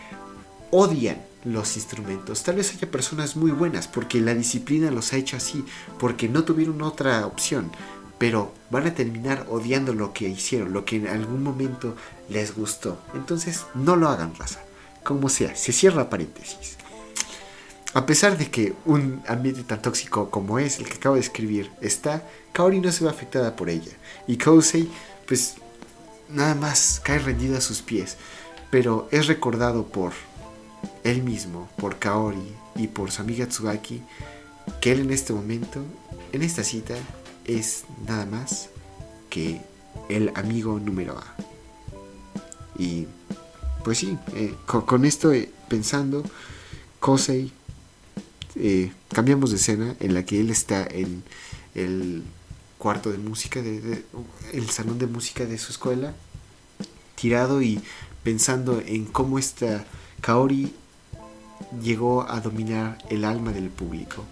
odian 0.72 1.22
los 1.44 1.76
instrumentos. 1.76 2.44
Tal 2.44 2.56
vez 2.56 2.74
haya 2.74 2.90
personas 2.90 3.36
muy 3.36 3.52
buenas 3.52 3.88
porque 3.88 4.20
la 4.20 4.34
disciplina 4.34 4.90
los 4.90 5.14
ha 5.14 5.18
hecho 5.18 5.38
así, 5.38 5.64
porque 6.00 6.28
no 6.28 6.44
tuvieron 6.44 6.82
otra 6.82 7.26
opción, 7.28 7.72
pero 8.18 8.52
van 8.70 8.88
a 8.88 8.96
terminar 8.96 9.46
odiando 9.50 9.94
lo 9.94 10.14
que 10.14 10.28
hicieron, 10.28 10.74
lo 10.74 10.86
que 10.86 10.98
en 10.98 11.08
algún 11.08 11.44
momento 11.44 11.96
les 12.30 12.56
gustó. 12.56 13.00
Entonces, 13.14 13.66
no 13.76 13.96
lo 13.96 14.10
hagan, 14.10 14.34
raza. 14.36 14.60
Como 15.10 15.28
sea, 15.28 15.56
se 15.56 15.72
cierra 15.72 16.08
paréntesis. 16.08 16.78
A 17.96 18.06
pesar 18.06 18.38
de 18.38 18.52
que 18.52 18.76
un 18.86 19.24
ambiente 19.28 19.64
tan 19.64 19.82
tóxico 19.82 20.30
como 20.30 20.60
es 20.60 20.78
el 20.78 20.88
que 20.88 20.98
acabo 20.98 21.16
de 21.16 21.22
escribir 21.22 21.72
está, 21.82 22.24
Kaori 22.54 22.80
no 22.80 22.92
se 22.92 23.04
ve 23.04 23.10
afectada 23.10 23.56
por 23.56 23.72
ella. 23.72 23.92
Y 24.28 24.38
Kousei, 24.38 24.88
pues, 25.28 25.56
nada 26.30 26.54
más 26.54 27.02
cae 27.04 27.18
rendido 27.18 27.58
a 27.58 27.62
sus 27.62 27.82
pies. 27.82 28.18
Pero 28.70 29.10
es 29.12 29.26
recordado 29.26 29.88
por 29.88 30.14
él 31.04 31.24
mismo, 31.24 31.68
por 31.78 31.98
Kaori 31.98 32.54
y 32.76 32.86
por 32.86 33.10
su 33.10 33.24
amiga 33.24 33.48
Tsubaki, 33.48 34.04
que 34.80 34.92
él 34.92 35.00
en 35.00 35.12
este 35.12 35.34
momento, 35.34 35.84
en 36.34 36.44
esta 36.44 36.64
cita, 36.64 36.94
es 37.46 37.86
nada 38.06 38.28
más 38.28 38.70
que 39.32 39.60
el 40.08 40.32
amigo 40.36 40.80
número 40.80 41.18
A. 41.18 41.36
Y 42.78 43.08
pues 43.90 43.98
sí, 43.98 44.20
eh, 44.36 44.54
con, 44.68 45.04
esto 45.04 45.34
eh, 45.34 45.50
pensando, 45.68 46.24
Kosei, 47.00 47.52
eh, 48.54 48.92
cambiamos 49.12 49.50
de 49.50 49.56
escena 49.56 49.96
en 50.00 50.14
la 50.14 50.24
que 50.26 50.40
él 50.40 50.52
está 50.52 50.86
en 50.86 51.24
el 51.74 52.22
cuarto 52.78 53.12
de 53.12 53.18
música, 53.18 53.64
de, 53.64 54.06
el 54.54 54.70
salón 54.70 55.00
de 55.00 55.08
música 55.08 55.48
de 55.48 55.58
su 55.58 55.72
escuela, 55.72 56.14
tirado 57.16 57.64
y 57.64 57.82
pensando 58.22 58.80
en 58.80 59.06
cómo 59.06 59.40
esta 59.40 59.84
Kaori 60.22 60.72
llegó 61.82 62.30
a 62.30 62.42
dominar 62.42 63.00
el 63.10 63.26
alma 63.26 63.54
del 63.54 63.70
público. 63.70 64.24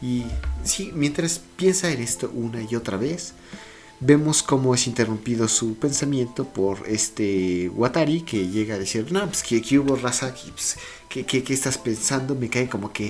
Y 0.00 0.22
sí, 0.62 0.92
mientras 0.94 1.40
piensa 1.56 1.90
en 1.90 2.00
esto 2.00 2.30
una 2.32 2.62
y 2.62 2.76
otra 2.76 2.96
vez, 2.96 3.34
vemos 4.00 4.42
cómo 4.42 4.74
es 4.74 4.86
interrumpido 4.86 5.46
su 5.46 5.74
pensamiento 5.74 6.44
por 6.44 6.88
este 6.88 7.68
Watari 7.68 8.22
que 8.22 8.48
llega 8.48 8.74
a 8.74 8.78
decir, 8.78 9.12
no, 9.12 9.26
pues 9.26 9.42
que, 9.42 9.78
hubo 9.78 9.94
raza, 9.94 10.34
pues, 10.52 10.78
¿qué, 11.08 11.24
qué, 11.24 11.52
estás 11.52 11.76
pensando? 11.76 12.34
Me 12.34 12.48
cae 12.48 12.68
como 12.68 12.92
que 12.92 13.08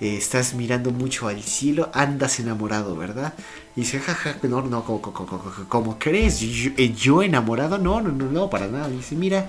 eh, 0.00 0.16
estás 0.16 0.54
mirando 0.54 0.90
mucho 0.90 1.28
al 1.28 1.42
cielo, 1.42 1.90
andas 1.94 2.40
enamorado, 2.40 2.96
¿verdad? 2.96 3.34
Y 3.76 3.82
dice, 3.82 4.00
jaja, 4.00 4.36
no, 4.42 4.62
no, 4.62 4.84
como, 4.84 5.00
como, 5.68 5.98
crees? 5.98 6.40
¿Yo, 6.40 6.72
eh, 6.76 6.92
¿Yo, 6.92 7.22
enamorado? 7.22 7.78
No, 7.78 8.00
no, 8.00 8.10
no, 8.10 8.26
no, 8.26 8.50
para 8.50 8.66
nada. 8.66 8.88
dice, 8.88 9.14
mira, 9.14 9.48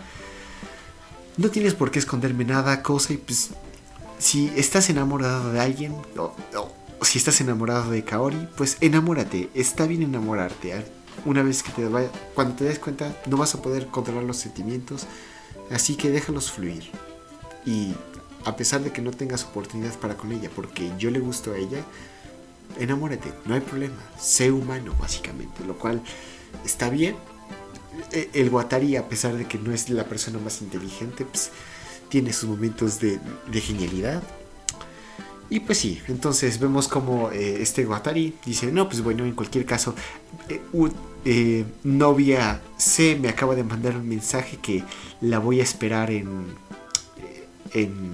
no 1.38 1.50
tienes 1.50 1.74
por 1.74 1.90
qué 1.90 1.98
esconderme 1.98 2.46
nada, 2.46 2.84
cosa, 2.84 3.14
y 3.14 3.18
pues 3.18 3.50
si 4.20 4.52
estás 4.56 4.90
enamorado 4.90 5.52
de 5.52 5.60
alguien, 5.60 5.96
o, 6.18 6.34
si 7.04 7.18
estás 7.18 7.42
enamorado 7.42 7.92
de 7.92 8.04
Kaori, 8.04 8.48
pues 8.58 8.78
enamórate, 8.82 9.50
está 9.54 9.86
bien 9.88 10.04
enamorarte. 10.04 10.86
una 11.26 11.44
vez 11.44 11.64
que 11.64 11.72
te 11.72 11.88
vaya, 11.88 12.10
cuando 12.34 12.56
te 12.56 12.64
des 12.66 12.80
cuenta, 12.80 13.16
no 13.28 13.38
vas 13.38 13.56
a 13.56 13.62
poder 13.62 13.88
controlar 13.88 14.24
los 14.24 14.38
sentimientos, 14.38 15.06
así 15.72 15.96
que 15.96 16.10
déjalos 16.10 16.52
fluir. 16.52 16.90
Y 17.66 17.94
a 18.46 18.56
pesar 18.56 18.82
de 18.82 18.92
que 18.92 19.02
no 19.02 19.12
tengas 19.12 19.44
oportunidad 19.44 19.94
para 20.00 20.18
con 20.18 20.32
ella, 20.32 20.50
porque 20.54 20.92
yo 20.98 21.12
le 21.12 21.20
gusto 21.20 21.54
a 21.54 21.58
ella, 21.58 21.84
enamórate, 22.80 23.34
no 23.46 23.54
hay 23.54 23.62
problema, 23.62 23.98
sé 24.20 24.52
humano 24.52 24.96
básicamente, 25.00 25.64
lo 25.66 25.78
cual 25.78 26.02
está 26.66 26.90
bien. 26.90 27.16
E, 28.12 28.30
el 28.34 28.50
Watari, 28.50 28.96
a 28.96 29.08
pesar 29.08 29.36
de 29.36 29.48
que 29.48 29.58
no 29.58 29.72
es 29.72 29.90
la 29.90 30.06
persona 30.06 30.40
más 30.40 30.62
inteligente, 30.62 31.26
pues 31.26 31.52
tiene 32.10 32.34
sus 32.34 32.50
momentos 32.50 33.00
de, 33.00 33.20
genialidad. 33.54 34.22
Y 35.50 35.60
pues 35.60 35.78
sí, 35.78 36.02
entonces 36.08 36.60
vemos 36.60 36.88
como 36.88 37.32
eh, 37.32 37.62
este 37.62 37.86
Watari 37.86 38.36
dice, 38.46 38.72
no, 38.72 38.88
pues 38.88 39.02
bueno, 39.02 39.26
en 39.26 39.34
cualquier 39.34 39.66
caso, 39.66 39.94
eh, 40.50 40.62
eh, 41.26 41.66
novia 41.84 42.62
C 42.78 43.18
me 43.20 43.30
acaba 43.30 43.56
de 43.56 43.64
mandar 43.64 43.96
un 43.96 44.08
mensaje 44.08 44.58
que 44.58 44.84
la 45.22 45.40
voy 45.40 45.60
a 45.60 45.64
esperar 45.64 46.12
en... 46.12 46.56
en 47.74 48.14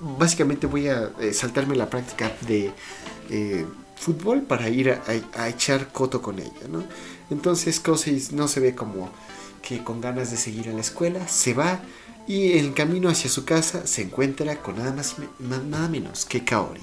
básicamente 0.00 0.68
voy 0.68 0.88
a 0.88 1.10
saltarme 1.32 1.74
la 1.74 1.90
práctica 1.90 2.30
de 2.46 2.72
fútbol 3.98 4.42
para 4.42 4.68
ir 4.68 4.90
a, 5.34 5.48
echar 5.48 5.88
coto 5.88 6.22
con 6.22 6.38
ella, 6.38 6.68
¿no? 6.70 6.84
Entonces 7.30 7.80
Kosei 7.80 8.22
no 8.32 8.46
se 8.46 8.60
ve 8.60 8.74
como 8.74 9.10
que 9.60 9.82
con 9.82 10.00
ganas 10.00 10.30
de 10.30 10.36
seguir 10.36 10.68
a 10.68 10.72
la 10.72 10.80
escuela, 10.80 11.26
se 11.26 11.52
va 11.52 11.80
y 12.28 12.52
en 12.52 12.66
el 12.66 12.74
camino 12.74 13.08
hacia 13.08 13.30
su 13.30 13.44
casa 13.44 13.86
se 13.86 14.02
encuentra 14.02 14.62
con 14.62 14.76
nada 14.76 14.92
más 14.92 15.16
nada 15.40 15.88
menos 15.88 16.26
que 16.26 16.44
Kaori 16.44 16.82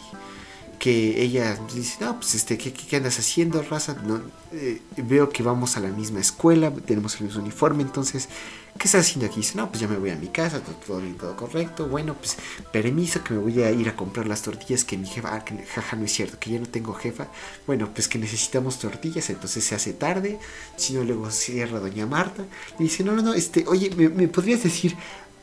que 0.86 1.22
ella 1.22 1.58
dice, 1.74 1.98
no, 2.02 2.20
pues 2.20 2.36
este, 2.36 2.58
¿qué, 2.58 2.72
qué 2.72 2.98
andas 2.98 3.18
haciendo, 3.18 3.62
raza? 3.64 3.96
No, 4.06 4.22
eh, 4.52 4.82
veo 4.98 5.30
que 5.30 5.42
vamos 5.42 5.78
a 5.78 5.80
la 5.80 5.90
misma 5.90 6.20
escuela, 6.20 6.72
tenemos 6.72 7.20
el 7.20 7.28
mismo 7.28 7.42
uniforme, 7.42 7.82
entonces, 7.82 8.30
¿qué 8.78 8.86
estás 8.86 9.02
haciendo 9.02 9.26
aquí? 9.26 9.38
Dice, 9.38 9.56
no, 9.56 9.70
pues 9.70 9.80
ya 9.80 9.88
me 9.88 9.98
voy 9.98 10.12
a 10.12 10.16
mi 10.16 10.28
casa, 10.28 10.62
todo, 10.86 11.00
bien, 11.00 11.16
todo 11.16 11.36
correcto, 11.36 11.88
bueno, 11.88 12.14
pues 12.16 12.38
permiso 12.72 13.24
que 13.24 13.34
me 13.34 13.40
voy 13.40 13.64
a 13.64 13.72
ir 13.72 13.90
a 13.90 13.96
comprar 13.96 14.28
las 14.28 14.42
tortillas 14.44 14.84
que 14.84 14.98
mi 14.98 15.08
jefa, 15.08 15.34
ah, 15.34 15.44
que 15.44 15.58
jaja, 15.66 15.96
no 15.96 16.06
es 16.06 16.12
cierto, 16.12 16.38
que 16.40 16.52
ya 16.52 16.60
no 16.60 16.68
tengo 16.68 16.94
jefa, 16.94 17.28
bueno, 17.66 17.90
pues 17.94 18.08
que 18.08 18.20
necesitamos 18.20 18.78
tortillas, 18.78 19.30
entonces 19.30 19.64
se 19.64 19.76
hace 19.76 19.94
tarde, 19.94 20.40
si 20.76 20.94
no 20.94 21.04
luego 21.04 21.32
cierra 21.32 21.80
doña 21.80 22.06
Marta, 22.06 22.46
y 22.78 22.84
dice, 22.84 23.04
no, 23.04 23.14
no, 23.14 23.22
no, 23.22 23.34
este, 23.34 23.66
oye, 23.68 23.90
¿me, 23.96 24.10
me 24.10 24.28
podrías 24.28 24.62
decir 24.62 24.96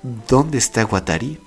dónde 0.03 0.59
está 0.59 0.85
Guatari? 0.85 1.39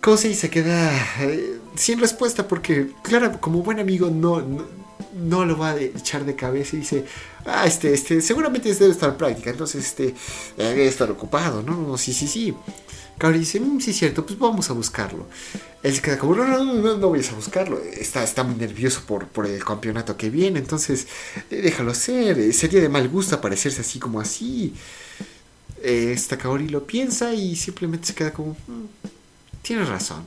Kosei 0.00 0.34
se 0.34 0.48
queda 0.48 0.92
eh, 1.20 1.58
sin 1.74 1.98
respuesta 1.98 2.46
porque, 2.46 2.88
claro, 3.02 3.40
como 3.40 3.62
buen 3.62 3.80
amigo 3.80 4.10
no, 4.10 4.42
no, 5.14 5.44
lo 5.44 5.58
va 5.58 5.70
a 5.70 5.80
echar 5.80 6.24
de 6.24 6.36
cabeza 6.36 6.76
y 6.76 6.80
dice, 6.80 7.04
ah, 7.44 7.66
este, 7.66 7.92
este, 7.92 8.20
seguramente 8.20 8.72
debe 8.72 8.92
estar 8.92 9.10
en 9.10 9.16
práctica, 9.16 9.50
entonces, 9.50 9.84
este, 9.84 10.14
debe 10.56 10.86
estar 10.86 11.10
ocupado, 11.10 11.62
¿no? 11.62 11.98
Sí, 11.98 12.12
sí, 12.12 12.28
sí. 12.28 12.54
Kaori 13.18 13.40
dice, 13.40 13.58
mm, 13.58 13.80
sí, 13.80 13.92
cierto, 13.92 14.24
pues 14.24 14.38
vamos 14.38 14.70
a 14.70 14.72
buscarlo. 14.74 15.26
Él 15.82 15.94
se 15.94 16.00
queda 16.00 16.18
como, 16.18 16.36
no, 16.36 16.46
no, 16.46 16.64
no, 16.64 16.96
no, 16.96 17.08
voy 17.08 17.20
a 17.20 17.34
buscarlo. 17.34 17.80
Está, 17.80 18.22
está 18.22 18.44
muy 18.44 18.54
nervioso 18.54 19.02
por, 19.06 19.46
el 19.46 19.64
campeonato 19.64 20.16
que 20.16 20.30
viene, 20.30 20.60
entonces 20.60 21.08
déjalo 21.50 21.94
ser. 21.94 22.52
Sería 22.54 22.80
de 22.80 22.88
mal 22.88 23.08
gusto 23.08 23.34
aparecerse 23.34 23.80
así 23.80 23.98
como 23.98 24.20
así. 24.20 24.72
Esta 25.82 26.38
Kaori 26.38 26.68
lo 26.68 26.86
piensa 26.86 27.34
y 27.34 27.56
simplemente 27.56 28.08
se 28.08 28.14
queda 28.14 28.32
como, 28.32 28.52
mm, 28.66 28.86
tienes 29.62 29.88
razón. 29.88 30.22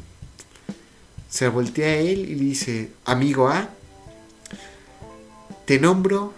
Se 1.30 1.48
voltea 1.48 1.88
a 1.88 1.96
él 1.96 2.30
y 2.30 2.36
le 2.36 2.44
dice, 2.44 2.92
amigo 3.06 3.48
A, 3.48 3.70
te 5.66 5.80
nombro 5.80 6.34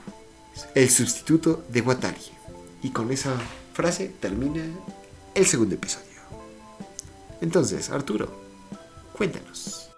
el 0.76 0.89
sustituto 0.89 1.66
de 1.70 1.82
Watari. 1.82 2.22
Y 2.84 2.91
con 2.91 3.11
esa 3.11 3.34
frase 3.74 4.11
termina 4.20 4.64
el 5.34 5.45
segundo 5.45 5.76
episodio. 5.76 6.07
Entonces, 7.41 7.89
Arturo, 7.89 8.32
cuéntanos. 9.14 9.89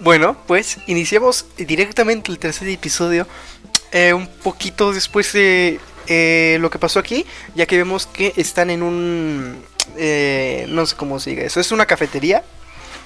Bueno, 0.00 0.36
pues 0.46 0.78
iniciamos 0.86 1.46
directamente 1.56 2.32
el 2.32 2.38
tercer 2.38 2.68
episodio 2.68 3.26
eh, 3.92 4.12
un 4.12 4.26
poquito 4.26 4.92
después 4.92 5.32
de 5.32 5.80
eh, 6.06 6.58
lo 6.60 6.70
que 6.70 6.78
pasó 6.78 6.98
aquí, 6.98 7.26
ya 7.54 7.66
que 7.66 7.76
vemos 7.76 8.06
que 8.06 8.32
están 8.36 8.70
en 8.70 8.82
un 8.82 9.62
eh, 9.96 10.66
no 10.68 10.86
sé 10.86 10.96
cómo 10.96 11.20
se 11.20 11.30
diga 11.30 11.44
eso, 11.44 11.60
es 11.60 11.72
una 11.72 11.86
cafetería. 11.86 12.42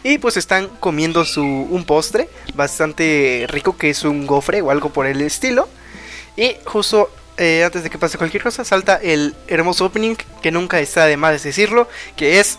Y 0.05 0.19
pues 0.19 0.37
están 0.37 0.69
comiendo 0.79 1.25
su, 1.25 1.43
un 1.43 1.85
postre 1.85 2.29
bastante 2.55 3.47
rico 3.49 3.77
que 3.77 3.91
es 3.91 4.05
un 4.05 4.27
gofre 4.29 4.63
o 4.63 4.71
algo 4.71 4.91
por 4.91 5.07
el 5.07 5.21
estilo. 5.23 5.69
Y 6.37 6.55
justo 6.65 7.11
eh, 7.37 7.65
antes 7.65 7.83
de 7.83 7.91
que 7.91 7.99
pase 7.99 8.17
cualquier 8.17 8.43
cosa 8.43 8.65
salta 8.65 8.97
el 9.03 9.35
hermoso 9.49 9.85
opening 9.85 10.15
que 10.41 10.53
nunca 10.53 10.79
está 10.79 11.07
de 11.07 11.17
más 11.17 11.43
decirlo, 11.43 11.89
que 12.17 12.39
es 12.39 12.59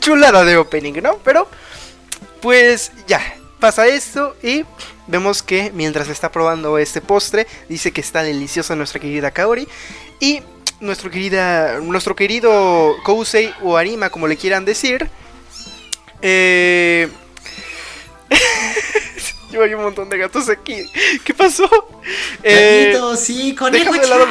chulada 0.00 0.44
de 0.44 0.56
opening, 0.56 0.94
¿no? 1.02 1.18
Pero 1.18 1.48
pues 2.40 2.90
ya, 3.06 3.20
pasa 3.60 3.86
esto 3.86 4.36
y 4.42 4.64
vemos 5.06 5.42
que 5.42 5.70
mientras 5.74 6.08
está 6.08 6.30
probando 6.30 6.78
este 6.78 7.00
postre 7.00 7.46
dice 7.68 7.92
que 7.92 8.00
está 8.00 8.22
deliciosa 8.22 8.76
nuestra 8.76 9.00
querida 9.00 9.30
Kaori 9.30 9.66
y 10.20 10.42
nuestro, 10.80 11.10
querida, 11.10 11.80
nuestro 11.80 12.14
querido 12.14 12.96
Kousei 13.04 13.52
o 13.62 13.76
Arima, 13.76 14.10
como 14.10 14.26
le 14.26 14.36
quieran 14.36 14.64
decir. 14.64 15.08
Eh... 16.22 17.08
Yo 19.50 19.62
hay 19.62 19.74
un 19.74 19.82
montón 19.82 20.08
de 20.08 20.18
gatos 20.18 20.48
aquí. 20.48 20.90
¿Qué 21.24 21.32
pasó? 21.32 21.70
Eh, 22.42 22.98
sí, 23.16 23.54
conejo 23.54 23.92
dejando 23.92 24.02
de 24.02 24.08
lado, 24.08 24.26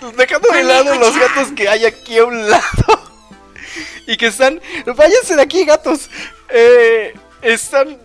los, 0.00 0.16
dejando 0.16 0.48
de 0.48 0.62
lado 0.62 0.94
los 0.98 1.18
gatos 1.18 1.52
que 1.54 1.68
hay 1.68 1.84
aquí 1.84 2.16
a 2.18 2.24
un 2.24 2.48
lado. 2.48 3.02
y 4.06 4.16
que 4.16 4.28
están... 4.28 4.60
Váyanse 4.86 5.36
de 5.36 5.42
aquí, 5.42 5.64
gatos. 5.64 6.08
Eh, 6.48 7.12
están... 7.42 7.98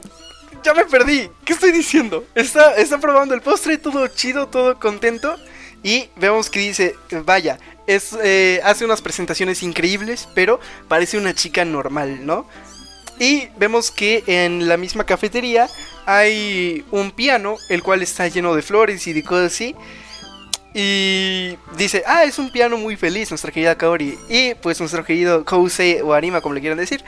Ya 0.63 0.73
me 0.73 0.85
perdí. 0.85 1.29
¿Qué 1.45 1.53
estoy 1.53 1.71
diciendo? 1.71 2.25
Está, 2.35 2.75
está 2.75 2.97
probando 2.99 3.33
el 3.33 3.41
postre, 3.41 3.77
todo 3.77 4.07
chido, 4.07 4.47
todo 4.47 4.79
contento. 4.79 5.35
Y 5.83 6.09
vemos 6.15 6.49
que 6.49 6.59
dice, 6.59 6.95
vaya, 7.25 7.59
eh, 7.87 8.59
hace 8.63 8.83
unas 8.83 9.01
presentaciones 9.01 9.63
increíbles, 9.63 10.27
pero 10.35 10.59
parece 10.87 11.17
una 11.17 11.33
chica 11.33 11.63
normal, 11.63 12.25
¿no? 12.25 12.47
Y 13.19 13.47
vemos 13.57 13.91
que 13.91 14.23
en 14.27 14.67
la 14.67 14.77
misma 14.77 15.05
cafetería 15.05 15.69
hay 16.05 16.85
un 16.91 17.11
piano, 17.11 17.57
el 17.69 17.81
cual 17.81 18.01
está 18.01 18.27
lleno 18.27 18.53
de 18.55 18.61
flores 18.61 19.07
y 19.07 19.13
de 19.13 19.23
cosas 19.23 19.53
así. 19.53 19.75
Y 20.73 21.57
dice, 21.75 22.03
ah, 22.05 22.23
es 22.23 22.37
un 22.37 22.51
piano 22.51 22.77
muy 22.77 22.95
feliz, 22.95 23.31
nuestra 23.31 23.51
querida 23.51 23.75
Kaori. 23.75 24.17
Y 24.29 24.53
pues 24.55 24.79
nuestro 24.79 25.03
querido 25.03 25.43
Kousei 25.43 26.01
o 26.01 26.13
Arima, 26.13 26.41
como 26.41 26.55
le 26.55 26.61
quieran 26.61 26.77
decir, 26.77 27.03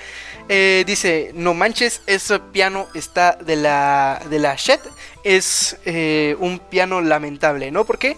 eh, 0.47 0.83
dice, 0.87 1.31
no 1.35 1.53
manches, 1.53 2.01
ese 2.07 2.39
piano 2.39 2.87
está 2.95 3.33
de 3.33 3.55
la, 3.55 4.21
de 4.29 4.39
la 4.39 4.55
Shed. 4.55 4.79
Es 5.23 5.77
eh, 5.85 6.35
un 6.39 6.59
piano 6.59 7.01
lamentable, 7.01 7.69
¿no? 7.71 7.85
Porque 7.85 8.17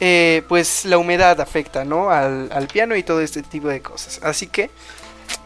eh, 0.00 0.42
pues 0.48 0.84
la 0.84 0.98
humedad 0.98 1.40
afecta, 1.40 1.84
¿no? 1.84 2.10
Al, 2.10 2.68
piano 2.72 2.94
y 2.96 3.02
todo 3.02 3.20
este 3.20 3.42
tipo 3.42 3.68
de 3.68 3.82
cosas. 3.82 4.20
Así 4.22 4.46
que, 4.46 4.70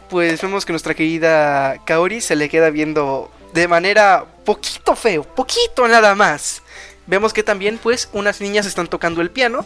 pues 0.09 0.41
vemos 0.41 0.65
que 0.65 0.73
nuestra 0.73 0.93
querida 0.93 1.83
Kaori 1.85 2.21
se 2.21 2.35
le 2.35 2.49
queda 2.49 2.69
viendo 2.69 3.31
de 3.53 3.67
manera 3.67 4.25
poquito 4.45 4.95
feo, 4.95 5.23
poquito 5.23 5.87
nada 5.87 6.15
más. 6.15 6.62
Vemos 7.07 7.33
que 7.33 7.43
también, 7.43 7.79
pues, 7.81 8.09
unas 8.13 8.41
niñas 8.41 8.65
están 8.65 8.87
tocando 8.87 9.21
el 9.21 9.29
piano 9.29 9.65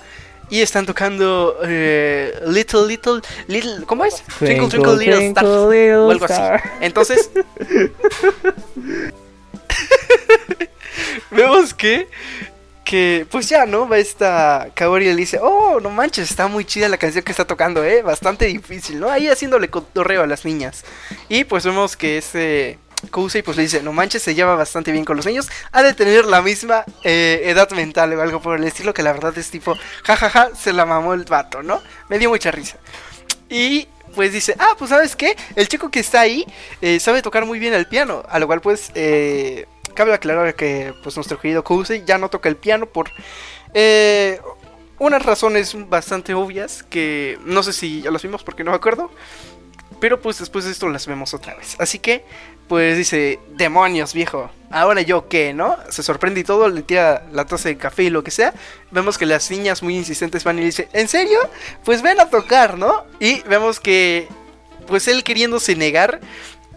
y 0.49 0.61
están 0.61 0.85
tocando 0.85 1.57
eh, 1.63 2.39
Little, 2.47 2.87
Little, 2.87 3.21
Little, 3.47 3.85
¿cómo 3.85 4.05
es? 4.05 4.23
Twinkle, 4.39 4.69
Twinkle, 4.69 4.97
Little 4.97 5.27
Star. 5.27 5.45
o 5.45 6.11
algo 6.11 6.25
así. 6.25 6.41
Entonces, 6.81 7.29
vemos 11.31 11.73
que 11.73 12.07
que 12.87 13.27
pues 13.29 13.49
ya, 13.49 13.65
¿no? 13.65 13.87
Va 13.89 13.97
esta 13.97 14.69
Kaori 14.73 15.07
y 15.07 15.09
le 15.09 15.15
dice, 15.17 15.39
oh, 15.41 15.81
no 15.81 15.89
manches, 15.89 16.31
está 16.31 16.47
muy 16.47 16.63
chida 16.63 16.87
la 16.87 16.97
canción 16.97 17.21
que 17.25 17.31
está 17.31 17.43
tocando, 17.43 17.83
¿eh? 17.83 18.01
Bastante 18.01 18.45
difícil, 18.45 19.01
¿no? 19.01 19.09
Ahí 19.09 19.27
haciéndole 19.27 19.69
cotorreo 19.69 20.23
a 20.23 20.27
las 20.27 20.45
niñas. 20.45 20.85
Y 21.27 21.43
pues 21.43 21.65
vemos 21.65 21.97
que 21.97 22.17
ese 22.17 22.79
Kousei 23.07 23.41
pues 23.41 23.57
le 23.57 23.63
dice, 23.63 23.81
no 23.81 23.93
manches, 23.93 24.21
se 24.21 24.35
lleva 24.35 24.55
bastante 24.55 24.91
bien 24.91 25.05
con 25.05 25.17
los 25.17 25.25
niños. 25.25 25.49
Ha 25.71 25.83
de 25.83 25.93
tener 25.93 26.25
la 26.25 26.41
misma 26.41 26.83
eh, 27.03 27.41
edad 27.45 27.69
mental 27.71 28.13
o 28.13 28.21
algo 28.21 28.41
por 28.41 28.57
el 28.57 28.63
estilo, 28.63 28.93
que 28.93 29.03
la 29.03 29.13
verdad 29.13 29.37
es 29.37 29.49
tipo, 29.49 29.75
jajaja, 30.03 30.51
se 30.55 30.73
la 30.73 30.85
mamó 30.85 31.13
el 31.13 31.23
vato, 31.23 31.63
¿no? 31.63 31.81
Me 32.09 32.19
dio 32.19 32.29
mucha 32.29 32.51
risa. 32.51 32.77
Y 33.49 33.87
pues 34.15 34.33
dice, 34.33 34.55
ah, 34.59 34.75
pues 34.77 34.89
sabes 34.89 35.15
qué, 35.15 35.35
el 35.55 35.67
chico 35.67 35.89
que 35.89 35.99
está 35.99 36.21
ahí 36.21 36.45
eh, 36.81 36.99
sabe 36.99 37.21
tocar 37.21 37.45
muy 37.45 37.59
bien 37.59 37.73
el 37.73 37.87
piano, 37.87 38.23
a 38.27 38.39
lo 38.39 38.47
cual 38.47 38.61
pues... 38.61 38.91
Eh, 38.95 39.65
cabe 39.95 40.13
aclarar 40.13 40.53
que 40.53 40.93
pues 41.01 41.15
nuestro 41.15 41.39
querido 41.39 41.63
Kousei 41.63 42.03
ya 42.05 42.19
no 42.19 42.29
toca 42.29 42.49
el 42.49 42.55
piano 42.55 42.85
por 42.85 43.09
unas 44.99 45.23
razones 45.23 45.75
bastante 45.89 46.33
obvias 46.33 46.83
que 46.83 47.37
no 47.45 47.63
sé 47.63 47.73
si 47.73 48.01
ya 48.01 48.11
las 48.11 48.23
vimos 48.23 48.43
porque 48.43 48.63
no 48.63 48.71
me 48.71 48.77
acuerdo. 48.77 49.11
Pero 49.99 50.21
pues 50.21 50.39
después 50.39 50.65
de 50.65 50.71
esto 50.71 50.87
las 50.89 51.07
vemos 51.07 51.33
otra 51.33 51.55
vez. 51.55 51.75
Así 51.79 51.99
que, 51.99 52.23
pues 52.67 52.97
dice, 52.97 53.39
demonios 53.55 54.13
viejo, 54.13 54.49
ahora 54.69 55.01
yo 55.01 55.27
qué, 55.27 55.53
¿no? 55.53 55.77
Se 55.89 56.03
sorprende 56.03 56.41
y 56.41 56.43
todo, 56.43 56.69
le 56.69 56.83
tira 56.83 57.25
la 57.31 57.45
taza 57.45 57.69
de 57.69 57.77
café 57.77 58.03
y 58.03 58.09
lo 58.09 58.23
que 58.23 58.31
sea. 58.31 58.53
Vemos 58.91 59.17
que 59.17 59.25
las 59.25 59.49
niñas 59.49 59.81
muy 59.81 59.95
insistentes 59.95 60.43
van 60.43 60.57
y 60.57 60.61
le 60.61 60.65
dice, 60.67 60.89
¿en 60.93 61.07
serio? 61.07 61.39
Pues 61.83 62.01
ven 62.01 62.19
a 62.19 62.29
tocar, 62.29 62.77
¿no? 62.77 63.05
Y 63.19 63.41
vemos 63.41 63.79
que, 63.79 64.27
pues 64.87 65.07
él 65.07 65.23
queriéndose 65.23 65.75
negar, 65.75 66.19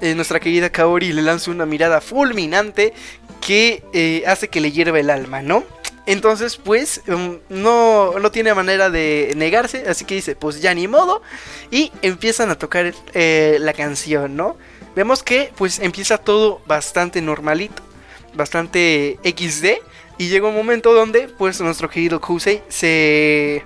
eh, 0.00 0.14
nuestra 0.14 0.40
querida 0.40 0.70
Kaori 0.70 1.12
le 1.12 1.22
lanza 1.22 1.50
una 1.50 1.66
mirada 1.66 2.00
fulminante 2.00 2.94
que 3.40 3.82
eh, 3.92 4.22
hace 4.26 4.48
que 4.48 4.60
le 4.60 4.72
hierva 4.72 4.98
el 4.98 5.10
alma, 5.10 5.42
¿no? 5.42 5.64
Entonces, 6.06 6.56
pues, 6.56 7.02
um, 7.08 7.38
no, 7.48 8.18
no 8.18 8.30
tiene 8.30 8.54
manera 8.54 8.90
de 8.90 9.32
negarse, 9.36 9.84
así 9.88 10.04
que 10.04 10.14
dice, 10.14 10.34
pues 10.34 10.60
ya 10.60 10.74
ni 10.74 10.88
modo, 10.88 11.22
y 11.70 11.92
empiezan 12.02 12.50
a 12.50 12.58
tocar 12.58 12.94
eh, 13.12 13.58
la 13.60 13.72
canción, 13.74 14.34
¿no? 14.34 14.56
Vemos 14.96 15.22
que, 15.22 15.52
pues, 15.56 15.78
empieza 15.78 16.18
todo 16.18 16.62
bastante 16.66 17.20
normalito, 17.20 17.82
bastante 18.34 19.18
XD, 19.22 19.80
y 20.18 20.28
llega 20.28 20.48
un 20.48 20.54
momento 20.54 20.92
donde, 20.92 21.28
pues, 21.28 21.60
nuestro 21.60 21.88
querido 21.88 22.20
Kusei 22.20 22.62
se... 22.68 23.64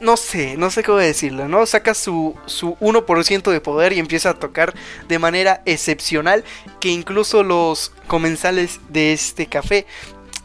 No 0.00 0.16
sé, 0.16 0.56
no 0.56 0.70
sé 0.70 0.82
cómo 0.82 0.98
decirlo, 0.98 1.48
¿no? 1.48 1.64
Saca 1.64 1.94
su, 1.94 2.34
su 2.46 2.74
1% 2.80 3.50
de 3.52 3.60
poder 3.60 3.92
y 3.92 4.00
empieza 4.00 4.30
a 4.30 4.34
tocar 4.34 4.74
de 5.06 5.18
manera 5.18 5.62
excepcional 5.64 6.44
que 6.80 6.88
incluso 6.88 7.44
los 7.44 7.92
comensales 8.08 8.80
de 8.88 9.12
este 9.12 9.46
café 9.46 9.86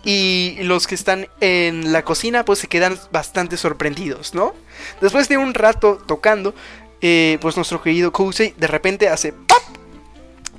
y 0.08 0.56
los 0.62 0.88
que 0.88 0.96
están 0.96 1.28
en 1.42 1.92
la 1.92 2.06
cocina 2.06 2.46
pues 2.46 2.60
se 2.60 2.68
quedan 2.68 2.98
bastante 3.12 3.58
sorprendidos, 3.58 4.34
¿no? 4.34 4.56
Después 5.02 5.28
de 5.28 5.38
un 5.38 5.54
rato 5.54 5.98
tocando, 5.98 6.56
eh, 7.02 7.38
pues 7.42 7.58
nuestro 7.58 7.82
querido 7.82 8.14
Kusei 8.14 8.54
de 8.56 8.68
repente 8.68 9.10
hace 9.10 9.34
¡pop! 9.34 9.62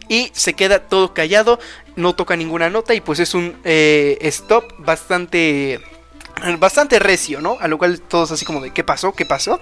y 0.06 0.30
se 0.34 0.52
queda 0.52 0.80
todo 0.80 1.14
callado, 1.14 1.58
no 1.96 2.14
toca 2.14 2.36
ninguna 2.36 2.68
nota 2.68 2.92
y 2.92 3.00
pues 3.00 3.20
es 3.20 3.32
un 3.32 3.56
eh, 3.64 4.18
stop 4.20 4.70
bastante 4.80 5.80
bastante 6.58 6.98
recio, 6.98 7.40
¿no? 7.40 7.56
A 7.58 7.68
lo 7.68 7.78
cual 7.78 8.02
todos 8.02 8.30
así 8.30 8.44
como 8.44 8.60
de 8.60 8.74
¿qué 8.74 8.84
pasó? 8.84 9.12
¿Qué 9.12 9.24
pasó? 9.24 9.58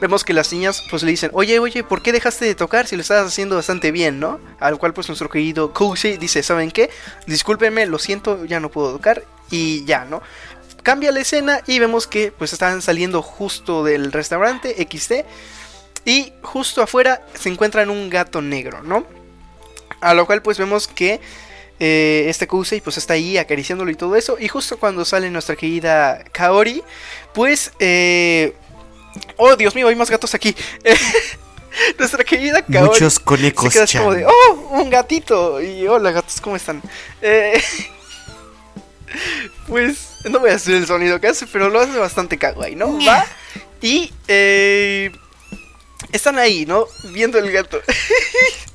Vemos 0.00 0.24
que 0.24 0.32
las 0.32 0.52
niñas 0.52 0.82
pues 0.90 1.02
le 1.02 1.10
dicen, 1.10 1.30
oye, 1.32 1.58
oye, 1.58 1.84
¿por 1.84 2.02
qué 2.02 2.12
dejaste 2.12 2.44
de 2.44 2.54
tocar 2.54 2.86
si 2.86 2.96
lo 2.96 3.02
estabas 3.02 3.26
haciendo 3.26 3.56
bastante 3.56 3.92
bien, 3.92 4.20
¿no? 4.20 4.40
A 4.60 4.70
lo 4.70 4.78
cual 4.78 4.94
pues 4.94 5.08
nuestro 5.08 5.28
querido 5.28 5.72
Cozy 5.72 6.16
dice, 6.16 6.42
¿saben 6.42 6.70
qué? 6.70 6.90
Discúlpenme, 7.26 7.86
lo 7.86 7.98
siento, 7.98 8.44
ya 8.44 8.60
no 8.60 8.70
puedo 8.70 8.92
tocar 8.92 9.24
y 9.50 9.84
ya, 9.84 10.04
¿no? 10.04 10.22
Cambia 10.82 11.10
la 11.12 11.20
escena 11.20 11.60
y 11.66 11.78
vemos 11.78 12.06
que 12.06 12.32
pues 12.32 12.52
están 12.52 12.80
saliendo 12.82 13.22
justo 13.22 13.82
del 13.84 14.12
restaurante 14.12 14.74
XT 14.88 15.26
y 16.04 16.32
justo 16.42 16.82
afuera 16.82 17.26
se 17.34 17.48
encuentran 17.48 17.90
un 17.90 18.08
gato 18.08 18.40
negro, 18.40 18.82
¿no? 18.82 19.04
A 20.00 20.14
lo 20.14 20.26
cual 20.26 20.42
pues 20.42 20.58
vemos 20.58 20.86
que 20.86 21.20
eh, 21.80 22.26
este 22.28 22.46
Kusei 22.46 22.80
pues 22.80 22.96
está 22.96 23.14
ahí 23.14 23.36
acariciándolo 23.38 23.90
y 23.90 23.96
todo 23.96 24.16
eso. 24.16 24.36
Y 24.38 24.48
justo 24.48 24.78
cuando 24.78 25.04
sale 25.04 25.30
nuestra 25.30 25.56
querida 25.56 26.24
Kaori, 26.32 26.82
pues... 27.34 27.72
Eh, 27.78 28.54
oh, 29.36 29.56
Dios 29.56 29.74
mío, 29.74 29.88
hay 29.88 29.94
más 29.94 30.10
gatos 30.10 30.34
aquí. 30.34 30.54
nuestra 31.98 32.24
querida 32.24 32.64
Kaori... 32.64 32.88
Muchos 32.88 33.18
conejos. 33.18 33.72
Se 33.72 33.86
queda 33.86 34.00
como 34.00 34.14
de, 34.14 34.26
oh, 34.26 34.68
un 34.72 34.90
gatito. 34.90 35.60
Y 35.60 35.86
hola 35.86 36.10
gatos, 36.10 36.40
¿cómo 36.40 36.56
están? 36.56 36.82
Eh, 37.20 37.62
pues 39.68 40.10
no 40.30 40.40
voy 40.40 40.50
a 40.50 40.54
hacer 40.54 40.74
el 40.74 40.86
sonido 40.86 41.20
que 41.20 41.28
hace, 41.28 41.46
pero 41.46 41.68
lo 41.68 41.80
hace 41.80 41.98
bastante 41.98 42.38
kawaii, 42.38 42.74
¿no? 42.74 42.98
Va 43.04 43.24
y... 43.80 44.12
Eh, 44.28 45.12
están 46.12 46.38
ahí, 46.38 46.66
¿no? 46.66 46.86
Viendo 47.12 47.38
el 47.38 47.50
gato. 47.50 47.80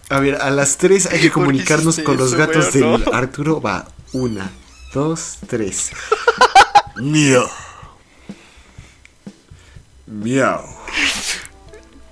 A 0.09 0.19
ver, 0.19 0.35
a 0.41 0.49
las 0.49 0.77
3 0.77 1.07
hay 1.07 1.19
que 1.19 1.31
comunicarnos 1.31 1.99
con 1.99 2.17
los 2.17 2.29
eso, 2.29 2.37
gatos 2.37 2.75
weón, 2.75 3.01
del 3.01 3.11
no? 3.11 3.17
Arturo. 3.17 3.61
Va, 3.61 3.87
una, 4.13 4.51
dos, 4.93 5.37
tres. 5.47 5.91
Miau. 6.97 7.47
Miau. 10.12 10.62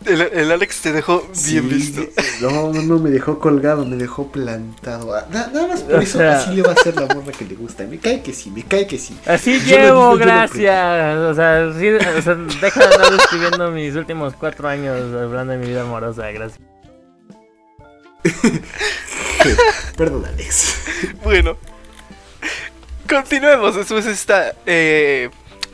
El, 0.05 0.21
el 0.21 0.51
Alex 0.53 0.79
te 0.81 0.93
dejó 0.93 1.19
bien 1.23 1.35
Sí, 1.35 1.59
visto. 1.59 2.01
No, 2.39 2.71
no, 2.71 2.81
no, 2.81 2.99
me 2.99 3.09
dejó 3.09 3.37
colgado, 3.37 3.85
me 3.85 3.97
dejó 3.97 4.31
plantado. 4.31 5.13
Ah, 5.13 5.27
na- 5.29 5.47
nada 5.47 5.67
más 5.67 5.81
por 5.81 5.95
O 5.95 5.99
eso 6.01 6.17
sea- 6.17 6.37
así 6.39 6.51
le 6.55 6.61
va 6.61 6.69
a 6.69 6.73
hacer 6.73 6.95
la 6.95 7.13
morra 7.13 7.33
que 7.37 7.43
le 7.43 7.55
gusta. 7.55 7.83
Me 7.83 7.97
cae 7.99 8.23
que 8.23 8.33
sí, 8.33 8.49
me 8.49 8.63
cae 8.63 8.87
que 8.87 8.97
sí. 8.97 9.17
Así 9.25 9.59
Yo 9.59 9.65
llevo, 9.75 10.13
digo, 10.13 10.17
gracias. 10.25 11.17
O 11.17 11.33
sea, 11.35 11.73
sí, 11.77 11.89
o 11.89 12.21
sea, 12.21 12.35
deja 12.35 12.79
de 12.87 12.95
andar 12.95 13.13
escribiendo 13.19 13.71
mis 13.71 13.93
últimos 13.95 14.33
cuatro 14.35 14.69
años 14.69 14.95
hablando 15.13 15.51
de 15.51 15.59
mi 15.59 15.67
vida 15.67 15.81
amorosa, 15.81 16.31
gracias. 16.31 16.59
Perdón, 19.97 20.25
Alex. 20.25 20.75
Bueno, 21.23 21.57
continuemos 23.07 23.75
después 23.75 24.05
de 24.05 24.11
esta 24.11 24.53
eh, 24.65 25.29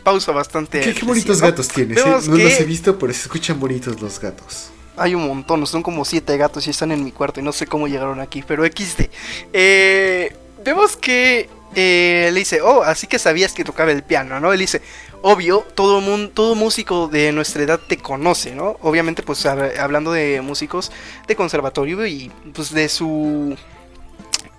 pausa 0.05 0.31
bastante. 0.31 0.79
¿Qué, 0.79 0.93
qué 0.93 1.03
bonitos 1.05 1.41
gatos 1.41 1.67
tienes, 1.67 1.97
eh? 1.97 2.03
No 2.27 2.37
que- 2.37 2.43
los 2.45 2.59
he 2.61 2.63
visto, 2.63 2.97
pero 2.97 3.11
se 3.11 3.23
escuchan 3.23 3.59
bonitos 3.59 3.99
los 3.99 4.17
gatos. 4.21 4.69
Hay 4.95 5.13
un 5.13 5.27
montón, 5.27 5.67
son 5.67 5.83
como 5.83 6.05
siete 6.05 6.37
gatos 6.37 6.65
y 6.67 6.69
están 6.69 6.93
en 6.93 7.03
mi 7.03 7.11
cuarto 7.11 7.41
y 7.41 7.43
no 7.43 7.51
sé 7.51 7.67
cómo 7.67 7.89
llegaron 7.89 8.21
aquí, 8.21 8.41
pero 8.47 8.63
XD. 8.65 9.09
Eh, 9.51 10.33
vemos 10.63 10.95
que 10.95 11.49
eh, 11.75 12.29
le 12.31 12.39
dice, 12.39 12.61
oh, 12.61 12.81
así 12.83 13.05
que 13.07 13.19
sabías 13.19 13.51
que 13.51 13.65
tocaba 13.65 13.91
el 13.91 14.03
piano, 14.03 14.39
¿no? 14.39 14.53
Él 14.53 14.59
dice, 14.59 14.81
obvio, 15.21 15.65
todo, 15.75 15.99
mun- 15.99 16.29
todo 16.33 16.55
músico 16.55 17.09
de 17.09 17.33
nuestra 17.33 17.63
edad 17.63 17.79
te 17.85 17.97
conoce, 17.97 18.55
¿no? 18.55 18.77
Obviamente, 18.81 19.21
pues 19.23 19.43
hab- 19.45 19.77
hablando 19.79 20.13
de 20.13 20.39
músicos 20.39 20.93
de 21.27 21.35
conservatorio 21.35 22.05
y 22.07 22.31
pues 22.53 22.71
de 22.71 22.87
su... 22.87 23.57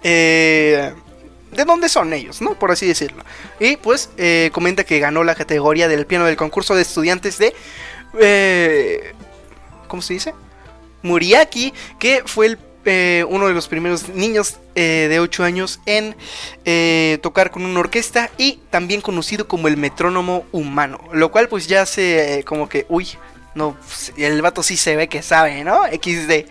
Eh, 0.03 0.92
de 1.53 1.64
dónde 1.64 1.88
son 1.88 2.12
ellos, 2.12 2.40
¿no? 2.40 2.59
Por 2.59 2.70
así 2.70 2.86
decirlo. 2.86 3.24
Y 3.61 3.76
pues 3.76 4.11
eh, 4.16 4.51
comenta 4.53 4.84
que 4.84 4.99
ganó 4.99 5.24
la 5.24 5.34
categoría 5.34 5.88
del 5.88 6.07
piano 6.07 6.24
del 6.24 6.36
concurso 6.36 6.74
de 6.74 6.82
estudiantes 6.82 7.38
de... 7.38 7.55
eh, 8.18 9.12
¿Cómo 9.88 10.03
se 10.03 10.14
dice? 10.14 10.34
Muriaki, 11.03 11.72
que 11.99 12.22
fue 12.26 12.47
el, 12.47 12.59
eh, 12.84 13.24
uno 13.28 13.49
de 13.49 13.55
los 13.55 13.68
primeros 13.68 14.09
niños 14.09 14.59
eh, 14.74 15.07
de 15.09 15.20
8 15.20 15.44
años 15.44 15.80
en 15.86 16.16
tocar 17.20 17.51
con 17.51 17.64
una 17.64 17.80
orquesta 17.80 18.30
y 18.38 18.61
también 18.70 19.01
conocido 19.01 19.49
como 19.49 19.68
el 19.68 19.76
metrónomo 19.76 20.47
humano. 20.53 21.01
Lo 21.12 21.30
cual 21.30 21.49
pues 21.49 21.66
ya 21.66 21.84
eh, 21.97 22.42
como 22.44 22.68
que, 22.68 22.86
uy, 22.88 23.09
no, 23.55 23.76
el 24.16 24.42
vato 24.42 24.62
sí 24.62 24.76
se 24.76 24.97
ve 24.97 25.09
que 25.09 25.22
sabe, 25.22 25.64
¿no? 25.64 25.82
XD. 25.84 26.47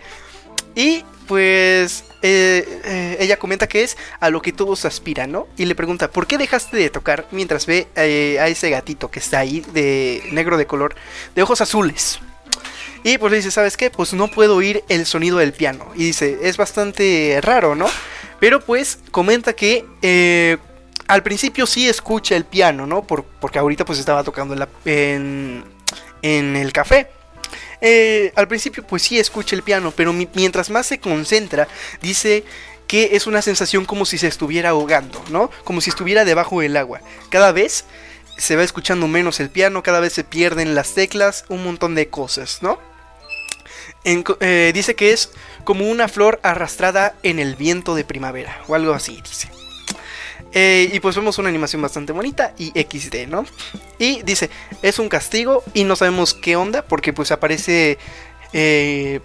Y 0.74 1.04
pues 1.26 2.04
eh, 2.22 2.80
eh, 2.84 3.16
ella 3.20 3.38
comenta 3.38 3.66
que 3.68 3.82
es 3.82 3.96
a 4.20 4.30
lo 4.30 4.42
que 4.42 4.52
todos 4.52 4.84
aspiran, 4.84 5.32
¿no? 5.32 5.46
Y 5.56 5.64
le 5.64 5.74
pregunta, 5.74 6.10
¿por 6.10 6.26
qué 6.26 6.38
dejaste 6.38 6.76
de 6.76 6.90
tocar 6.90 7.26
mientras 7.30 7.66
ve 7.66 7.88
eh, 7.96 8.38
a 8.40 8.48
ese 8.48 8.70
gatito 8.70 9.10
que 9.10 9.18
está 9.18 9.38
ahí, 9.40 9.60
de 9.72 10.22
negro 10.32 10.56
de 10.56 10.66
color, 10.66 10.94
de 11.34 11.42
ojos 11.42 11.60
azules? 11.60 12.18
Y 13.04 13.18
pues 13.18 13.30
le 13.30 13.36
dice, 13.38 13.50
¿sabes 13.50 13.76
qué? 13.76 13.90
Pues 13.90 14.12
no 14.14 14.28
puedo 14.28 14.56
oír 14.56 14.82
el 14.88 15.06
sonido 15.06 15.38
del 15.38 15.52
piano. 15.52 15.86
Y 15.94 16.04
dice, 16.06 16.38
es 16.42 16.56
bastante 16.56 17.38
raro, 17.42 17.74
¿no? 17.74 17.86
Pero 18.40 18.60
pues 18.60 18.98
comenta 19.12 19.52
que 19.52 20.58
al 21.06 21.22
principio 21.22 21.66
sí 21.66 21.88
escucha 21.88 22.34
el 22.34 22.44
piano, 22.44 22.86
¿no? 22.86 23.02
Por- 23.06 23.24
porque 23.24 23.58
ahorita 23.60 23.84
pues 23.84 23.98
estaba 24.00 24.24
tocando 24.24 24.54
la- 24.56 24.68
en 24.84 25.64
el 26.56 26.72
café. 26.72 27.08
Eh, 27.80 28.32
al 28.36 28.48
principio 28.48 28.82
pues 28.86 29.02
sí 29.02 29.18
escucha 29.18 29.54
el 29.56 29.62
piano, 29.62 29.92
pero 29.94 30.12
mi- 30.12 30.28
mientras 30.34 30.70
más 30.70 30.86
se 30.86 30.98
concentra, 30.98 31.68
dice 32.02 32.44
que 32.86 33.16
es 33.16 33.26
una 33.26 33.42
sensación 33.42 33.84
como 33.84 34.06
si 34.06 34.16
se 34.18 34.28
estuviera 34.28 34.70
ahogando, 34.70 35.22
¿no? 35.30 35.50
Como 35.64 35.80
si 35.80 35.90
estuviera 35.90 36.24
debajo 36.24 36.60
del 36.60 36.76
agua. 36.76 37.00
Cada 37.30 37.52
vez 37.52 37.84
se 38.38 38.54
va 38.56 38.62
escuchando 38.62 39.08
menos 39.08 39.40
el 39.40 39.50
piano, 39.50 39.82
cada 39.82 40.00
vez 40.00 40.12
se 40.12 40.24
pierden 40.24 40.74
las 40.74 40.94
teclas, 40.94 41.44
un 41.48 41.64
montón 41.64 41.94
de 41.94 42.08
cosas, 42.08 42.58
¿no? 42.62 42.78
Eh, 44.04 44.70
dice 44.72 44.94
que 44.94 45.12
es 45.12 45.30
como 45.64 45.90
una 45.90 46.06
flor 46.06 46.38
arrastrada 46.44 47.16
en 47.24 47.40
el 47.40 47.56
viento 47.56 47.94
de 47.96 48.04
primavera, 48.04 48.60
o 48.68 48.74
algo 48.76 48.92
así, 48.94 49.20
dice. 49.20 49.48
Eh, 50.58 50.88
y 50.90 51.00
pues 51.00 51.14
vemos 51.14 51.36
una 51.36 51.50
animación 51.50 51.82
bastante 51.82 52.14
bonita 52.14 52.54
y 52.56 52.70
XD, 52.70 53.28
¿no? 53.28 53.44
Y 53.98 54.22
dice, 54.22 54.48
es 54.80 54.98
un 54.98 55.10
castigo 55.10 55.62
y 55.74 55.84
no 55.84 55.96
sabemos 55.96 56.32
qué 56.32 56.56
onda 56.56 56.80
porque 56.80 57.12
pues 57.12 57.30
aparece 57.30 57.98
eh, 58.54 59.20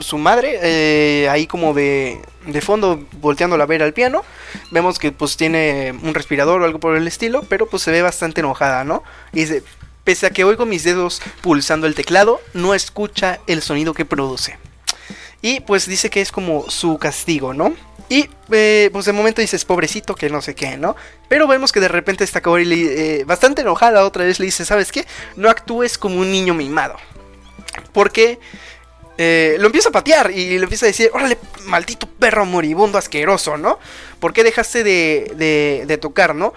su 0.00 0.18
madre 0.18 0.58
eh, 0.64 1.28
ahí 1.28 1.46
como 1.46 1.74
de, 1.74 2.20
de 2.48 2.60
fondo 2.60 3.06
volteándola 3.20 3.62
a 3.62 3.66
ver 3.68 3.84
al 3.84 3.92
piano. 3.92 4.24
Vemos 4.72 4.98
que 4.98 5.12
pues 5.12 5.36
tiene 5.36 5.94
un 6.02 6.12
respirador 6.12 6.60
o 6.60 6.64
algo 6.64 6.80
por 6.80 6.96
el 6.96 7.06
estilo, 7.06 7.44
pero 7.48 7.68
pues 7.68 7.84
se 7.84 7.92
ve 7.92 8.02
bastante 8.02 8.40
enojada, 8.40 8.82
¿no? 8.82 9.04
Y 9.32 9.42
dice, 9.42 9.62
pese 10.02 10.26
a 10.26 10.30
que 10.30 10.42
oigo 10.42 10.66
mis 10.66 10.82
dedos 10.82 11.22
pulsando 11.40 11.86
el 11.86 11.94
teclado, 11.94 12.40
no 12.52 12.74
escucha 12.74 13.38
el 13.46 13.62
sonido 13.62 13.94
que 13.94 14.06
produce. 14.06 14.58
Y 15.40 15.60
pues 15.60 15.86
dice 15.86 16.10
que 16.10 16.20
es 16.20 16.32
como 16.32 16.68
su 16.68 16.98
castigo, 16.98 17.54
¿no? 17.54 17.76
Y 18.08 18.28
eh, 18.50 18.90
pues 18.92 19.06
de 19.06 19.12
momento 19.12 19.40
dices, 19.40 19.64
pobrecito, 19.64 20.14
que 20.14 20.28
no 20.28 20.42
sé 20.42 20.54
qué, 20.54 20.76
¿no? 20.76 20.94
Pero 21.28 21.46
vemos 21.46 21.72
que 21.72 21.80
de 21.80 21.88
repente 21.88 22.24
esta 22.24 22.40
Kaori, 22.40 22.66
eh, 22.72 23.24
bastante 23.26 23.62
enojada 23.62 24.04
otra 24.04 24.24
vez, 24.24 24.38
le 24.38 24.46
dice, 24.46 24.64
¿sabes 24.64 24.92
qué? 24.92 25.06
No 25.36 25.48
actúes 25.48 25.96
como 25.96 26.20
un 26.20 26.30
niño 26.30 26.54
mimado. 26.54 26.96
Porque 27.92 28.38
eh, 29.16 29.56
lo 29.58 29.66
empieza 29.66 29.88
a 29.88 29.92
patear 29.92 30.30
y 30.30 30.58
le 30.58 30.64
empieza 30.64 30.86
a 30.86 30.88
decir, 30.88 31.10
órale, 31.14 31.38
maldito 31.64 32.06
perro 32.06 32.44
moribundo 32.44 32.98
asqueroso, 32.98 33.56
¿no? 33.56 33.78
¿Por 34.20 34.32
qué 34.32 34.44
dejaste 34.44 34.84
de, 34.84 35.32
de, 35.36 35.84
de 35.86 35.98
tocar, 35.98 36.34
no? 36.34 36.52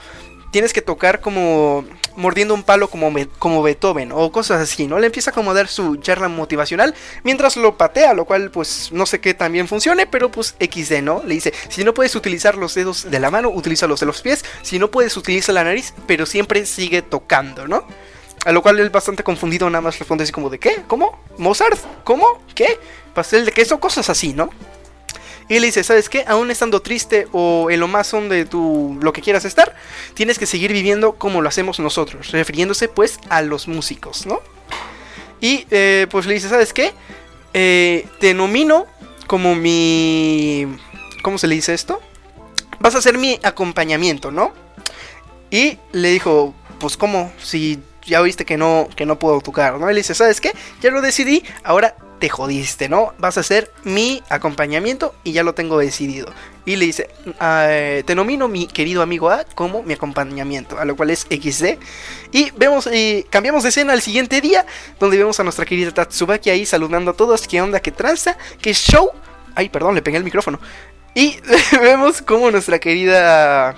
Tienes 0.51 0.73
que 0.73 0.81
tocar 0.81 1.21
como 1.21 1.85
mordiendo 2.17 2.53
un 2.53 2.63
palo 2.63 2.89
como, 2.89 3.13
como 3.39 3.63
Beethoven 3.63 4.11
o 4.11 4.31
cosas 4.31 4.59
así, 4.59 4.87
¿no? 4.87 4.99
Le 4.99 5.05
empieza 5.05 5.31
a 5.33 5.53
dar 5.53 5.67
su 5.67 5.97
charla 5.97 6.27
motivacional 6.27 6.93
mientras 7.23 7.55
lo 7.55 7.77
patea, 7.77 8.13
lo 8.13 8.25
cual 8.25 8.51
pues 8.51 8.89
no 8.91 9.05
sé 9.05 9.21
qué 9.21 9.33
también 9.33 9.67
funcione, 9.67 10.07
pero 10.07 10.29
pues 10.29 10.55
XD, 10.59 11.01
¿no? 11.03 11.23
Le 11.23 11.35
dice, 11.35 11.53
si 11.69 11.83
no 11.83 11.93
puedes 11.93 12.15
utilizar 12.15 12.55
los 12.55 12.73
dedos 12.73 13.09
de 13.09 13.19
la 13.19 13.31
mano, 13.31 13.49
utiliza 13.49 13.87
los 13.87 13.99
de 13.99 14.07
los 14.07 14.21
pies, 14.21 14.43
si 14.63 14.79
no 14.79 14.89
puedes 14.91 15.15
utiliza 15.15 15.53
la 15.53 15.63
nariz, 15.63 15.93
pero 16.07 16.25
siempre 16.25 16.65
sigue 16.65 17.01
tocando, 17.01 17.67
¿no? 17.67 17.85
A 18.45 18.51
lo 18.51 18.61
cual 18.61 18.79
él 18.79 18.89
bastante 18.89 19.23
confundido 19.23 19.69
nada 19.69 19.81
más 19.81 19.99
responde 19.99 20.23
así 20.23 20.31
como 20.31 20.49
de 20.49 20.59
¿qué? 20.59 20.83
¿Cómo? 20.87 21.19
¿Mozart? 21.37 21.79
¿Cómo? 22.03 22.41
¿Qué? 22.55 22.79
¿Pastel 23.13 23.45
de 23.45 23.51
queso? 23.51 23.79
Cosas 23.79 24.09
así, 24.09 24.33
¿no? 24.33 24.49
Y 25.49 25.59
le 25.59 25.67
dice, 25.67 25.83
¿sabes 25.83 26.09
qué? 26.09 26.25
Aún 26.27 26.51
estando 26.51 26.81
triste 26.81 27.27
o 27.31 27.69
en 27.71 27.79
lo 27.79 27.87
más 27.87 28.13
hondo 28.13 28.35
de 28.35 28.45
tu 28.45 28.97
lo 29.01 29.13
que 29.13 29.21
quieras 29.21 29.45
estar, 29.45 29.75
tienes 30.13 30.39
que 30.39 30.45
seguir 30.45 30.73
viviendo 30.73 31.13
como 31.13 31.41
lo 31.41 31.47
hacemos 31.47 31.79
nosotros, 31.79 32.31
refiriéndose 32.31 32.89
pues 32.89 33.19
a 33.29 33.41
los 33.41 33.67
músicos, 33.67 34.25
¿no? 34.25 34.41
Y 35.39 35.65
eh, 35.71 36.07
pues 36.09 36.25
le 36.25 36.33
dice, 36.33 36.49
¿sabes 36.49 36.73
qué? 36.73 36.93
Eh, 37.53 38.05
te 38.19 38.33
nomino 38.33 38.87
como 39.25 39.55
mi... 39.55 40.67
¿Cómo 41.21 41.37
se 41.37 41.47
le 41.47 41.55
dice 41.55 41.73
esto? 41.73 42.01
Vas 42.79 42.95
a 42.95 43.01
ser 43.01 43.17
mi 43.17 43.39
acompañamiento, 43.43 44.31
¿no? 44.31 44.53
Y 45.49 45.77
le 45.93 46.09
dijo, 46.09 46.53
pues 46.79 46.97
¿cómo? 46.97 47.31
Si 47.41 47.79
ya 48.05 48.21
oíste 48.21 48.45
que 48.45 48.57
no, 48.57 48.89
que 48.95 49.05
no 49.05 49.17
puedo 49.19 49.39
tocar, 49.41 49.79
¿no? 49.79 49.89
Y 49.89 49.93
le 49.93 49.99
dice, 49.99 50.13
¿sabes 50.13 50.41
qué? 50.41 50.53
Ya 50.81 50.91
lo 50.91 51.01
decidí, 51.01 51.43
ahora 51.63 51.95
te 52.19 52.29
jodiste, 52.29 52.89
¿no? 52.89 53.13
Vas 53.17 53.37
a 53.37 53.43
ser 53.43 53.71
mi 53.83 54.23
acompañamiento 54.29 55.13
y 55.23 55.33
ya 55.33 55.43
lo 55.43 55.53
tengo 55.53 55.77
decidido. 55.77 56.27
Y 56.65 56.75
le 56.75 56.85
dice, 56.85 57.09
ah, 57.39 57.67
te 58.05 58.15
nomino 58.15 58.47
mi 58.47 58.67
querido 58.67 59.01
amigo 59.01 59.29
A 59.29 59.43
como 59.55 59.83
mi 59.83 59.93
acompañamiento, 59.93 60.77
a 60.79 60.85
lo 60.85 60.95
cual 60.95 61.11
es 61.11 61.27
XD. 61.29 61.77
Y 62.31 62.51
vemos, 62.57 62.89
cambiamos 63.29 63.63
de 63.63 63.69
escena 63.69 63.93
al 63.93 64.01
siguiente 64.01 64.41
día, 64.41 64.65
donde 64.99 65.17
vemos 65.17 65.39
a 65.39 65.43
nuestra 65.43 65.65
querida 65.65 65.91
Tatsubaki 65.91 66.49
ahí 66.49 66.65
saludando 66.65 67.11
a 67.11 67.13
todos, 67.13 67.47
qué 67.47 67.61
onda, 67.61 67.79
qué 67.79 67.91
tranza, 67.91 68.37
qué 68.61 68.73
show. 68.73 69.11
Ay, 69.55 69.69
perdón, 69.69 69.95
le 69.95 70.01
pegué 70.01 70.17
el 70.17 70.23
micrófono. 70.23 70.59
Y 71.15 71.37
vemos 71.81 72.21
como 72.21 72.51
nuestra 72.51 72.79
querida 72.79 73.75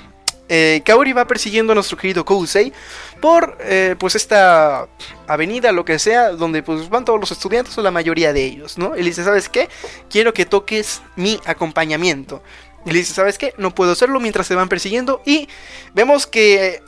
eh, 0.50 0.82
Kaori 0.84 1.14
va 1.14 1.28
persiguiendo 1.28 1.74
a 1.74 1.76
nuestro 1.76 1.96
querido 1.96 2.26
Kousei 2.26 2.74
por 3.22 3.58
eh, 3.62 3.96
pues 4.00 4.16
esta 4.16 4.88
avenida, 5.28 5.72
lo 5.72 5.86
que 5.86 6.00
sea, 6.00 6.30
donde 6.30 6.64
pues 6.64 6.90
van 6.90 7.06
todos 7.06 7.20
los 7.20 7.32
estudiantes 7.32 7.78
o 7.78 7.82
la 7.82 7.92
mayoría 7.92 8.34
de 8.34 8.46
ellos, 8.46 8.78
¿no? 8.78 8.96
Y 8.96 9.00
le 9.00 9.10
dice, 9.10 9.24
¿sabes 9.24 9.50
qué? 9.50 9.70
Quiero 10.10 10.34
que 10.34 10.46
toques 10.46 11.02
mi 11.16 11.40
acompañamiento. 11.46 12.42
Y 12.86 12.92
le 12.92 13.00
dice, 13.00 13.14
¿sabes 13.14 13.38
qué? 13.38 13.54
No 13.58 13.76
puedo 13.76 13.92
hacerlo 13.92 14.20
mientras 14.20 14.48
se 14.48 14.56
van 14.56 14.70
persiguiendo. 14.70 15.22
Y 15.26 15.50
vemos 15.94 16.28
que 16.28 16.82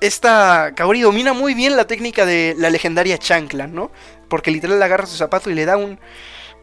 esta 0.00 0.72
Kaori 0.74 1.02
domina 1.02 1.32
muy 1.32 1.54
bien 1.54 1.76
la 1.76 1.86
técnica 1.86 2.26
de 2.26 2.54
la 2.58 2.70
legendaria 2.70 3.18
chancla, 3.18 3.66
¿no? 3.66 3.90
Porque 4.28 4.50
literal 4.50 4.82
agarra 4.82 5.06
su 5.06 5.16
zapato 5.16 5.50
y 5.50 5.54
le 5.54 5.66
da 5.66 5.76
un... 5.76 5.98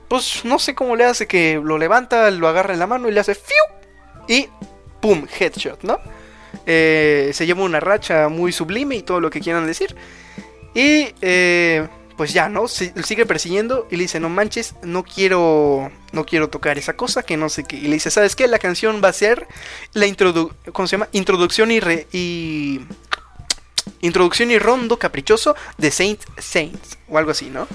Pues 0.07 0.43
no 0.43 0.59
sé 0.59 0.75
cómo 0.75 0.95
le 0.95 1.05
hace 1.05 1.25
que 1.25 1.59
lo 1.63 1.77
levanta, 1.77 2.29
lo 2.31 2.47
agarra 2.47 2.73
en 2.73 2.79
la 2.79 2.87
mano 2.87 3.07
y 3.07 3.11
le 3.11 3.19
hace 3.19 3.35
¡fiu! 3.35 3.77
Y 4.27 4.49
¡pum! 4.99 5.25
Headshot, 5.39 5.83
¿no? 5.83 5.99
Eh, 6.65 7.31
se 7.33 7.45
lleva 7.45 7.63
una 7.63 7.79
racha 7.79 8.27
muy 8.29 8.51
sublime 8.51 8.95
y 8.95 9.03
todo 9.03 9.19
lo 9.19 9.29
que 9.29 9.41
quieran 9.41 9.65
decir. 9.65 9.95
Y 10.73 11.13
eh, 11.21 11.87
pues 12.17 12.33
ya, 12.33 12.49
¿no? 12.49 12.67
sigue 12.67 13.25
persiguiendo 13.25 13.87
y 13.89 13.95
le 13.95 14.03
dice, 14.03 14.19
no 14.19 14.29
manches, 14.29 14.75
no 14.83 15.03
quiero, 15.03 15.91
no 16.11 16.25
quiero 16.25 16.49
tocar 16.49 16.77
esa 16.77 16.93
cosa, 16.93 17.23
que 17.23 17.35
no 17.35 17.49
sé 17.49 17.63
qué. 17.63 17.77
Y 17.77 17.83
le 17.83 17.93
dice, 17.93 18.11
¿sabes 18.11 18.35
qué? 18.35 18.47
La 18.47 18.59
canción 18.59 19.01
va 19.03 19.09
a 19.09 19.13
ser 19.13 19.47
la 19.93 20.05
¿cómo 20.71 20.87
se 20.87 20.91
llama? 20.91 21.09
Introducción 21.13 21.71
y, 21.71 21.79
y 22.11 22.81
introducción 24.01 24.51
y 24.51 24.59
rondo 24.59 24.97
caprichoso 24.97 25.55
de 25.77 25.91
Saint 25.91 26.21
Saints 26.37 26.97
o 27.09 27.17
algo 27.17 27.31
así, 27.31 27.49
¿no? 27.49 27.67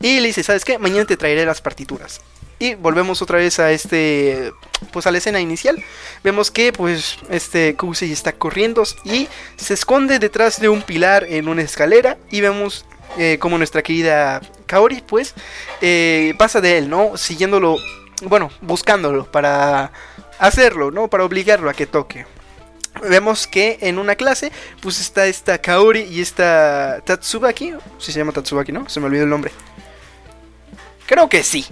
Y 0.00 0.20
le 0.20 0.26
dice, 0.28 0.42
¿sabes 0.42 0.64
qué? 0.64 0.78
Mañana 0.78 1.06
te 1.06 1.16
traeré 1.16 1.46
las 1.46 1.62
partituras. 1.62 2.20
Y 2.58 2.74
volvemos 2.74 3.20
otra 3.20 3.38
vez 3.38 3.58
a 3.58 3.70
este, 3.70 4.52
pues 4.92 5.06
a 5.06 5.10
la 5.10 5.18
escena 5.18 5.40
inicial. 5.40 5.82
Vemos 6.24 6.50
que 6.50 6.72
pues 6.72 7.18
este 7.28 7.76
Kusei 7.76 8.12
está 8.12 8.32
corriendo 8.32 8.82
y 9.04 9.28
se 9.56 9.74
esconde 9.74 10.18
detrás 10.18 10.58
de 10.58 10.68
un 10.68 10.82
pilar 10.82 11.24
en 11.28 11.48
una 11.48 11.62
escalera 11.62 12.16
y 12.30 12.40
vemos 12.40 12.86
eh, 13.18 13.38
como 13.38 13.58
nuestra 13.58 13.82
querida 13.82 14.40
Kaori 14.66 15.02
pues 15.06 15.34
eh, 15.80 16.34
pasa 16.38 16.60
de 16.60 16.78
él, 16.78 16.88
¿no? 16.88 17.16
Siguiéndolo, 17.16 17.76
bueno, 18.22 18.50
buscándolo 18.62 19.30
para 19.30 19.92
hacerlo, 20.38 20.90
¿no? 20.90 21.08
Para 21.08 21.24
obligarlo 21.24 21.68
a 21.68 21.74
que 21.74 21.86
toque. 21.86 22.26
Vemos 23.02 23.46
que 23.46 23.76
en 23.82 23.98
una 23.98 24.14
clase 24.14 24.50
pues 24.80 24.98
está 24.98 25.26
esta 25.26 25.58
Kaori 25.58 26.02
y 26.02 26.22
esta 26.22 27.02
Tatsubaki, 27.04 27.74
si 27.98 28.12
se 28.12 28.18
llama 28.18 28.32
Tatsubaki, 28.32 28.72
¿no? 28.72 28.88
Se 28.88 28.98
me 28.98 29.06
olvidó 29.06 29.24
el 29.24 29.30
nombre. 29.30 29.52
Creo 31.06 31.28
que 31.28 31.42
sí. 31.42 31.66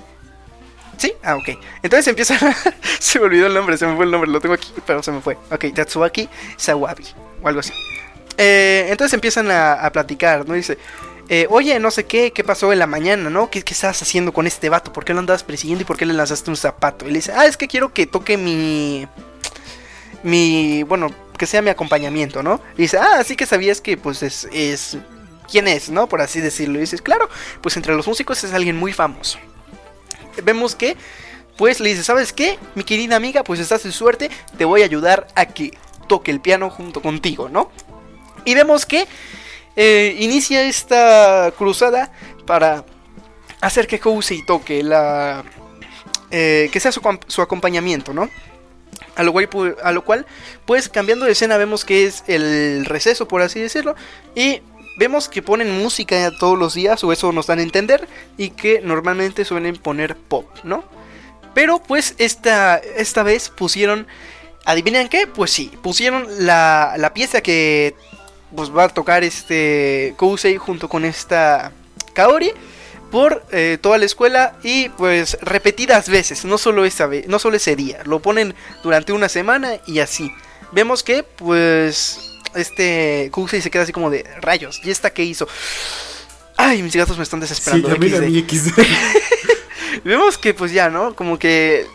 ¿Sí? 0.97 1.13
Ah, 1.23 1.37
ok. 1.37 1.59
Entonces 1.83 2.09
empieza. 2.09 2.39
se 2.99 3.19
me 3.19 3.27
olvidó 3.27 3.47
el 3.47 3.55
nombre, 3.55 3.77
se 3.77 3.87
me 3.87 3.97
fue 3.97 4.05
el 4.05 4.11
nombre, 4.11 4.31
lo 4.31 4.41
tengo 4.41 4.55
aquí, 4.55 4.73
pero 4.87 5.03
se 5.03 5.13
me 5.13 5.21
fue. 5.21 5.37
Ok, 5.51 5.67
Tatsuaki 5.75 6.29
Sawabi, 6.57 7.05
o 7.43 7.49
algo 7.49 7.61
así. 7.61 7.73
Eh, 8.37 8.87
entonces 8.91 9.15
empiezan 9.15 9.51
a, 9.51 9.91
platicar, 9.93 10.47
¿no? 10.47 10.55
Dice. 10.55 10.79
Eh, 11.31 11.47
oye, 11.49 11.81
no 11.81 11.91
sé 11.91 12.05
qué, 12.05 12.33
qué 12.33 12.45
pasó 12.45 12.71
en 12.71 12.79
la 12.79 12.87
mañana, 12.87 13.31
¿no? 13.31 13.49
¿Qué, 13.49 13.63
¿Qué 13.63 13.73
estabas 13.73 14.03
haciendo 14.03 14.33
con 14.33 14.47
este 14.47 14.69
vato? 14.69 14.93
¿Por 14.93 15.07
qué 15.07 15.15
lo 15.15 15.21
andabas 15.21 15.43
persiguiendo 15.43 15.81
y 15.81 15.87
por 15.87 15.97
qué 15.97 16.05
le 16.05 16.13
lanzaste 16.13 16.51
un 16.51 16.57
zapato? 16.57 17.07
Y 17.07 17.09
le 17.09 17.15
dice, 17.15 17.33
ah, 17.35 17.47
es 17.47 17.57
que 17.57 17.67
quiero 17.67 17.93
que 17.95 18.07
toque 18.07 18.37
mi. 18.37 19.09
Mi. 20.23 20.83
Bueno, 20.83 21.11
que 21.39 21.47
sea 21.47 21.63
mi 21.63 21.71
acompañamiento, 21.71 22.43
¿no? 22.43 22.61
Y 22.77 22.83
dice, 22.83 22.99
ah, 22.99 23.21
así 23.21 23.37
que 23.37 23.47
sabías 23.47 23.81
que, 23.81 23.97
pues, 23.97 24.23
es. 24.23 24.49
es 24.53 24.99
¿Quién 25.51 25.69
es, 25.69 25.91
no? 25.91 26.09
Por 26.09 26.21
así 26.21 26.41
decirlo. 26.41 26.79
Y 26.79 26.81
dices, 26.81 27.03
claro, 27.03 27.29
pues 27.61 27.77
entre 27.77 27.95
los 27.95 28.07
músicos 28.07 28.43
es 28.45 28.55
alguien 28.55 28.77
muy 28.77 28.93
famoso 28.93 29.39
vemos 30.43 30.75
que, 30.75 30.97
pues 31.57 31.81
le 31.81 31.91
dice, 31.91 32.03
¿sabes 32.03 32.33
qué? 32.33 32.59
Mi 32.75 32.85
querida 32.85 33.17
amiga, 33.17 33.45
pues 33.45 33.61
estás 33.61 33.85
en 33.85 33.93
suerte, 33.93 34.31
te 34.57 34.65
voy 34.65 34.83
a 34.83 34.85
ayudar 34.85 35.29
a 35.35 35.47
que 35.47 35.77
toque 36.09 36.31
el 36.31 36.41
piano 36.41 36.71
junto 36.71 37.01
contigo, 37.01 37.49
¿no? 37.49 37.71
Y 38.45 38.55
vemos 38.55 38.87
que 38.87 39.07
eh, 39.77 40.17
inicia 40.19 40.63
esta 40.63 41.53
cruzada 41.57 42.13
para 42.47 42.85
hacer 43.61 43.87
que 43.87 43.99
Kousei 44.01 44.45
toque 44.45 44.83
la... 44.83 45.45
Eh, 46.31 46.69
que 46.73 46.81
sea 46.81 46.91
su, 46.91 47.43
acompañamiento, 47.43 48.13
¿no? 48.13 48.29
A 49.15 49.23
lo 49.23 49.33
cual, 50.05 50.27
pues 50.67 50.89
cambiando 50.89 51.27
de 51.27 51.33
escena 51.33 51.57
vemos 51.57 51.85
que 51.85 52.07
es 52.07 52.25
el 52.27 52.85
receso, 52.85 53.29
por 53.29 53.43
así 53.43 53.61
decirlo, 53.61 53.95
y 54.35 54.61
vemos 54.97 55.29
que 55.29 55.43
ponen 55.43 55.79
música 55.79 56.31
todos 56.39 56.59
los 56.59 56.75
días, 56.75 57.03
o 57.05 57.13
eso 57.13 57.33
nos 57.33 57.47
dan 57.47 57.59
a 57.59 57.63
entender, 57.63 58.09
y 58.37 58.51
que 58.51 58.81
normalmente 58.81 59.45
suelen 59.45 59.77
poner 59.77 60.17
pop, 60.17 60.47
¿no? 60.63 60.85
Pero 61.55 61.81
pues 61.83 62.15
esta, 62.19 62.79
esta 62.79 63.23
vez 63.23 63.49
pusieron, 63.49 64.07
¿adivinan 64.65 65.09
qué? 65.09 65.27
Pues 65.27 65.53
sí, 65.53 65.71
pusieron 65.83 66.27
la, 66.47 66.95
la 66.99 67.15
pieza 67.15 67.41
que 67.41 67.95
pues, 68.55 68.75
va 68.75 68.85
a 68.85 68.89
tocar 68.89 69.25
este 69.25 70.15
Kousei 70.17 70.57
junto 70.57 70.89
con 70.89 71.05
esta 71.05 71.73
Kaori 72.13 72.53
por 73.11 73.45
eh, 73.53 73.79
toda 73.81 73.99
la 73.99 74.07
escuela 74.07 74.57
y 74.65 74.89
pues 74.91 75.39
repetidas 75.41 76.09
veces, 76.09 76.45
no 76.45 76.59
solo, 76.59 76.85
esa 76.85 77.07
vez, 77.07 77.29
no 77.29 77.39
solo 77.39 77.57
ese 77.57 77.77
día, 77.77 78.01
lo 78.05 78.21
ponen 78.21 78.55
durante 78.83 79.13
una 79.13 79.29
semana 79.29 79.75
y 79.87 80.01
así. 80.01 80.33
Vemos 80.73 81.05
que 81.05 81.23
pues 81.23 82.34
este 82.55 83.29
Kuxi 83.33 83.61
se 83.61 83.71
queda 83.71 83.83
así 83.83 83.93
como 83.93 84.11
de 84.11 84.25
rayos. 84.41 84.81
¿Y 84.85 84.91
esta 84.91 85.11
qué 85.11 85.25
hizo? 85.25 85.49
Ay, 86.57 86.83
mis 86.83 86.95
gatos 86.95 87.17
me 87.17 87.25
están 87.25 87.41
desesperando. 87.41 87.89
Sí, 87.89 88.15
a 88.15 88.21
mí 88.21 88.47
XD. 88.49 88.73
Vemos 90.05 90.39
que 90.39 90.55
pues 90.55 90.73
ya, 90.73 90.89
¿no? 90.91 91.15
Como 91.15 91.39
que 91.39 91.87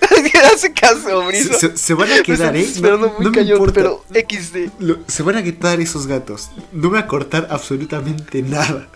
hace 0.54 0.72
caso, 0.72 1.26
Brizo. 1.26 1.58
Se, 1.58 1.76
se, 1.76 1.94
van 1.94 2.10
a 2.12 2.22
quedar, 2.22 2.56
¿eh? 2.56 2.66
Muy 2.80 3.30
no, 3.30 3.72
pero 3.72 4.04
XD. 4.10 4.70
se 5.06 5.22
van 5.22 5.36
a 5.36 5.42
quitar 5.42 5.80
esos 5.80 6.06
gatos. 6.06 6.50
No 6.72 6.90
me 6.90 6.98
va 6.98 7.00
a 7.00 7.06
cortar 7.06 7.48
absolutamente 7.50 8.42
nada. 8.42 8.88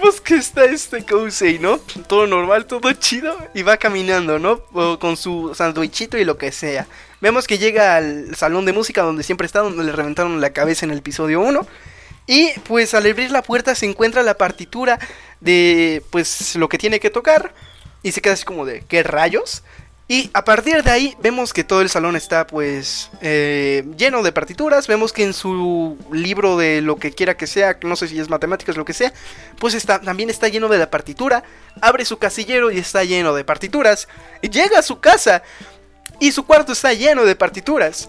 Vemos 0.00 0.20
que 0.20 0.36
está 0.36 0.64
este 0.64 1.04
Kousei, 1.04 1.58
¿no? 1.58 1.78
Todo 2.06 2.28
normal, 2.28 2.66
todo 2.66 2.92
chido. 2.92 3.36
Y 3.52 3.62
va 3.62 3.78
caminando, 3.78 4.38
¿no? 4.38 4.62
con 5.00 5.16
su 5.16 5.56
sandwichito 5.56 6.16
y 6.16 6.24
lo 6.24 6.38
que 6.38 6.52
sea. 6.52 6.86
Vemos 7.20 7.48
que 7.48 7.58
llega 7.58 7.96
al 7.96 8.36
salón 8.36 8.64
de 8.64 8.72
música 8.72 9.02
donde 9.02 9.24
siempre 9.24 9.46
está, 9.46 9.58
donde 9.58 9.82
le 9.82 9.90
reventaron 9.90 10.40
la 10.40 10.52
cabeza 10.52 10.86
en 10.86 10.92
el 10.92 10.98
episodio 10.98 11.40
1. 11.40 11.66
Y 12.28 12.52
pues 12.60 12.94
al 12.94 13.06
abrir 13.06 13.32
la 13.32 13.42
puerta 13.42 13.74
se 13.74 13.86
encuentra 13.86 14.22
la 14.22 14.34
partitura 14.34 15.00
de 15.40 16.00
pues 16.10 16.54
lo 16.54 16.68
que 16.68 16.78
tiene 16.78 17.00
que 17.00 17.10
tocar. 17.10 17.52
Y 18.04 18.12
se 18.12 18.20
queda 18.20 18.34
así 18.34 18.44
como 18.44 18.66
de, 18.66 18.84
¿qué 18.86 19.02
rayos? 19.02 19.64
Y 20.10 20.30
a 20.32 20.42
partir 20.42 20.82
de 20.82 20.90
ahí 20.90 21.14
vemos 21.20 21.52
que 21.52 21.64
todo 21.64 21.82
el 21.82 21.90
salón 21.90 22.16
está 22.16 22.46
pues 22.46 23.10
eh, 23.20 23.84
lleno 23.98 24.22
de 24.22 24.32
partituras. 24.32 24.86
Vemos 24.86 25.12
que 25.12 25.22
en 25.22 25.34
su 25.34 25.98
libro 26.10 26.56
de 26.56 26.80
lo 26.80 26.96
que 26.96 27.12
quiera 27.12 27.36
que 27.36 27.46
sea, 27.46 27.78
no 27.82 27.94
sé 27.94 28.08
si 28.08 28.18
es 28.18 28.30
matemáticas, 28.30 28.78
lo 28.78 28.86
que 28.86 28.94
sea, 28.94 29.12
pues 29.58 29.74
está, 29.74 30.00
también 30.00 30.30
está 30.30 30.48
lleno 30.48 30.68
de 30.68 30.78
la 30.78 30.90
partitura. 30.90 31.44
Abre 31.82 32.06
su 32.06 32.16
casillero 32.16 32.70
y 32.70 32.78
está 32.78 33.04
lleno 33.04 33.34
de 33.34 33.44
partituras. 33.44 34.08
Llega 34.40 34.78
a 34.78 34.82
su 34.82 34.98
casa 34.98 35.42
y 36.20 36.32
su 36.32 36.46
cuarto 36.46 36.72
está 36.72 36.94
lleno 36.94 37.26
de 37.26 37.36
partituras. 37.36 38.08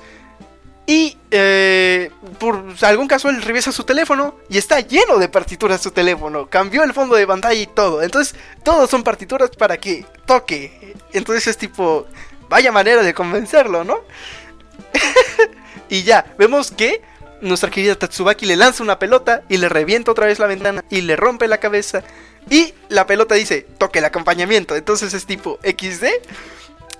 Y 0.90 1.16
eh, 1.30 2.10
por 2.40 2.64
algún 2.82 3.08
caso 3.08 3.30
él 3.30 3.44
revisa 3.44 3.72
su 3.72 3.84
teléfono 3.84 4.36
y 4.50 4.58
está 4.58 4.80
lleno 4.80 5.20
de 5.20 5.30
partituras 5.30 5.84
su 5.84 5.92
teléfono. 5.92 6.48
Cambió 6.48 6.82
el 6.82 6.94
fondo 6.94 7.16
de 7.16 7.28
pantalla 7.28 7.62
y 7.62 7.68
todo. 7.68 8.02
Entonces, 8.02 8.34
todos 8.64 8.90
son 8.90 9.04
partituras 9.04 9.52
para 9.52 9.78
que 9.78 10.04
toque. 10.26 10.96
Entonces 11.14 11.46
es 11.46 11.58
tipo, 11.60 12.08
vaya 12.50 12.72
manera 12.72 13.04
de 13.04 13.14
convencerlo, 13.14 13.84
¿no? 13.84 14.00
y 15.90 16.02
ya, 16.02 16.34
vemos 16.40 16.72
que 16.72 17.04
nuestra 17.40 17.70
querida 17.70 17.94
Tatsubaki 17.94 18.48
le 18.48 18.56
lanza 18.56 18.82
una 18.82 18.98
pelota 18.98 19.44
y 19.48 19.58
le 19.58 19.70
revienta 19.70 20.10
otra 20.10 20.26
vez 20.26 20.40
la 20.40 20.48
ventana 20.48 20.84
y 20.90 21.02
le 21.02 21.16
rompe 21.16 21.48
la 21.48 21.60
cabeza. 21.60 22.02
Y 22.50 22.74
la 22.88 23.06
pelota 23.06 23.36
dice, 23.36 23.62
toque 23.78 24.00
el 24.00 24.06
acompañamiento. 24.06 24.76
Entonces 24.76 25.14
es 25.14 25.28
tipo 25.28 25.60
XD. 25.62 26.06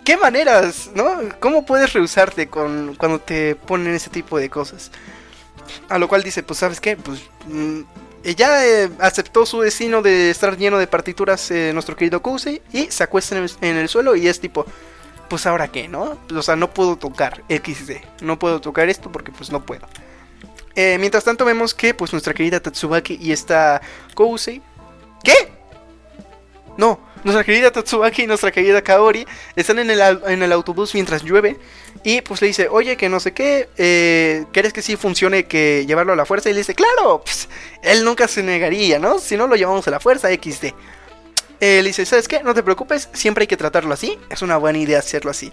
¿Qué 0.10 0.18
maneras, 0.18 0.90
no? 0.96 1.20
¿Cómo 1.40 1.68
puedes 1.68 1.94
rehusarte 1.94 2.48
con, 2.50 2.96
cuando 2.96 3.20
te 3.20 3.54
ponen 3.54 3.94
ese 3.94 4.10
tipo 4.10 4.40
de 4.40 4.50
cosas? 4.50 4.90
A 5.88 6.00
lo 6.00 6.08
cual 6.08 6.24
dice, 6.24 6.42
pues 6.42 6.58
sabes 6.58 6.82
qué, 6.82 6.98
pues 6.98 7.22
mm, 7.46 7.82
ella 8.24 8.66
eh, 8.66 8.90
aceptó 8.98 9.46
su 9.46 9.62
destino 9.62 10.02
de 10.02 10.32
estar 10.32 10.58
lleno 10.58 10.80
de 10.80 10.88
partituras 10.88 11.52
eh, 11.52 11.70
nuestro 11.74 11.96
querido 11.96 12.24
Kousei 12.24 12.60
y 12.74 12.86
se 12.90 13.04
acuesta 13.04 13.38
en 13.38 13.78
el, 13.78 13.88
suelo 13.88 14.16
y 14.16 14.28
es 14.28 14.40
tipo, 14.40 14.66
pues 15.30 15.46
ahora 15.46 15.68
qué, 15.68 15.88
¿no? 15.88 16.18
O 16.36 16.42
sea, 16.42 16.56
no 16.56 16.74
puedo 16.74 16.96
tocar 16.96 17.44
XD, 17.48 18.24
no 18.24 18.40
puedo 18.40 18.62
tocar 18.62 18.90
esto 18.90 19.12
porque 19.12 19.32
pues 19.32 19.52
no 19.52 19.64
puedo. 19.64 19.86
Eh, 20.74 20.98
mientras 21.00 21.24
tanto 21.24 21.46
vemos 21.46 21.76
que 21.76 21.94
pues 21.94 22.14
nuestra 22.14 22.34
querida 22.34 22.60
Tatsubaki 22.60 23.20
y 23.22 23.32
esta 23.32 23.80
Kousei... 24.16 24.60
¿Qué? 25.24 25.52
No, 26.78 27.00
nuestra 27.24 27.44
querida 27.44 27.72
Tatsubaki 27.72 28.24
y 28.24 28.28
nuestra 28.28 28.52
querida 28.52 28.82
Kaori 28.82 29.26
están 29.56 29.80
en 29.80 29.90
el, 29.90 30.02
en 30.28 30.44
el 30.44 30.52
autobús 30.52 30.94
mientras 30.94 31.24
llueve. 31.24 31.58
Y 32.04 32.22
pues 32.22 32.42
le 32.42 32.48
dice, 32.48 32.68
oye, 32.70 32.96
que 32.98 33.10
no 33.10 33.20
sé 33.20 33.34
qué, 33.34 33.70
eh, 33.78 34.46
¿quieres 34.54 34.74
que 34.74 34.82
sí 34.82 34.96
funcione 34.96 35.46
que 35.46 35.86
llevarlo 35.86 36.14
a 36.14 36.16
la 36.16 36.26
fuerza? 36.26 36.50
Y 36.50 36.54
le 36.54 36.60
dice, 36.60 36.76
claro, 36.76 37.22
pues, 37.24 37.50
él 37.82 38.06
nunca 38.06 38.28
se 38.28 38.44
negaría, 38.44 39.00
¿no? 39.00 39.20
Si 39.20 39.36
no 39.36 39.48
lo 39.48 39.56
llevamos 39.56 39.88
a 39.88 39.92
la 39.92 40.00
fuerza, 40.00 40.30
XD. 40.30 40.74
Eh, 41.62 41.82
le 41.82 41.90
dice, 41.90 42.06
¿sabes 42.06 42.28
qué? 42.28 42.42
No 42.42 42.54
te 42.54 42.64
preocupes, 42.64 43.10
siempre 43.14 43.44
hay 43.44 43.48
que 43.48 43.58
tratarlo 43.58 43.94
así. 43.94 44.18
Es 44.30 44.42
una 44.42 44.58
buena 44.58 44.80
idea 44.80 45.00
hacerlo 45.00 45.32
así. 45.32 45.52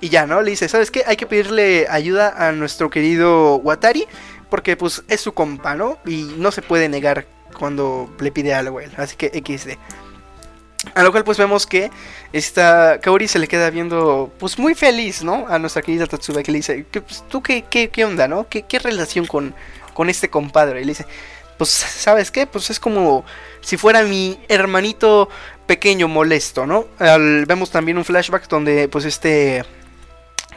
Y 0.00 0.08
ya, 0.08 0.26
¿no? 0.26 0.40
Le 0.40 0.50
dice, 0.50 0.68
¿sabes 0.68 0.90
qué? 0.90 1.04
Hay 1.06 1.16
que 1.16 1.26
pedirle 1.26 1.86
ayuda 1.88 2.34
a 2.36 2.52
nuestro 2.52 2.88
querido 2.90 3.56
Watari. 3.56 4.06
Porque 4.48 4.76
pues 4.76 5.02
es 5.08 5.20
su 5.20 5.32
compa, 5.32 5.74
¿no? 5.74 5.98
Y 6.04 6.34
no 6.36 6.52
se 6.52 6.60
puede 6.60 6.88
negar 6.88 7.26
cuando 7.58 8.14
le 8.20 8.32
pide 8.32 8.52
algo 8.52 8.78
a 8.78 8.84
él. 8.84 8.92
Así 8.96 9.16
que 9.16 9.28
XD. 9.28 9.78
A 10.94 11.02
lo 11.02 11.12
cual 11.12 11.24
pues 11.24 11.38
vemos 11.38 11.66
que 11.66 11.90
esta 12.32 12.98
Kaori 13.00 13.28
se 13.28 13.38
le 13.38 13.46
queda 13.46 13.70
viendo 13.70 14.32
pues 14.38 14.58
muy 14.58 14.74
feliz, 14.74 15.22
¿no? 15.22 15.46
A 15.48 15.58
nuestra 15.58 15.80
querida 15.80 16.06
Tatsuba 16.06 16.42
que 16.42 16.50
le 16.50 16.58
dice, 16.58 16.84
pues, 16.90 17.24
¿tú 17.28 17.42
qué, 17.42 17.64
qué, 17.70 17.88
qué, 17.88 18.04
onda, 18.04 18.26
no? 18.26 18.48
¿Qué, 18.48 18.62
qué 18.62 18.78
relación 18.80 19.26
con, 19.26 19.54
con 19.94 20.10
este 20.10 20.28
compadre? 20.28 20.80
Y 20.80 20.84
le 20.84 20.90
dice, 20.90 21.06
pues 21.56 21.70
¿sabes 21.70 22.30
qué? 22.30 22.46
Pues 22.46 22.70
es 22.70 22.80
como 22.80 23.24
si 23.60 23.76
fuera 23.76 24.02
mi 24.02 24.38
hermanito 24.48 25.28
pequeño 25.66 26.08
molesto, 26.08 26.66
¿no? 26.66 26.86
vemos 26.98 27.70
también 27.70 27.96
un 27.96 28.04
flashback 28.04 28.48
donde 28.48 28.88
pues 28.88 29.04
este 29.04 29.64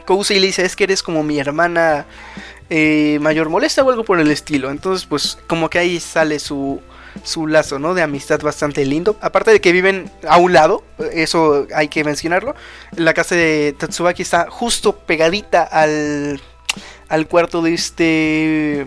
Kousei 0.04 0.40
le 0.40 0.48
dice, 0.48 0.64
es 0.64 0.74
que 0.74 0.84
eres 0.84 1.02
como 1.02 1.22
mi 1.22 1.38
hermana 1.38 2.06
eh, 2.68 3.18
mayor 3.20 3.48
molesta 3.48 3.82
o 3.82 3.90
algo 3.90 4.04
por 4.04 4.18
el 4.18 4.30
estilo. 4.30 4.70
Entonces 4.70 5.06
pues 5.06 5.38
como 5.46 5.70
que 5.70 5.78
ahí 5.78 6.00
sale 6.00 6.40
su 6.40 6.80
su 7.22 7.46
lazo, 7.46 7.78
¿no? 7.78 7.94
De 7.94 8.02
amistad 8.02 8.40
bastante 8.40 8.84
lindo. 8.84 9.16
Aparte 9.20 9.50
de 9.50 9.60
que 9.60 9.72
viven 9.72 10.10
a 10.28 10.38
un 10.38 10.52
lado, 10.52 10.84
eso 11.12 11.66
hay 11.74 11.88
que 11.88 12.04
mencionarlo. 12.04 12.54
La 12.96 13.14
casa 13.14 13.34
de 13.34 13.74
Tatsubaki 13.78 14.22
está 14.22 14.50
justo 14.50 14.96
pegadita 14.96 15.62
al, 15.62 16.40
al 17.08 17.28
cuarto 17.28 17.62
de 17.62 17.74
este 17.74 18.86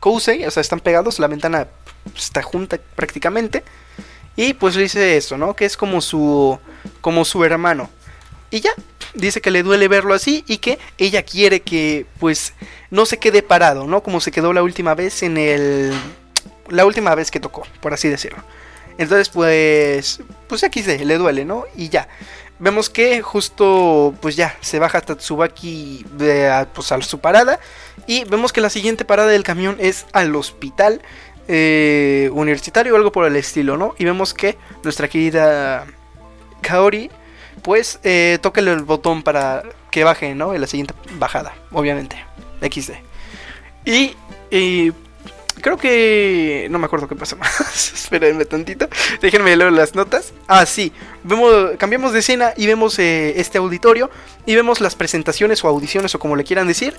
Kousei, 0.00 0.44
o 0.46 0.50
sea, 0.50 0.60
están 0.60 0.80
pegados, 0.80 1.18
la 1.18 1.26
ventana 1.26 1.68
está 2.16 2.42
junta 2.42 2.78
prácticamente. 2.96 3.62
Y 4.36 4.54
pues 4.54 4.74
dice 4.74 5.16
eso, 5.16 5.36
¿no? 5.36 5.54
Que 5.54 5.64
es 5.64 5.76
como 5.76 6.00
su 6.00 6.58
como 7.00 7.24
su 7.24 7.44
hermano. 7.44 7.90
Y 8.50 8.60
ya, 8.60 8.70
dice 9.14 9.40
que 9.40 9.50
le 9.50 9.62
duele 9.62 9.86
verlo 9.88 10.14
así 10.14 10.44
y 10.46 10.58
que 10.58 10.78
ella 10.98 11.22
quiere 11.22 11.60
que 11.60 12.06
pues 12.18 12.54
no 12.90 13.06
se 13.06 13.18
quede 13.18 13.42
parado, 13.42 13.86
¿no? 13.86 14.02
Como 14.02 14.20
se 14.20 14.32
quedó 14.32 14.52
la 14.52 14.62
última 14.62 14.94
vez 14.94 15.22
en 15.22 15.36
el 15.36 15.92
la 16.70 16.86
última 16.86 17.14
vez 17.14 17.30
que 17.30 17.40
tocó, 17.40 17.66
por 17.80 17.92
así 17.92 18.08
decirlo. 18.08 18.42
Entonces, 18.98 19.28
pues, 19.30 20.20
pues 20.48 20.64
aquí 20.64 20.82
se 20.82 21.04
le 21.04 21.18
duele, 21.18 21.44
¿no? 21.44 21.64
Y 21.76 21.88
ya. 21.88 22.08
Vemos 22.58 22.90
que 22.90 23.22
justo, 23.22 24.14
pues 24.20 24.36
ya, 24.36 24.56
se 24.60 24.78
baja 24.78 25.00
Tatsubaki 25.00 26.04
de, 26.12 26.66
pues, 26.74 26.92
a 26.92 27.00
su 27.00 27.18
parada. 27.18 27.58
Y 28.06 28.24
vemos 28.24 28.52
que 28.52 28.60
la 28.60 28.68
siguiente 28.68 29.04
parada 29.06 29.30
del 29.30 29.42
camión 29.42 29.76
es 29.80 30.06
al 30.12 30.34
hospital 30.36 31.00
eh, 31.48 32.28
universitario 32.32 32.92
o 32.92 32.96
algo 32.96 33.12
por 33.12 33.26
el 33.26 33.36
estilo, 33.36 33.76
¿no? 33.78 33.94
Y 33.98 34.04
vemos 34.04 34.34
que 34.34 34.58
nuestra 34.84 35.08
querida 35.08 35.86
Kaori, 36.60 37.10
pues, 37.62 37.98
eh, 38.02 38.38
toca 38.42 38.60
el 38.60 38.82
botón 38.82 39.22
para 39.22 39.62
que 39.90 40.04
baje, 40.04 40.34
¿no? 40.34 40.54
En 40.54 40.60
la 40.60 40.66
siguiente 40.66 40.94
bajada, 41.12 41.54
obviamente. 41.72 42.22
XD. 42.60 42.92
Y, 43.86 44.14
y 44.50 44.92
Creo 45.60 45.76
que. 45.76 46.68
No 46.70 46.78
me 46.78 46.86
acuerdo 46.86 47.08
qué 47.08 47.16
pasa 47.16 47.36
más. 47.36 47.60
Espérenme 47.94 48.44
tantito. 48.44 48.88
Déjenme 49.20 49.56
leer 49.56 49.72
las 49.72 49.94
notas. 49.94 50.32
Ah, 50.46 50.66
sí. 50.66 50.92
Vemos, 51.24 51.72
cambiamos 51.78 52.12
de 52.12 52.20
escena 52.20 52.52
y 52.56 52.66
vemos 52.66 52.98
eh, 52.98 53.34
este 53.40 53.58
auditorio. 53.58 54.10
Y 54.46 54.54
vemos 54.54 54.80
las 54.80 54.94
presentaciones 54.94 55.64
o 55.64 55.68
audiciones 55.68 56.14
o 56.14 56.18
como 56.18 56.36
le 56.36 56.44
quieran 56.44 56.66
decir. 56.66 56.94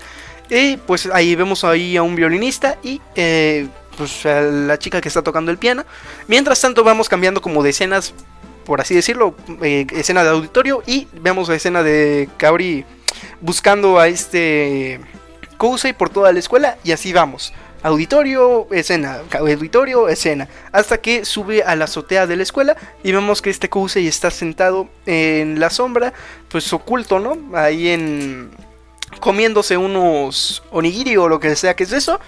Y 0.49 0.78
pues 0.78 1.07
ahí 1.07 1.36
vemos 1.36 1.64
ahí 1.64 1.97
a 1.97 2.03
un 2.03 2.16
violinista 2.16 2.78
y 2.84 3.01
eh, 3.16 3.68
pues 3.97 4.26
a 4.26 4.41
la 4.41 4.78
chica 4.78 5.01
que 5.01 5.07
está 5.07 5.22
tocando 5.22 5.51
el 5.51 5.57
piano. 5.57 5.86
Mientras 6.28 6.59
tanto 6.59 6.84
vamos 6.84 7.07
cambiando 7.09 7.41
como 7.41 7.64
de 7.64 7.70
escenas, 7.70 8.14
por 8.66 8.82
así 8.82 8.93
decirlo. 8.93 9.36
Eh, 9.62 9.88
escena 9.91 10.24
de 10.24 10.30
auditorio 10.30 10.84
y 10.86 11.07
vemos 11.14 11.49
la 11.49 11.55
escena 11.55 11.84
de 11.84 12.30
Kaori 12.38 12.86
buscando 13.39 13.99
a 13.99 14.07
este 14.07 14.99
Kousei 15.57 15.93
por 15.93 16.09
toda 16.09 16.32
la 16.32 16.39
escuela. 16.39 16.78
Y 16.84 16.91
así 16.91 17.14
vamos 17.14 17.53
auditorio, 17.84 18.68
escena, 18.72 19.22
auditorio, 19.32 20.08
escena, 20.10 20.48
hasta 20.72 21.00
que 21.00 21.26
sube 21.26 21.64
a 21.64 21.76
la 21.76 21.86
azotea 21.86 22.28
de 22.28 22.36
la 22.36 22.44
escuela 22.44 22.78
y 23.04 23.12
vemos 23.12 23.42
que 23.42 23.50
este 23.50 23.70
Kousei 23.70 24.08
está 24.08 24.32
sentado 24.32 24.88
en 25.06 25.60
la 25.60 25.70
sombra, 25.70 26.14
pues 26.50 26.72
oculto, 26.74 27.20
¿no? 27.20 27.38
Ahí 27.58 27.90
en 27.90 28.52
comiéndose 29.20 29.78
unos 29.78 30.64
onigiri 30.72 31.18
o 31.18 31.28
lo 31.28 31.40
que 31.40 31.56
sea 31.56 31.76
que 31.76 31.84
es 31.84 31.92
eso. 31.92 32.20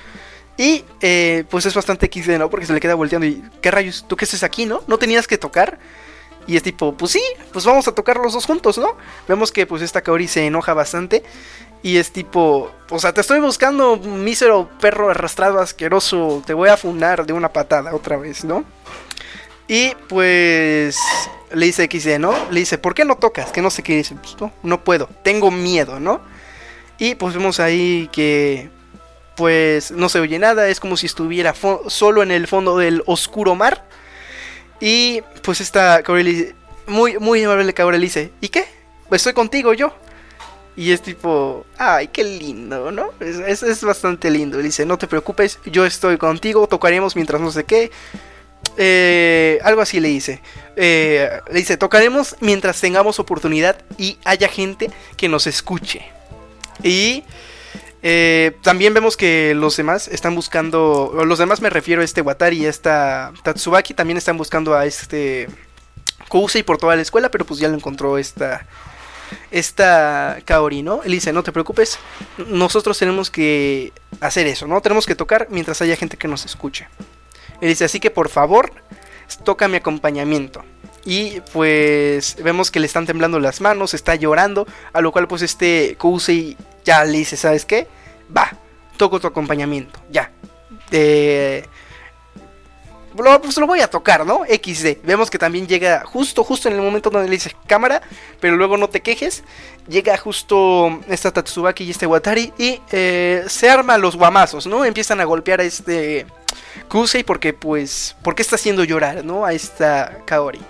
Y 0.55 0.85
eh, 1.01 1.45
pues 1.49 1.65
es 1.65 1.73
bastante 1.73 2.09
XD, 2.13 2.37
¿no? 2.37 2.49
Porque 2.49 2.67
se 2.67 2.73
le 2.73 2.79
queda 2.79 2.93
volteando 2.93 3.25
y 3.25 3.43
¿qué 3.61 3.71
rayos? 3.71 4.05
¿Tú 4.07 4.15
qué 4.15 4.25
haces 4.25 4.43
aquí, 4.43 4.65
no? 4.67 4.83
¿No 4.85 4.99
tenías 4.99 5.27
que 5.27 5.37
tocar? 5.37 5.79
Y 6.45 6.57
es 6.57 6.63
tipo, 6.63 6.93
pues 6.95 7.13
sí, 7.13 7.23
pues 7.51 7.65
vamos 7.65 7.87
a 7.87 7.95
tocar 7.95 8.17
los 8.17 8.33
dos 8.33 8.45
juntos, 8.45 8.77
¿no? 8.77 8.95
Vemos 9.27 9.51
que 9.51 9.65
pues 9.65 9.81
esta 9.81 10.01
Kaori 10.01 10.27
se 10.27 10.45
enoja 10.45 10.73
bastante 10.73 11.23
y 11.83 11.97
es 11.97 12.11
tipo, 12.13 12.71
o 12.89 12.99
sea, 12.99 13.13
te 13.13 13.19
estoy 13.19 13.41
buscando, 13.41 13.97
mísero 13.97 14.69
perro 14.79 15.09
arrastrado 15.09 15.59
asqueroso, 15.59 16.41
te 16.45 16.53
voy 16.53 16.69
a 16.69 16.77
funar 16.77 17.25
de 17.25 17.33
una 17.33 17.49
patada 17.49 17.93
otra 17.93 18.15
vez, 18.15 18.45
¿no? 18.45 18.63
Y 19.67 19.93
pues 20.07 20.97
le 21.51 21.65
dice 21.65 21.89
XD, 21.91 22.19
¿no? 22.19 22.33
Le 22.51 22.61
dice, 22.61 22.77
¿por 22.77 22.95
qué 22.95 23.03
no 23.03 23.17
tocas? 23.17 23.51
Que 23.51 23.61
no 23.61 23.69
sé 23.69 23.83
qué 23.83 23.97
dice, 23.97 24.15
pues 24.15 24.37
no, 24.63 24.83
puedo, 24.83 25.09
tengo 25.23 25.51
miedo, 25.51 25.99
¿no? 25.99 26.21
Y 26.97 27.15
pues 27.15 27.33
vemos 27.35 27.59
ahí 27.59 28.09
que 28.13 28.69
pues 29.35 29.91
no 29.91 30.07
se 30.07 30.19
oye 30.19 30.39
nada, 30.39 30.69
es 30.69 30.79
como 30.79 30.95
si 30.95 31.07
estuviera 31.07 31.53
solo 31.87 32.23
en 32.23 32.31
el 32.31 32.47
fondo 32.47 32.77
del 32.77 33.03
oscuro 33.07 33.55
mar. 33.55 33.85
Y 34.79 35.21
pues 35.43 35.59
esta 35.59 36.01
Cabrera 36.01 36.53
muy, 36.87 37.17
muy 37.17 37.43
amable 37.43 37.73
Cabrera 37.73 38.01
dice, 38.01 38.31
¿y 38.39 38.47
qué? 38.47 38.67
Estoy 39.11 39.33
contigo 39.33 39.73
yo. 39.73 39.93
Y 40.75 40.91
es 40.91 41.01
tipo, 41.01 41.65
ay, 41.77 42.07
qué 42.07 42.23
lindo, 42.23 42.91
¿no? 42.91 43.11
Es, 43.19 43.61
es, 43.61 43.83
bastante 43.83 44.31
lindo. 44.31 44.57
Le 44.57 44.63
dice, 44.63 44.85
no 44.85 44.97
te 44.97 45.07
preocupes, 45.07 45.59
yo 45.65 45.85
estoy 45.85 46.17
contigo, 46.17 46.67
tocaremos 46.67 47.15
mientras 47.15 47.39
no 47.39 47.51
sé 47.51 47.63
qué. 47.63 47.91
Eh, 48.77 49.59
algo 49.63 49.81
así 49.81 49.99
le 49.99 50.07
dice. 50.07 50.41
Eh, 50.75 51.29
le 51.51 51.59
dice, 51.59 51.77
tocaremos 51.77 52.35
mientras 52.39 52.81
tengamos 52.81 53.19
oportunidad 53.19 53.77
y 53.97 54.17
haya 54.25 54.47
gente 54.47 54.89
que 55.15 55.29
nos 55.29 55.45
escuche. 55.45 56.01
Y 56.81 57.23
eh, 58.01 58.57
también 58.63 58.93
vemos 58.93 59.15
que 59.15 59.53
los 59.55 59.77
demás 59.77 60.07
están 60.07 60.33
buscando, 60.33 61.23
los 61.25 61.39
demás 61.39 61.61
me 61.61 61.69
refiero 61.69 62.01
a 62.01 62.05
este 62.05 62.21
Watari 62.21 62.63
y 62.63 62.65
a 62.65 62.69
esta 62.69 63.31
Tatsubaki, 63.43 63.93
también 63.93 64.17
están 64.17 64.37
buscando 64.37 64.75
a 64.75 64.85
este 64.85 65.47
Kousei 66.27 66.63
por 66.63 66.77
toda 66.77 66.95
la 66.95 67.01
escuela, 67.01 67.29
pero 67.29 67.45
pues 67.45 67.59
ya 67.59 67.69
lo 67.69 67.75
encontró 67.75 68.17
esta 68.17 68.65
esta 69.53 70.39
Kaori, 70.45 70.81
¿no? 70.81 71.03
Él 71.03 71.11
dice, 71.11 71.31
no 71.31 71.43
te 71.43 71.51
preocupes, 71.51 71.99
nosotros 72.47 72.97
tenemos 72.97 73.29
que 73.29 73.93
hacer 74.19 74.47
eso, 74.47 74.65
¿no? 74.65 74.81
Tenemos 74.81 75.05
que 75.05 75.13
tocar 75.13 75.47
mientras 75.51 75.79
haya 75.81 75.95
gente 75.95 76.17
que 76.17 76.27
nos 76.27 76.43
escuche. 76.43 76.87
Él 77.61 77.69
dice, 77.69 77.85
así 77.85 77.99
que 77.99 78.09
por 78.09 78.29
favor, 78.29 78.73
toca 79.43 79.67
mi 79.67 79.77
acompañamiento. 79.77 80.65
Y 81.05 81.39
pues 81.53 82.35
vemos 82.43 82.71
que 82.71 82.79
le 82.79 82.87
están 82.87 83.05
temblando 83.05 83.39
las 83.39 83.61
manos, 83.61 83.93
está 83.93 84.15
llorando, 84.15 84.65
a 84.91 85.01
lo 85.01 85.11
cual 85.11 85.27
pues 85.27 85.43
este 85.43 85.97
Kousei 85.99 86.57
ya 86.83 87.05
le 87.05 87.19
dice, 87.19 87.37
¿sabes 87.37 87.65
qué? 87.65 87.87
Va, 88.35 88.57
toco 88.97 89.19
tu 89.19 89.27
acompañamiento, 89.27 89.99
ya. 90.09 90.31
Eh, 90.89 91.63
pues 93.15 93.57
lo 93.57 93.67
voy 93.67 93.81
a 93.81 93.87
tocar, 93.87 94.25
¿no? 94.25 94.41
XD. 94.45 95.03
Vemos 95.03 95.29
que 95.29 95.37
también 95.37 95.67
llega 95.67 96.03
justo, 96.05 96.43
justo 96.43 96.67
en 96.67 96.75
el 96.75 96.81
momento 96.81 97.09
donde 97.09 97.27
le 97.27 97.35
dice 97.35 97.55
cámara, 97.67 98.01
pero 98.39 98.55
luego 98.55 98.77
no 98.77 98.89
te 98.89 99.01
quejes. 99.01 99.43
Llega 99.87 100.17
justo 100.17 100.99
esta 101.07 101.31
Tatsubaki 101.31 101.83
y 101.83 101.91
este 101.91 102.07
Watari 102.07 102.53
y 102.57 102.81
eh, 102.91 103.43
se 103.47 103.69
arman 103.69 104.01
los 104.01 104.15
guamazos, 104.15 104.65
¿no? 104.65 104.85
Empiezan 104.85 105.19
a 105.21 105.25
golpear 105.25 105.61
a 105.61 105.63
este 105.63 106.25
Kusei 106.87 107.23
porque, 107.23 107.53
pues, 107.53 108.15
porque 108.23 108.41
está 108.41 108.55
haciendo 108.55 108.83
llorar, 108.83 109.23
¿no? 109.23 109.45
A 109.45 109.53
esta 109.53 110.19
Kaori. 110.25 110.61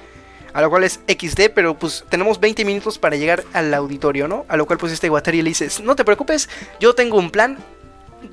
A 0.54 0.62
lo 0.62 0.70
cual 0.70 0.84
es 0.84 1.00
XD, 1.08 1.50
pero 1.56 1.78
pues 1.78 2.06
tenemos 2.10 2.40
20 2.40 2.64
minutos 2.64 3.00
para 3.00 3.16
llegar 3.16 3.44
al 3.54 3.74
auditorio, 3.74 4.28
¿no? 4.28 4.46
A 4.48 4.56
lo 4.56 4.68
cual 4.68 4.78
pues 4.78 4.94
este 4.94 5.10
Watari 5.10 5.42
le 5.42 5.50
dice, 5.50 5.68
no 5.82 5.96
te 5.96 6.06
preocupes, 6.06 6.48
yo 6.80 6.94
tengo 6.94 7.18
un 7.18 7.32
plan, 7.32 7.58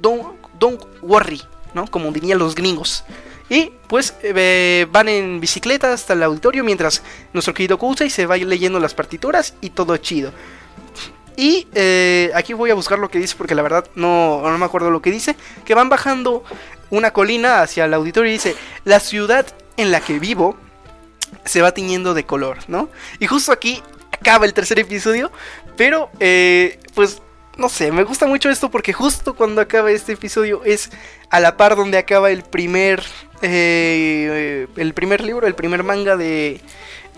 don't, 0.01 0.37
don't 0.59 0.83
worry, 1.01 1.41
¿no? 1.73 1.87
Como 1.87 2.13
dirían 2.13 2.39
los 2.39 2.55
gringos. 2.55 3.05
Y 3.51 3.73
pues 3.89 4.15
eh, 4.23 4.87
van 4.91 5.09
en 5.09 5.41
bicicleta 5.41 5.93
hasta 5.93 6.15
el 6.15 6.23
auditorio 6.23 6.65
mientras 6.65 7.03
nuestro 7.33 7.53
querido 7.53 7.79
Kusei 7.79 8.09
se 8.09 8.25
va 8.25 8.37
leyendo 8.37 8.79
las 8.79 8.95
partituras 8.95 9.55
y 9.61 9.71
todo 9.71 9.97
chido. 9.99 10.33
Y 11.37 11.67
eh, 11.75 12.31
aquí 12.35 12.53
voy 12.53 12.71
a 12.71 12.75
buscar 12.75 12.99
lo 12.99 13.11
que 13.11 13.19
dice 13.19 13.35
porque 13.37 13.55
la 13.55 13.63
verdad 13.63 13.87
no, 13.97 14.41
no 14.43 14.57
me 14.57 14.65
acuerdo 14.65 14.91
lo 14.91 15.03
que 15.03 15.11
dice. 15.11 15.35
Que 15.65 15.75
van 15.75 15.89
bajando 15.89 16.45
una 16.91 17.13
colina 17.13 17.61
hacia 17.63 17.87
el 17.87 17.95
auditorio 17.95 18.31
y 18.31 18.35
dice, 18.35 18.55
la 18.85 19.01
ciudad 19.01 19.47
en 19.77 19.91
la 19.91 20.01
que 20.01 20.19
vivo 20.19 20.57
se 21.45 21.61
va 21.61 21.73
tiñendo 21.73 22.15
de 22.15 22.25
color, 22.25 22.59
¿no? 22.69 22.89
Y 23.19 23.27
justo 23.27 23.51
aquí 23.51 23.83
acaba 24.13 24.45
el 24.45 24.55
tercer 24.55 24.79
episodio, 24.79 25.33
pero 25.77 26.11
eh, 26.21 26.79
pues 26.95 27.23
no 27.61 27.69
sé, 27.69 27.93
me 27.93 28.05
gusta 28.05 28.27
mucho 28.27 28.49
esto 28.49 28.71
porque 28.71 28.93
justo 28.95 29.35
cuando 29.35 29.61
acaba 29.61 29.91
este 29.91 30.13
episodio 30.13 30.63
es 30.65 30.91
a 31.29 31.41
la 31.41 31.59
par 31.59 31.77
donde 31.77 31.99
acaba 31.99 32.31
el 32.31 32.43
primer 32.43 33.03
eh, 33.43 34.67
el 34.77 34.95
primer 34.95 35.23
libro, 35.23 35.47
el 35.47 35.55
primer 35.55 35.83
manga 35.85 36.17
de 36.17 36.61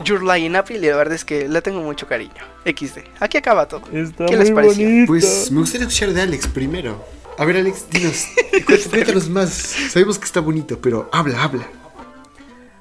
Your 0.05 0.23
Lie 0.23 0.47
in 0.47 0.57
April 0.57 0.85
y 0.85 0.89
la 0.89 0.97
verdad 0.97 1.15
es 1.15 1.25
que 1.25 1.49
le 1.49 1.63
tengo 1.63 1.81
mucho 1.81 2.09
cariño. 2.09 2.33
XD. 2.65 2.99
Aquí 3.21 3.39
acaba 3.39 3.69
todo. 3.69 3.83
¿Qué 3.83 4.37
les 4.37 4.51
pareció? 4.51 5.07
Pues 5.07 5.51
me 5.53 5.61
gustaría 5.61 5.87
escuchar 5.87 6.13
de 6.13 6.23
Alex 6.23 6.49
primero. 6.49 7.05
A 7.39 7.45
ver, 7.45 7.57
Alex, 7.57 7.87
dinos, 7.91 8.27
cuéntanos 8.91 9.29
más. 9.29 9.51
Sabemos 9.91 10.19
que 10.19 10.25
está 10.25 10.41
bonito, 10.41 10.79
pero 10.81 11.09
habla, 11.13 11.43
habla. 11.43 11.67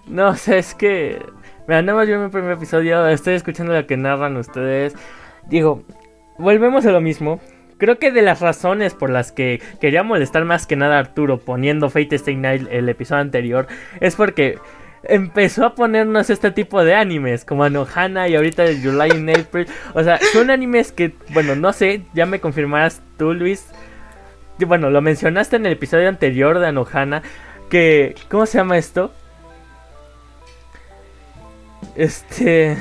No, 0.07 0.29
o 0.29 0.35
sea, 0.35 0.57
es 0.57 0.73
que. 0.73 1.23
Mira, 1.67 1.81
nada 1.83 1.99
más 1.99 2.07
yo 2.07 2.15
en 2.15 2.25
mi 2.25 2.29
primer 2.29 2.53
episodio 2.53 3.07
estoy 3.07 3.35
escuchando 3.35 3.73
lo 3.73 3.85
que 3.85 3.97
narran 3.97 4.35
ustedes. 4.35 4.93
Digo, 5.47 5.83
volvemos 6.37 6.85
a 6.85 6.91
lo 6.91 7.01
mismo. 7.01 7.39
Creo 7.81 7.97
que 7.97 8.11
de 8.11 8.21
las 8.21 8.41
razones 8.41 8.93
por 8.93 9.09
las 9.09 9.31
que 9.31 9.59
quería 9.79 10.03
molestar 10.03 10.45
más 10.45 10.67
que 10.67 10.75
nada 10.75 10.97
a 10.97 10.99
Arturo 10.99 11.39
poniendo 11.39 11.89
Fate 11.89 12.15
Stay 12.15 12.35
Night 12.35 12.67
el 12.69 12.87
episodio 12.87 13.23
anterior 13.23 13.65
es 13.99 14.15
porque 14.15 14.59
empezó 15.01 15.65
a 15.65 15.73
ponernos 15.73 16.29
este 16.29 16.51
tipo 16.51 16.83
de 16.83 16.93
animes 16.93 17.43
como 17.43 17.63
Anohana 17.63 18.27
y 18.27 18.35
ahorita 18.35 18.65
el 18.65 18.83
July 18.83 19.17
in 19.17 19.31
April. 19.31 19.65
O 19.95 20.03
sea, 20.03 20.19
son 20.31 20.51
animes 20.51 20.91
que, 20.91 21.15
bueno, 21.29 21.55
no 21.55 21.73
sé, 21.73 22.03
ya 22.13 22.27
me 22.27 22.39
confirmarás 22.39 23.01
tú, 23.17 23.33
Luis. 23.33 23.65
Bueno, 24.59 24.91
lo 24.91 25.01
mencionaste 25.01 25.55
en 25.55 25.65
el 25.65 25.71
episodio 25.71 26.07
anterior 26.07 26.59
de 26.59 26.67
Anohana. 26.67 27.23
Que, 27.71 28.13
¿cómo 28.29 28.45
se 28.45 28.59
llama 28.59 28.77
esto? 28.77 29.11
Este. 31.95 32.77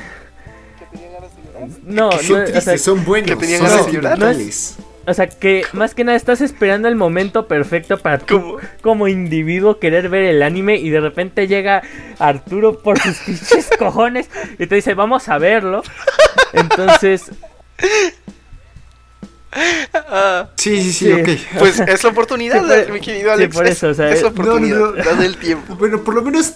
No, 1.81 2.11
son 2.11 2.37
no, 2.37 2.43
tristes, 2.43 2.55
o 2.55 2.61
sea, 2.61 2.77
son 2.77 3.03
buenos. 3.03 3.31
que 3.31 3.35
tenían 3.35 3.63
ganas 3.63 3.87
de 3.87 3.93
llorar. 3.93 4.19
sentimentales. 4.19 4.77
O 5.07 5.13
sea, 5.15 5.27
que 5.27 5.63
más 5.73 5.95
que 5.95 6.03
nada 6.03 6.15
estás 6.15 6.41
esperando 6.41 6.87
el 6.87 6.95
momento 6.95 7.47
perfecto 7.47 7.97
para 7.97 8.19
tú, 8.19 8.39
¿Cómo? 8.39 8.57
como 8.81 9.07
individuo 9.07 9.79
querer 9.79 10.09
ver 10.09 10.23
el 10.25 10.43
anime 10.43 10.75
y 10.77 10.89
de 10.91 10.99
repente 11.01 11.47
llega 11.47 11.81
Arturo 12.19 12.79
por 12.79 12.99
sus 12.99 13.17
pinches 13.25 13.69
cojones 13.79 14.29
y 14.59 14.67
te 14.67 14.75
dice, 14.75 14.93
vamos 14.93 15.27
a 15.29 15.37
verlo. 15.39 15.81
Entonces, 16.53 17.31
Ah, 19.93 20.47
Sí, 20.55 20.81
sí, 20.81 20.93
sí, 20.93 21.05
Sí. 21.05 21.11
ok. 21.11 21.29
pues 21.59 21.79
es 21.81 22.03
la 22.03 22.09
oportunidad, 22.09 22.61
Sí, 22.61 22.83
por- 22.85 22.93
mi 22.93 23.01
querido 23.01 23.29
sí, 23.29 23.33
Alex. 23.33 23.55
por 23.55 23.65
es- 23.67 23.71
eso, 23.77 23.87
o 23.89 23.93
sea, 23.93 24.09
es 24.09 24.21
la 24.21 24.29
eh, 24.29 24.31
oportunidad. 24.31 24.77
no, 24.79 24.91
no, 25.27 25.35
tiempo. 25.37 25.75
Bueno, 25.75 26.01
por 26.03 26.13
lo 26.15 26.21
menos, 26.21 26.53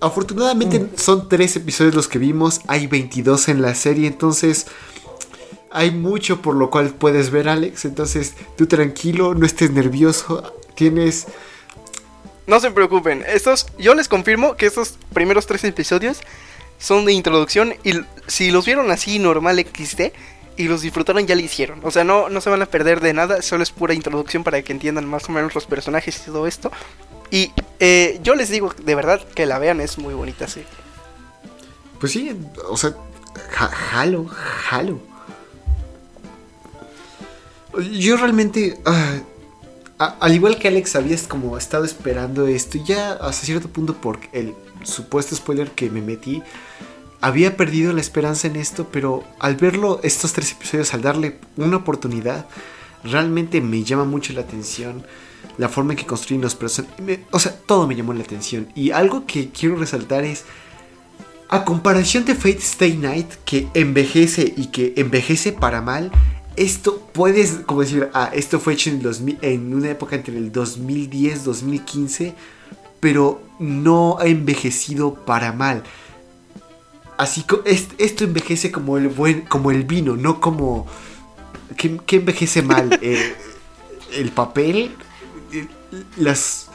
afortunadamente 0.00 0.86
son 0.96 1.28
tres 1.30 1.56
episodios 1.56 1.94
los 1.94 2.08
que 2.08 2.18
vimos, 2.18 2.60
hay 2.68 2.88
22 2.88 3.48
en 3.48 3.62
la 3.62 3.74
serie, 3.74 4.06
entonces 4.06 4.66
hay 5.76 5.90
mucho 5.90 6.40
por 6.42 6.54
lo 6.54 6.70
cual 6.70 6.90
puedes 6.94 7.30
ver, 7.30 7.48
Alex. 7.48 7.84
Entonces, 7.84 8.34
tú 8.56 8.66
tranquilo, 8.66 9.34
no 9.34 9.46
estés 9.46 9.70
nervioso, 9.70 10.54
tienes... 10.74 11.26
No 12.46 12.60
se 12.60 12.70
preocupen, 12.70 13.24
estos, 13.26 13.66
yo 13.76 13.94
les 13.96 14.08
confirmo 14.08 14.56
que 14.56 14.66
estos 14.66 14.98
primeros 15.12 15.46
tres 15.46 15.64
episodios 15.64 16.20
son 16.78 17.04
de 17.04 17.12
introducción 17.12 17.74
y 17.82 17.92
si 18.28 18.52
los 18.52 18.64
vieron 18.66 18.90
así 18.92 19.18
normal 19.18 19.58
XD 19.58 20.12
y 20.56 20.68
los 20.68 20.80
disfrutaron 20.82 21.26
ya 21.26 21.34
lo 21.34 21.40
hicieron. 21.40 21.80
O 21.82 21.90
sea, 21.90 22.04
no, 22.04 22.28
no 22.28 22.40
se 22.40 22.48
van 22.48 22.62
a 22.62 22.66
perder 22.66 23.00
de 23.00 23.12
nada, 23.14 23.42
solo 23.42 23.64
es 23.64 23.72
pura 23.72 23.94
introducción 23.94 24.44
para 24.44 24.62
que 24.62 24.72
entiendan 24.72 25.06
más 25.06 25.28
o 25.28 25.32
menos 25.32 25.56
los 25.56 25.66
personajes 25.66 26.18
y 26.22 26.26
todo 26.26 26.46
esto. 26.46 26.70
Y 27.32 27.50
eh, 27.80 28.20
yo 28.22 28.36
les 28.36 28.48
digo 28.48 28.72
de 28.80 28.94
verdad 28.94 29.20
que 29.34 29.44
la 29.44 29.58
vean, 29.58 29.80
es 29.80 29.98
muy 29.98 30.14
bonita, 30.14 30.46
sí. 30.46 30.62
Pues 31.98 32.12
sí, 32.12 32.30
o 32.68 32.76
sea, 32.76 32.94
ja- 33.50 33.68
jalo, 33.68 34.26
jalo. 34.28 35.00
Yo 37.80 38.16
realmente, 38.16 38.78
ah, 38.84 39.20
al 39.98 40.34
igual 40.34 40.58
que 40.58 40.68
Alex, 40.68 40.96
habías 40.96 41.22
como 41.22 41.56
estado 41.56 41.84
esperando 41.84 42.46
esto. 42.46 42.78
Ya 42.84 43.12
hasta 43.12 43.46
cierto 43.46 43.68
punto, 43.68 43.94
por 43.94 44.18
el 44.32 44.54
supuesto 44.82 45.34
spoiler 45.34 45.70
que 45.70 45.90
me 45.90 46.02
metí, 46.02 46.42
había 47.20 47.56
perdido 47.56 47.92
la 47.92 48.00
esperanza 48.00 48.46
en 48.46 48.56
esto. 48.56 48.88
Pero 48.90 49.24
al 49.38 49.56
verlo, 49.56 50.00
estos 50.02 50.32
tres 50.32 50.52
episodios, 50.52 50.94
al 50.94 51.02
darle 51.02 51.38
una 51.56 51.78
oportunidad, 51.78 52.46
realmente 53.04 53.60
me 53.60 53.84
llama 53.84 54.04
mucho 54.04 54.32
la 54.32 54.42
atención. 54.42 55.04
La 55.58 55.68
forma 55.68 55.92
en 55.92 55.98
que 55.98 56.06
construyen 56.06 56.42
los 56.42 56.54
personajes. 56.54 57.20
O 57.30 57.38
sea, 57.38 57.56
todo 57.66 57.86
me 57.86 57.94
llamó 57.94 58.12
la 58.12 58.22
atención. 58.22 58.68
Y 58.74 58.90
algo 58.90 59.26
que 59.26 59.50
quiero 59.50 59.76
resaltar 59.76 60.24
es. 60.24 60.44
A 61.48 61.64
comparación 61.64 62.24
de 62.24 62.34
Fate 62.34 62.58
Stay 62.58 62.96
Night, 62.96 63.28
que 63.44 63.68
envejece 63.72 64.52
y 64.56 64.66
que 64.66 64.94
envejece 64.96 65.52
para 65.52 65.80
mal, 65.80 66.10
esto 66.56 67.00
puedes, 67.12 67.60
como 67.66 67.82
decir, 67.82 68.08
ah, 68.14 68.30
esto 68.32 68.58
fue 68.58 68.74
hecho 68.74 68.90
en, 68.90 68.96
el 68.96 69.02
2000 69.02 69.38
en 69.42 69.74
una 69.74 69.90
época 69.90 70.16
entre 70.16 70.36
el 70.36 70.50
2010 70.50 71.44
2015, 71.44 72.34
pero 73.00 73.42
no 73.58 74.18
ha 74.18 74.26
envejecido 74.26 75.14
para 75.14 75.52
mal. 75.52 75.82
Así 77.16 77.44
que 77.44 77.56
esto 77.98 78.24
envejece 78.24 78.70
como 78.70 78.98
el 78.98 79.08
buen, 79.08 79.42
como 79.42 79.70
el 79.70 79.84
vino, 79.84 80.16
no 80.16 80.40
como 80.40 80.86
que, 81.76 81.96
que 81.98 82.16
envejece 82.16 82.62
mal 82.62 82.98
Eh, 83.02 83.34
el 84.12 84.30
papel, 84.30 84.96
eh, 85.52 85.66
las 86.16 86.68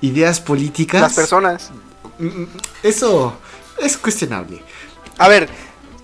ideas 0.00 0.40
políticas. 0.40 1.00
Las 1.00 1.14
personas. 1.14 1.70
Mm, 2.18 2.44
Eso 2.82 3.36
es 3.78 3.96
cuestionable. 3.96 4.62
A 5.18 5.28
ver, 5.28 5.48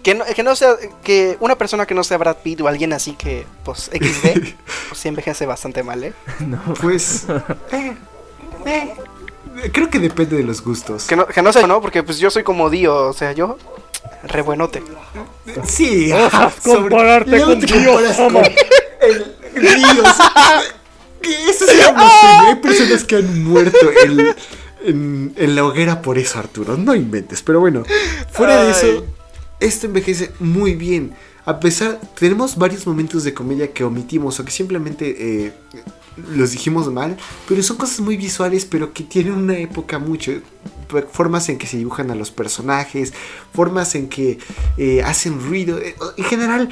que 0.07 0.15
no, 0.15 0.25
que 0.25 0.43
no 0.45 0.55
sea, 0.55 0.77
que 1.03 1.37
una 1.41 1.57
persona 1.59 1.85
que 1.85 1.93
no 1.93 2.05
sea 2.05 2.17
Brad 2.17 2.37
Pitt 2.37 2.61
o 2.61 2.69
alguien 2.69 2.93
así 2.93 3.15
que, 3.15 3.45
pues, 3.65 3.91
XD, 3.93 4.55
pues 4.89 5.01
sí 5.01 5.09
envejece 5.09 5.47
bastante 5.47 5.83
mal, 5.83 6.05
¿eh? 6.05 6.13
no. 6.47 6.63
Pues. 6.81 7.27
eh, 8.65 8.95
creo 9.73 9.91
que 9.91 9.99
depende 9.99 10.37
de 10.37 10.45
los 10.45 10.63
gustos. 10.63 11.07
Que 11.07 11.17
no, 11.17 11.27
que 11.27 11.43
no 11.43 11.53
sea, 11.53 11.67
¿no? 11.67 11.81
Porque 11.81 12.05
pues 12.05 12.19
yo 12.21 12.31
soy 12.31 12.45
como 12.45 12.71
Dio, 12.71 12.95
o 13.09 13.13
sea, 13.13 13.33
yo, 13.33 13.59
re 14.23 14.43
buenote. 14.43 14.81
Sí, 15.67 16.13
compararte 16.65 17.41
con 17.41 17.61
con 17.61 18.45
el 18.45 18.47
Dios. 19.75 20.17
Que 21.21 21.51
Eso 21.51 21.67
se 21.67 21.79
llama 21.79 22.09
serio. 22.09 22.47
Hay 22.47 22.55
personas 22.57 23.03
que 23.03 23.17
han 23.17 23.43
muerto 23.43 23.91
en, 24.05 24.37
en- 24.85 25.35
en 25.37 25.57
la 25.57 25.65
hoguera 25.65 26.01
por 26.01 26.17
eso, 26.17 26.39
Arturo. 26.39 26.77
No 26.77 26.95
inventes. 26.95 27.43
Pero 27.43 27.59
bueno, 27.59 27.83
fuera 28.31 28.63
de 28.63 28.71
eso, 28.71 29.05
esto 29.61 29.87
envejece 29.87 30.33
muy 30.41 30.75
bien. 30.75 31.15
A 31.45 31.61
pesar, 31.61 32.01
tenemos 32.19 32.57
varios 32.57 32.87
momentos 32.87 33.23
de 33.25 33.33
comedia 33.33 33.73
que 33.73 33.85
omitimos 33.85 34.41
o 34.41 34.45
que 34.45 34.51
simplemente 34.51 35.45
eh, 35.47 35.53
los 36.35 36.51
dijimos 36.51 36.93
mal, 36.93 37.17
pero 37.49 37.63
son 37.63 37.77
cosas 37.77 38.01
muy 38.01 38.17
visuales, 38.17 38.65
pero 38.65 38.93
que 38.93 39.05
tienen 39.05 39.35
una 39.35 39.57
época 39.59 39.99
mucho. 39.99 40.33
Formas 41.13 41.49
en 41.49 41.59
que 41.59 41.67
se 41.67 41.77
dibujan 41.77 42.11
a 42.11 42.15
los 42.15 42.31
personajes, 42.31 43.13
formas 43.53 43.95
en 43.95 44.09
que 44.09 44.39
eh, 44.77 45.03
hacen 45.03 45.41
ruido. 45.41 45.79
eh, 45.79 45.95
En 46.17 46.25
general, 46.25 46.69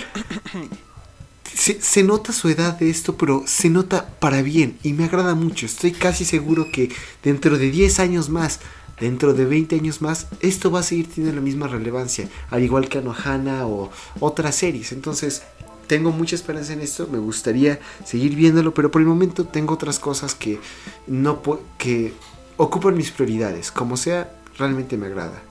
se, 1.55 1.81
se 1.81 2.02
nota 2.02 2.32
su 2.32 2.48
edad 2.48 2.78
de 2.78 2.90
esto, 2.90 3.16
pero 3.16 3.44
se 3.47 3.70
nota 3.70 4.09
para 4.19 4.43
bien 4.43 4.78
y 4.82 4.93
me 4.93 5.05
agrada 5.05 5.35
mucho. 5.35 5.66
Estoy 5.66 5.93
casi 5.93 6.24
seguro 6.24 6.70
que 6.73 6.90
dentro 7.23 7.59
de 7.59 7.70
10 7.70 8.01
años 8.01 8.28
más, 8.28 8.61
dentro 9.00 9.34
de 9.34 9.44
20 9.44 9.76
años 9.76 10.00
más, 10.02 10.26
esto 10.40 10.70
va 10.70 10.80
a 10.80 10.82
seguir 10.82 11.08
teniendo 11.08 11.34
la 11.36 11.42
misma 11.42 11.66
relevancia, 11.68 12.28
al 12.50 12.62
igual 12.62 12.88
que 12.88 12.98
Anohana 12.98 13.66
o 13.66 13.90
otras 14.20 14.54
series. 14.56 14.92
Entonces, 14.92 15.42
tengo 15.86 16.12
mucha 16.12 16.34
esperanza 16.36 16.72
en 16.72 16.80
esto, 16.80 17.08
me 17.10 17.18
gustaría 17.18 17.78
seguir 18.04 18.34
viéndolo, 18.36 18.72
pero 18.72 18.90
por 18.90 19.00
el 19.02 19.06
momento 19.08 19.44
tengo 19.44 19.74
otras 19.74 19.98
cosas 19.98 20.34
que 20.34 20.58
no 21.06 21.42
que 21.76 22.12
ocupan 22.56 22.96
mis 22.96 23.10
prioridades. 23.10 23.70
Como 23.70 23.96
sea, 23.96 24.32
realmente 24.58 24.96
me 24.96 25.06
agrada. 25.06 25.42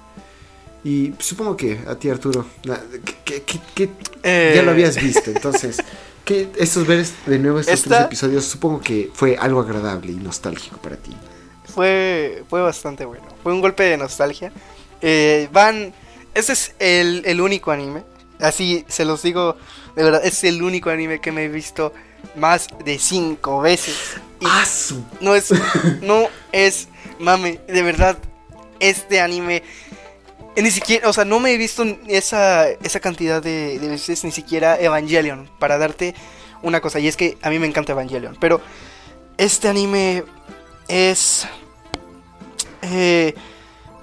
Y 0.83 1.13
supongo 1.19 1.55
que 1.55 1.79
a 1.87 1.95
ti, 1.95 2.09
Arturo, 2.09 2.45
que, 3.23 3.41
que- 3.43 3.59
que- 3.75 3.89
que 4.23 4.53
ya 4.55 4.61
lo 4.63 4.69
Eh, 4.69 4.73
habías 4.73 5.01
visto, 5.01 5.31
entonces, 5.31 5.77
que 6.25 6.49
estos 6.57 6.85
ver 6.87 7.05
de 7.25 7.39
nuevo 7.39 7.59
estos 7.59 7.75
Esta- 7.75 7.89
tres 7.89 8.05
episodios, 8.07 8.45
supongo 8.45 8.81
que 8.81 9.11
fue 9.13 9.37
algo 9.37 9.61
agradable 9.61 10.11
y 10.11 10.15
nostálgico 10.15 10.77
para 10.81 10.97
ti. 10.97 11.11
Fue, 11.73 12.43
fue 12.49 12.61
bastante 12.61 13.05
bueno. 13.05 13.25
Fue 13.41 13.51
un 13.51 13.61
golpe 13.61 13.83
de 13.83 13.97
nostalgia. 13.97 14.51
Eh, 15.01 15.49
van. 15.51 15.93
Ese 16.33 16.53
es 16.53 16.75
el, 16.79 17.23
el 17.25 17.41
único 17.41 17.71
anime. 17.71 18.03
Así 18.39 18.85
se 18.87 19.05
los 19.05 19.23
digo. 19.23 19.57
De 19.95 20.03
verdad, 20.03 20.21
es 20.23 20.43
el 20.43 20.61
único 20.61 20.89
anime 20.89 21.19
que 21.19 21.31
me 21.31 21.45
he 21.45 21.49
visto 21.49 21.93
más 22.35 22.67
de 22.83 22.99
cinco 22.99 23.61
veces. 23.61 24.15
Y 24.39 24.45
¡Ah, 24.47 24.65
no 25.21 25.35
es. 25.35 25.49
No 26.01 26.27
es. 26.51 26.87
Mame, 27.19 27.59
de 27.67 27.81
verdad. 27.81 28.17
Este 28.79 29.19
anime. 29.19 29.63
Ni 30.55 30.71
siquiera. 30.71 31.09
O 31.09 31.13
sea, 31.13 31.25
no 31.25 31.39
me 31.39 31.53
he 31.53 31.57
visto 31.57 31.83
esa, 32.07 32.69
esa 32.69 32.99
cantidad 32.99 33.41
de, 33.41 33.79
de 33.79 33.87
veces. 33.87 34.23
Ni 34.23 34.31
siquiera 34.31 34.79
Evangelion. 34.79 35.49
Para 35.59 35.77
darte 35.77 36.13
una 36.61 36.81
cosa. 36.81 36.99
Y 36.99 37.07
es 37.07 37.17
que 37.17 37.37
a 37.41 37.49
mí 37.49 37.59
me 37.59 37.67
encanta 37.67 37.93
Evangelion. 37.93 38.37
Pero. 38.39 38.61
Este 39.37 39.67
anime. 39.67 40.23
Es. 40.87 41.47
Eh, 42.84 43.34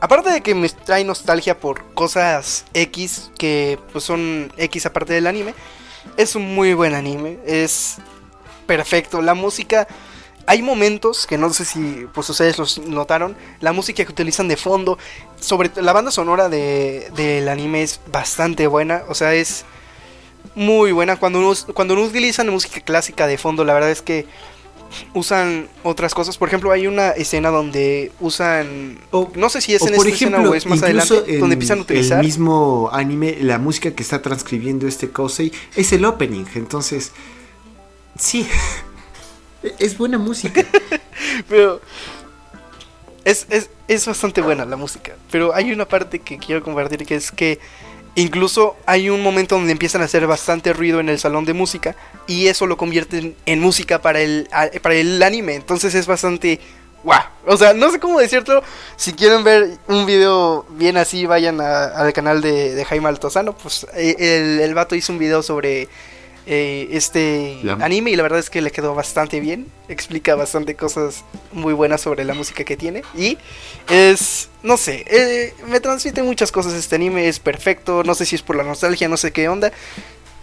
aparte 0.01 0.31
de 0.31 0.41
que 0.41 0.55
me 0.55 0.69
trae 0.69 1.05
nostalgia 1.05 1.59
por 1.59 1.85
cosas 1.95 2.65
X 2.75 3.31
que 3.39 3.79
pues 3.93 4.05
son 4.05 4.53
X 4.57 4.87
aparte 4.87 5.13
del 5.13 5.27
anime, 5.27 5.55
es 6.17 6.35
un 6.35 6.55
muy 6.55 6.75
buen 6.75 6.95
anime, 6.95 7.39
es 7.47 7.99
perfecto. 8.67 9.21
La 9.23 9.35
música, 9.35 9.87
hay 10.47 10.63
momentos 10.63 11.27
que 11.27 11.39
no 11.39 11.53
sé 11.53 11.65
si 11.65 12.07
pues 12.13 12.29
ustedes 12.31 12.59
los 12.59 12.79
notaron, 12.79 13.37
la 13.61 13.73
música 13.73 14.05
que 14.05 14.13
utilizan 14.13 14.49
de 14.49 14.57
fondo, 14.57 14.99
sobre 15.39 15.71
la 15.77 15.93
banda 15.93 16.11
sonora 16.11 16.49
de, 16.49 17.11
del 17.15 17.49
anime 17.49 17.83
es 17.83 18.01
bastante 18.11 18.67
buena, 18.67 19.03
o 19.09 19.15
sea, 19.15 19.35
es 19.35 19.65
muy 20.55 20.93
buena. 20.93 21.17
Cuando 21.17 21.41
no, 21.41 21.53
cuando 21.75 21.95
utilizan 21.95 22.49
música 22.49 22.81
clásica 22.81 23.27
de 23.27 23.39
fondo, 23.39 23.65
la 23.65 23.75
verdad 23.75 23.91
es 23.91 24.03
que 24.03 24.27
usan 25.15 25.69
otras 25.83 26.15
cosas. 26.15 26.37
Por 26.39 26.49
ejemplo, 26.49 26.73
hay 26.73 26.87
una 26.87 27.11
escena 27.11 27.51
donde 27.51 28.13
usan. 28.21 28.99
O- 29.11 29.31
no 29.35 29.49
sé 29.49 29.61
si 29.61 29.75
es 29.75 29.83
en 29.83 29.95
esta 29.95 30.09
escena 30.09 30.41
o 30.41 30.55
es 30.55 30.67
más 30.67 30.83
adelante, 30.83 31.23
en 31.27 31.41
donde 31.41 31.55
empiezan 31.55 31.79
a 31.79 31.83
utilizar. 31.83 32.19
el 32.21 32.27
mismo 32.27 32.91
anime, 32.93 33.39
la 33.41 33.59
música 33.59 33.93
que 33.93 34.03
está 34.03 34.23
transcribiendo 34.23 34.87
este 34.87 35.11
Kosei 35.11 35.53
es 35.77 35.93
el 35.93 36.05
opening, 36.05 36.45
entonces, 36.55 37.13
sí, 38.19 38.47
es 39.79 39.97
buena 39.99 40.19
música. 40.19 40.65
Pero. 41.49 41.81
Es, 43.25 43.47
es, 43.51 43.69
es 43.87 44.07
bastante 44.07 44.41
buena 44.41 44.65
la 44.65 44.77
música. 44.77 45.13
Pero 45.31 45.55
hay 45.55 45.73
una 45.73 45.87
parte 45.87 46.21
que 46.21 46.39
quiero 46.39 46.63
compartir 46.63 47.05
que 47.05 47.15
es 47.17 47.31
que. 47.31 47.59
Incluso 48.17 48.77
hay 48.87 49.09
un 49.09 49.23
momento 49.23 49.55
donde 49.55 49.73
empiezan 49.73 50.03
a 50.03 50.07
hacer 50.07 50.27
bastante 50.27 50.73
ruido 50.73 51.01
en 51.01 51.09
el 51.09 51.19
salón 51.19 51.45
de 51.45 51.53
música 51.53 51.95
y 52.27 52.49
eso 52.49 52.67
lo 52.67 52.77
convierten 52.77 53.37
en 53.47 53.61
música 53.61 54.03
para 54.03 54.21
el, 54.21 54.49
para 54.83 54.95
el 54.97 55.23
anime. 55.23 55.55
Entonces 55.55 55.95
es 55.95 56.07
bastante 56.07 56.61
guau. 57.05 57.23
O 57.47 57.57
sea, 57.57 57.73
no 57.73 57.91
sé 57.91 58.01
cómo 58.01 58.19
decirlo. 58.19 58.63
Si 58.97 59.13
quieren 59.13 59.45
ver 59.45 59.79
un 59.87 60.07
video 60.07 60.67
bien 60.71 60.97
así, 60.97 61.25
vayan 61.25 61.61
al 61.61 62.13
canal 62.13 62.41
de, 62.41 62.75
de 62.75 62.85
Jaime 62.85 63.09
Altozano. 63.09 63.57
Pues 63.57 63.87
eh, 63.95 64.17
el, 64.19 64.61
el 64.61 64.75
vato 64.75 64.95
hizo 64.97 65.13
un 65.13 65.19
video 65.19 65.43
sobre 65.43 65.89
eh, 66.53 66.89
este 66.91 67.61
anime 67.81 68.11
y 68.11 68.17
la 68.17 68.25
verdad 68.25 68.41
es 68.41 68.51
que 68.51 68.61
le 68.61 68.73
quedó 68.73 68.93
bastante 68.97 69.39
bien. 69.39 69.69
Explica 69.89 70.35
bastante 70.35 70.75
cosas 70.75 71.25
muy 71.53 71.73
buenas 71.73 72.01
sobre 72.01 72.25
la 72.25 72.35
música 72.35 72.65
que 72.65 72.77
tiene. 72.77 73.03
Y 73.17 73.39
es, 73.89 74.49
no 74.65 74.77
sé, 74.77 75.05
eh, 75.07 75.55
me 75.69 75.79
transmite 75.79 76.23
muchas 76.25 76.51
cosas 76.51 76.73
este 76.75 76.97
anime. 76.97 77.29
Es 77.29 77.39
perfecto. 77.39 78.03
No 78.05 78.15
sé 78.17 78.27
si 78.27 78.35
es 78.35 78.43
por 78.43 78.57
la 78.57 78.65
nostalgia, 78.65 79.09
no 79.09 79.17
sé 79.17 79.31
qué 79.33 79.49
onda. 79.49 79.71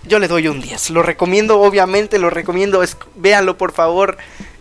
Yo 0.08 0.20
le 0.20 0.30
doy 0.30 0.48
un 0.48 0.62
10. 0.62 0.92
Lo 0.92 1.04
recomiendo, 1.04 1.60
obviamente, 1.60 2.20
lo 2.20 2.30
recomiendo. 2.30 2.84
Es, 2.84 2.96
véanlo, 3.18 3.58
por 3.58 3.74
favor. 3.74 4.16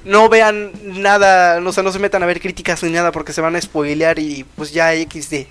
No 0.05 0.29
vean 0.29 0.73
nada, 0.83 1.61
o 1.65 1.73
sea, 1.73 1.83
no 1.85 1.93
se 1.93 1.99
metan 2.01 2.23
a 2.23 2.27
ver 2.27 2.41
críticas 2.41 2.83
ni 2.83 2.91
nada 2.91 3.13
porque 3.13 3.33
se 3.33 3.41
van 3.41 3.55
a 3.55 3.61
spoilear 3.61 4.19
y 4.19 4.45
pues 4.57 4.73
ya 4.73 4.93
XD. 4.93 5.47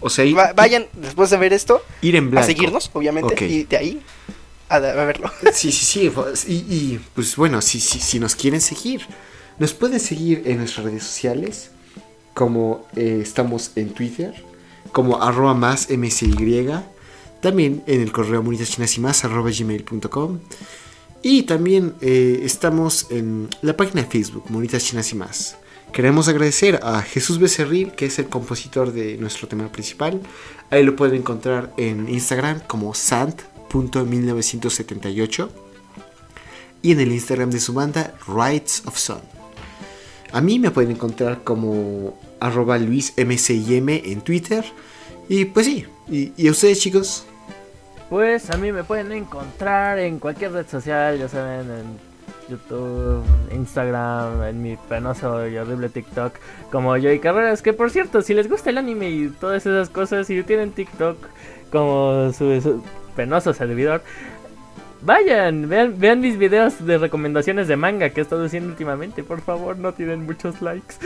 O 0.00 0.08
sea, 0.10 0.24
Va- 0.34 0.52
vayan, 0.54 0.86
después 0.94 1.28
de 1.30 1.36
ver 1.38 1.52
esto, 1.54 1.82
ir 2.02 2.16
en 2.16 2.30
blanco. 2.30 2.44
a 2.44 2.46
seguirnos, 2.46 2.90
obviamente, 2.94 3.44
y 3.46 3.64
de 3.64 3.76
ahí 3.76 4.00
a, 4.70 4.78
verlo. 4.78 5.30
Sí, 5.52 5.72
sí, 5.72 5.84
sí. 5.84 6.10
Y, 6.48 6.98
pues 7.14 7.36
bueno, 7.36 7.60
si, 7.60 7.80
si, 7.80 8.00
si 8.00 8.18
nos 8.18 8.34
quieren 8.34 8.60
seguir, 8.60 9.02
nos 9.58 9.74
pueden 9.74 10.00
seguir 10.00 10.42
en 10.46 10.58
nuestras 10.58 10.86
redes 10.86 11.02
sociales, 11.02 11.70
como 12.34 12.86
eh, 12.96 13.18
estamos 13.22 13.72
en 13.76 13.92
Twitter, 13.92 14.34
como 14.92 15.22
arroba 15.22 15.54
más 15.54 15.88
msy, 15.90 16.34
también 17.40 17.82
en 17.86 18.00
el 18.00 18.12
correo 18.12 18.44
chinas 18.64 18.96
y 18.96 19.00
más 19.00 19.24
arroba 19.24 19.50
gmail.com 19.50 20.40
y 21.22 21.42
también 21.42 21.94
eh, 22.00 22.40
estamos 22.44 23.06
en 23.10 23.48
la 23.60 23.76
página 23.76 24.02
de 24.02 24.08
Facebook, 24.08 24.44
Monitas 24.48 24.84
Chinas 24.84 25.12
y 25.12 25.16
más. 25.16 25.56
Queremos 25.92 26.28
agradecer 26.28 26.80
a 26.82 27.02
Jesús 27.02 27.38
Becerril, 27.38 27.92
que 27.92 28.06
es 28.06 28.18
el 28.18 28.26
compositor 28.26 28.92
de 28.92 29.16
nuestro 29.18 29.48
tema 29.48 29.70
principal. 29.70 30.20
Ahí 30.70 30.82
lo 30.82 30.96
pueden 30.96 31.16
encontrar 31.16 31.74
en 31.76 32.08
Instagram 32.08 32.60
como 32.66 32.94
sant.1978 33.70 35.48
y 36.82 36.92
en 36.92 37.00
el 37.00 37.12
Instagram 37.12 37.50
de 37.50 37.60
su 37.60 37.72
banda 37.72 38.14
Rights 38.26 38.82
of 38.86 38.96
Sun. 38.98 39.20
A 40.32 40.40
mí 40.40 40.58
me 40.58 40.70
pueden 40.70 40.92
encontrar 40.92 41.42
como 41.42 42.18
arroba 42.40 42.78
luismcim 42.78 43.88
en 43.88 44.20
Twitter. 44.22 44.64
Y 45.28 45.44
pues 45.44 45.66
sí, 45.66 45.86
y, 46.08 46.32
y 46.36 46.48
a 46.48 46.50
ustedes 46.50 46.80
chicos, 46.80 47.26
Pues 48.08 48.50
a 48.50 48.56
mí 48.56 48.72
me 48.72 48.82
pueden 48.82 49.12
encontrar 49.12 49.98
en 49.98 50.18
cualquier 50.18 50.52
red 50.52 50.66
social, 50.66 51.18
ya 51.18 51.28
saben, 51.28 51.70
en 51.70 52.10
YouTube, 52.48 53.22
Instagram, 53.52 54.42
en 54.44 54.62
mi 54.62 54.76
penoso 54.76 55.46
y 55.46 55.56
horrible 55.56 55.88
TikTok, 55.88 56.34
como 56.72 56.90
Joey 56.90 57.20
Carreras, 57.20 57.62
que 57.62 57.72
por 57.72 57.90
cierto, 57.90 58.22
si 58.22 58.34
les 58.34 58.48
gusta 58.48 58.70
el 58.70 58.78
anime 58.78 59.10
y 59.10 59.28
todas 59.28 59.64
esas 59.64 59.88
cosas, 59.88 60.26
si 60.26 60.42
tienen 60.42 60.72
TikTok 60.72 61.16
como 61.70 62.32
su 62.32 62.82
penoso 63.10 63.52
servidor, 63.52 64.02
vayan, 65.02 65.68
vean, 65.68 65.98
vean 65.98 66.20
mis 66.20 66.38
videos 66.38 66.84
de 66.84 66.98
recomendaciones 66.98 67.68
de 67.68 67.76
manga 67.76 68.10
que 68.10 68.20
he 68.20 68.22
estado 68.22 68.44
haciendo 68.44 68.70
últimamente, 68.70 69.22
por 69.22 69.40
favor, 69.40 69.78
no 69.78 69.92
tienen 69.94 70.24
muchos 70.24 70.60
likes. 70.62 70.94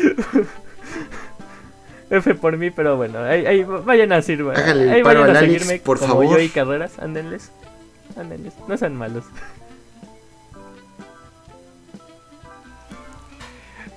F 2.10 2.34
por 2.34 2.56
mí, 2.56 2.70
pero 2.70 2.96
bueno, 2.96 3.18
ahí, 3.20 3.46
ahí 3.46 3.64
vayan 3.64 4.12
a 4.12 4.18
el 4.18 4.50
Ahí 4.90 5.02
vayan 5.02 5.22
a 5.22 5.38
Alex, 5.38 5.38
seguirme 5.40 5.78
por 5.80 5.98
como 5.98 6.14
favor. 6.14 6.36
yo 6.36 6.38
y 6.40 6.48
carreras, 6.48 6.98
ándenles. 6.98 7.50
Ándenles, 8.16 8.52
no 8.68 8.76
sean 8.76 8.96
malos. 8.96 9.24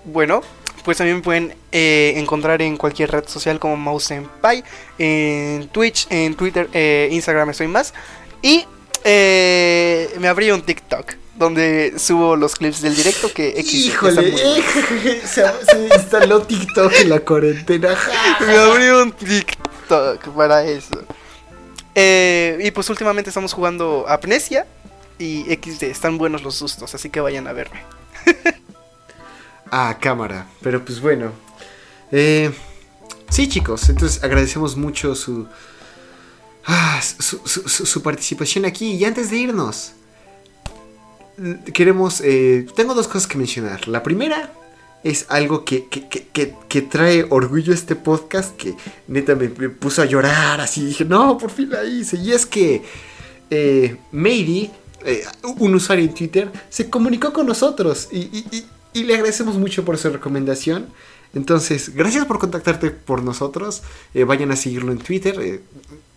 Bueno, 0.05 0.41
pues 0.87 0.99
también 0.99 1.17
me 1.17 1.21
pueden 1.21 1.53
eh, 1.73 2.13
encontrar 2.15 2.61
en 2.61 2.77
cualquier 2.77 3.11
red 3.11 3.27
social 3.27 3.59
como 3.59 3.75
Mouse 3.75 4.05
Senpai, 4.05 4.63
en 4.97 5.67
Twitch, 5.67 6.07
en 6.09 6.33
Twitter, 6.33 6.69
eh, 6.71 7.09
Instagram 7.11 7.49
estoy 7.49 7.67
más. 7.67 7.93
Y 8.41 8.63
eh, 9.03 10.09
me 10.17 10.29
abrí 10.29 10.49
un 10.49 10.61
TikTok 10.61 11.15
donde 11.35 11.99
subo 11.99 12.37
los 12.37 12.55
clips 12.55 12.81
del 12.81 12.95
directo 12.95 13.33
que 13.33 13.49
X 13.59 13.73
híjole, 13.73 14.33
eh, 14.33 15.21
se, 15.25 15.43
se 15.65 15.89
instaló 15.93 16.43
TikTok 16.43 16.93
en 17.01 17.09
la 17.09 17.19
cuarentena. 17.19 17.89
Me 18.39 18.55
abrí 18.55 18.85
un 18.85 19.11
TikTok 19.11 20.29
para 20.37 20.63
eso. 20.63 21.03
Eh, 21.95 22.59
y 22.63 22.71
pues 22.71 22.89
últimamente 22.89 23.29
estamos 23.29 23.51
jugando 23.51 24.05
Amnesia 24.07 24.65
y 25.19 25.53
XD. 25.53 25.83
Están 25.83 26.17
buenos 26.17 26.43
los 26.43 26.55
sustos, 26.55 26.95
así 26.95 27.09
que 27.09 27.19
vayan 27.19 27.45
a 27.45 27.51
verme. 27.51 27.81
a 29.71 29.97
cámara. 29.99 30.47
Pero 30.61 30.83
pues 30.83 30.99
bueno. 31.01 31.31
Eh, 32.11 32.51
sí, 33.29 33.47
chicos. 33.49 33.89
Entonces 33.89 34.23
agradecemos 34.23 34.75
mucho 34.77 35.15
su, 35.15 35.47
ah, 36.65 37.01
su, 37.01 38.01
participación 38.01 38.65
aquí. 38.65 38.93
Y 38.93 39.05
antes 39.05 39.29
de 39.29 39.37
irnos, 39.37 39.91
queremos... 41.73 42.21
eh, 42.21 42.65
tengo 42.75 42.93
dos 42.93 43.07
cosas 43.07 43.27
que 43.27 43.37
mencionar. 43.37 43.87
La 43.87 44.03
primera 44.03 44.51
es 45.03 45.25
algo 45.29 45.63
que, 45.63 45.87
que- 45.87 46.07
que- 46.07 46.55
que- 46.67 46.81
trae 46.81 47.25
orgullo 47.29 47.71
a 47.71 47.75
este 47.75 47.95
podcast, 47.95 48.55
que 48.55 48.75
neta 49.07 49.35
me, 49.35 49.47
puso 49.49 50.01
a 50.01 50.05
llorar 50.05 50.59
así. 50.61 50.85
Dije, 50.85 51.05
no, 51.05 51.37
por 51.37 51.51
fin 51.51 51.69
la 51.69 51.83
hice. 51.83 52.17
Y 52.17 52.31
es 52.31 52.45
que 52.45 52.81
eh, 53.49 53.97
Meiri, 54.11 54.71
eh, 55.05 55.23
un 55.59 55.75
usuario 55.75 56.05
en 56.05 56.13
Twitter, 56.13 56.51
se 56.69 56.89
comunicó 56.89 57.31
con 57.31 57.45
nosotros 57.45 58.09
y- 58.11 58.17
y- 58.51 58.65
y 58.97 59.03
le 59.03 59.13
agradecemos 59.13 59.57
mucho 59.57 59.85
por 59.85 59.97
su 59.97 60.09
recomendación. 60.09 60.87
Entonces, 61.33 61.93
gracias 61.93 62.25
por 62.25 62.39
contactarte 62.39 62.89
por 62.91 63.21
nosotros. 63.23 63.83
Eh, 64.13 64.23
vayan 64.23 64.51
a 64.51 64.55
seguirlo 64.55 64.91
en 64.91 64.97
Twitter. 64.97 65.39
eh, 65.39 65.61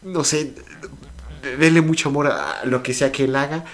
no 0.02 0.24
sé, 0.24 0.54
denle 1.58 1.80
mucho 1.82 2.08
amor 2.08 2.28
a 2.28 2.64
lo 2.64 2.82
que 2.82 2.94
sea 2.94 3.12
que 3.12 3.24
él 3.24 3.36
haga. 3.36 3.64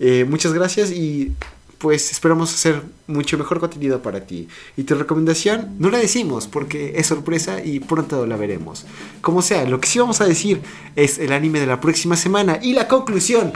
Eh, 0.00 0.24
muchas 0.28 0.52
gracias 0.52 0.90
y 0.90 1.32
pues 1.78 2.10
esperamos 2.10 2.52
hacer 2.52 2.82
mucho 3.06 3.38
mejor 3.38 3.60
contenido 3.60 4.02
para 4.02 4.26
ti. 4.26 4.48
Y 4.76 4.82
tu 4.82 4.94
recomendación 4.94 5.76
no 5.78 5.90
la 5.90 5.98
decimos 5.98 6.46
porque 6.46 6.94
es 6.96 7.06
sorpresa 7.06 7.64
y 7.64 7.80
pronto 7.80 8.26
la 8.26 8.36
veremos. 8.36 8.84
Como 9.20 9.42
sea, 9.42 9.64
lo 9.64 9.80
que 9.80 9.88
sí 9.88 9.98
vamos 9.98 10.20
a 10.20 10.26
decir 10.26 10.60
es 10.96 11.18
el 11.18 11.32
anime 11.32 11.60
de 11.60 11.66
la 11.66 11.80
próxima 11.80 12.16
semana 12.16 12.58
y 12.60 12.72
la 12.72 12.88
conclusión 12.88 13.52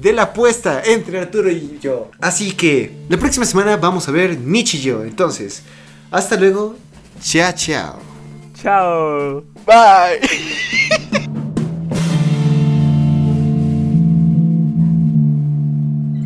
de 0.00 0.12
la 0.12 0.22
apuesta 0.24 0.82
entre 0.84 1.18
Arturo 1.18 1.50
y 1.50 1.78
yo. 1.80 2.10
Así 2.20 2.52
que 2.52 2.92
la 3.08 3.16
próxima 3.16 3.46
semana 3.46 3.76
vamos 3.76 4.08
a 4.08 4.12
ver 4.12 4.38
Nichijou. 4.38 5.02
Entonces, 5.02 5.62
hasta 6.10 6.36
luego. 6.36 6.76
Chao, 7.20 7.52
chao. 7.54 7.98
Chao. 8.62 9.42
Bye. 9.66 10.20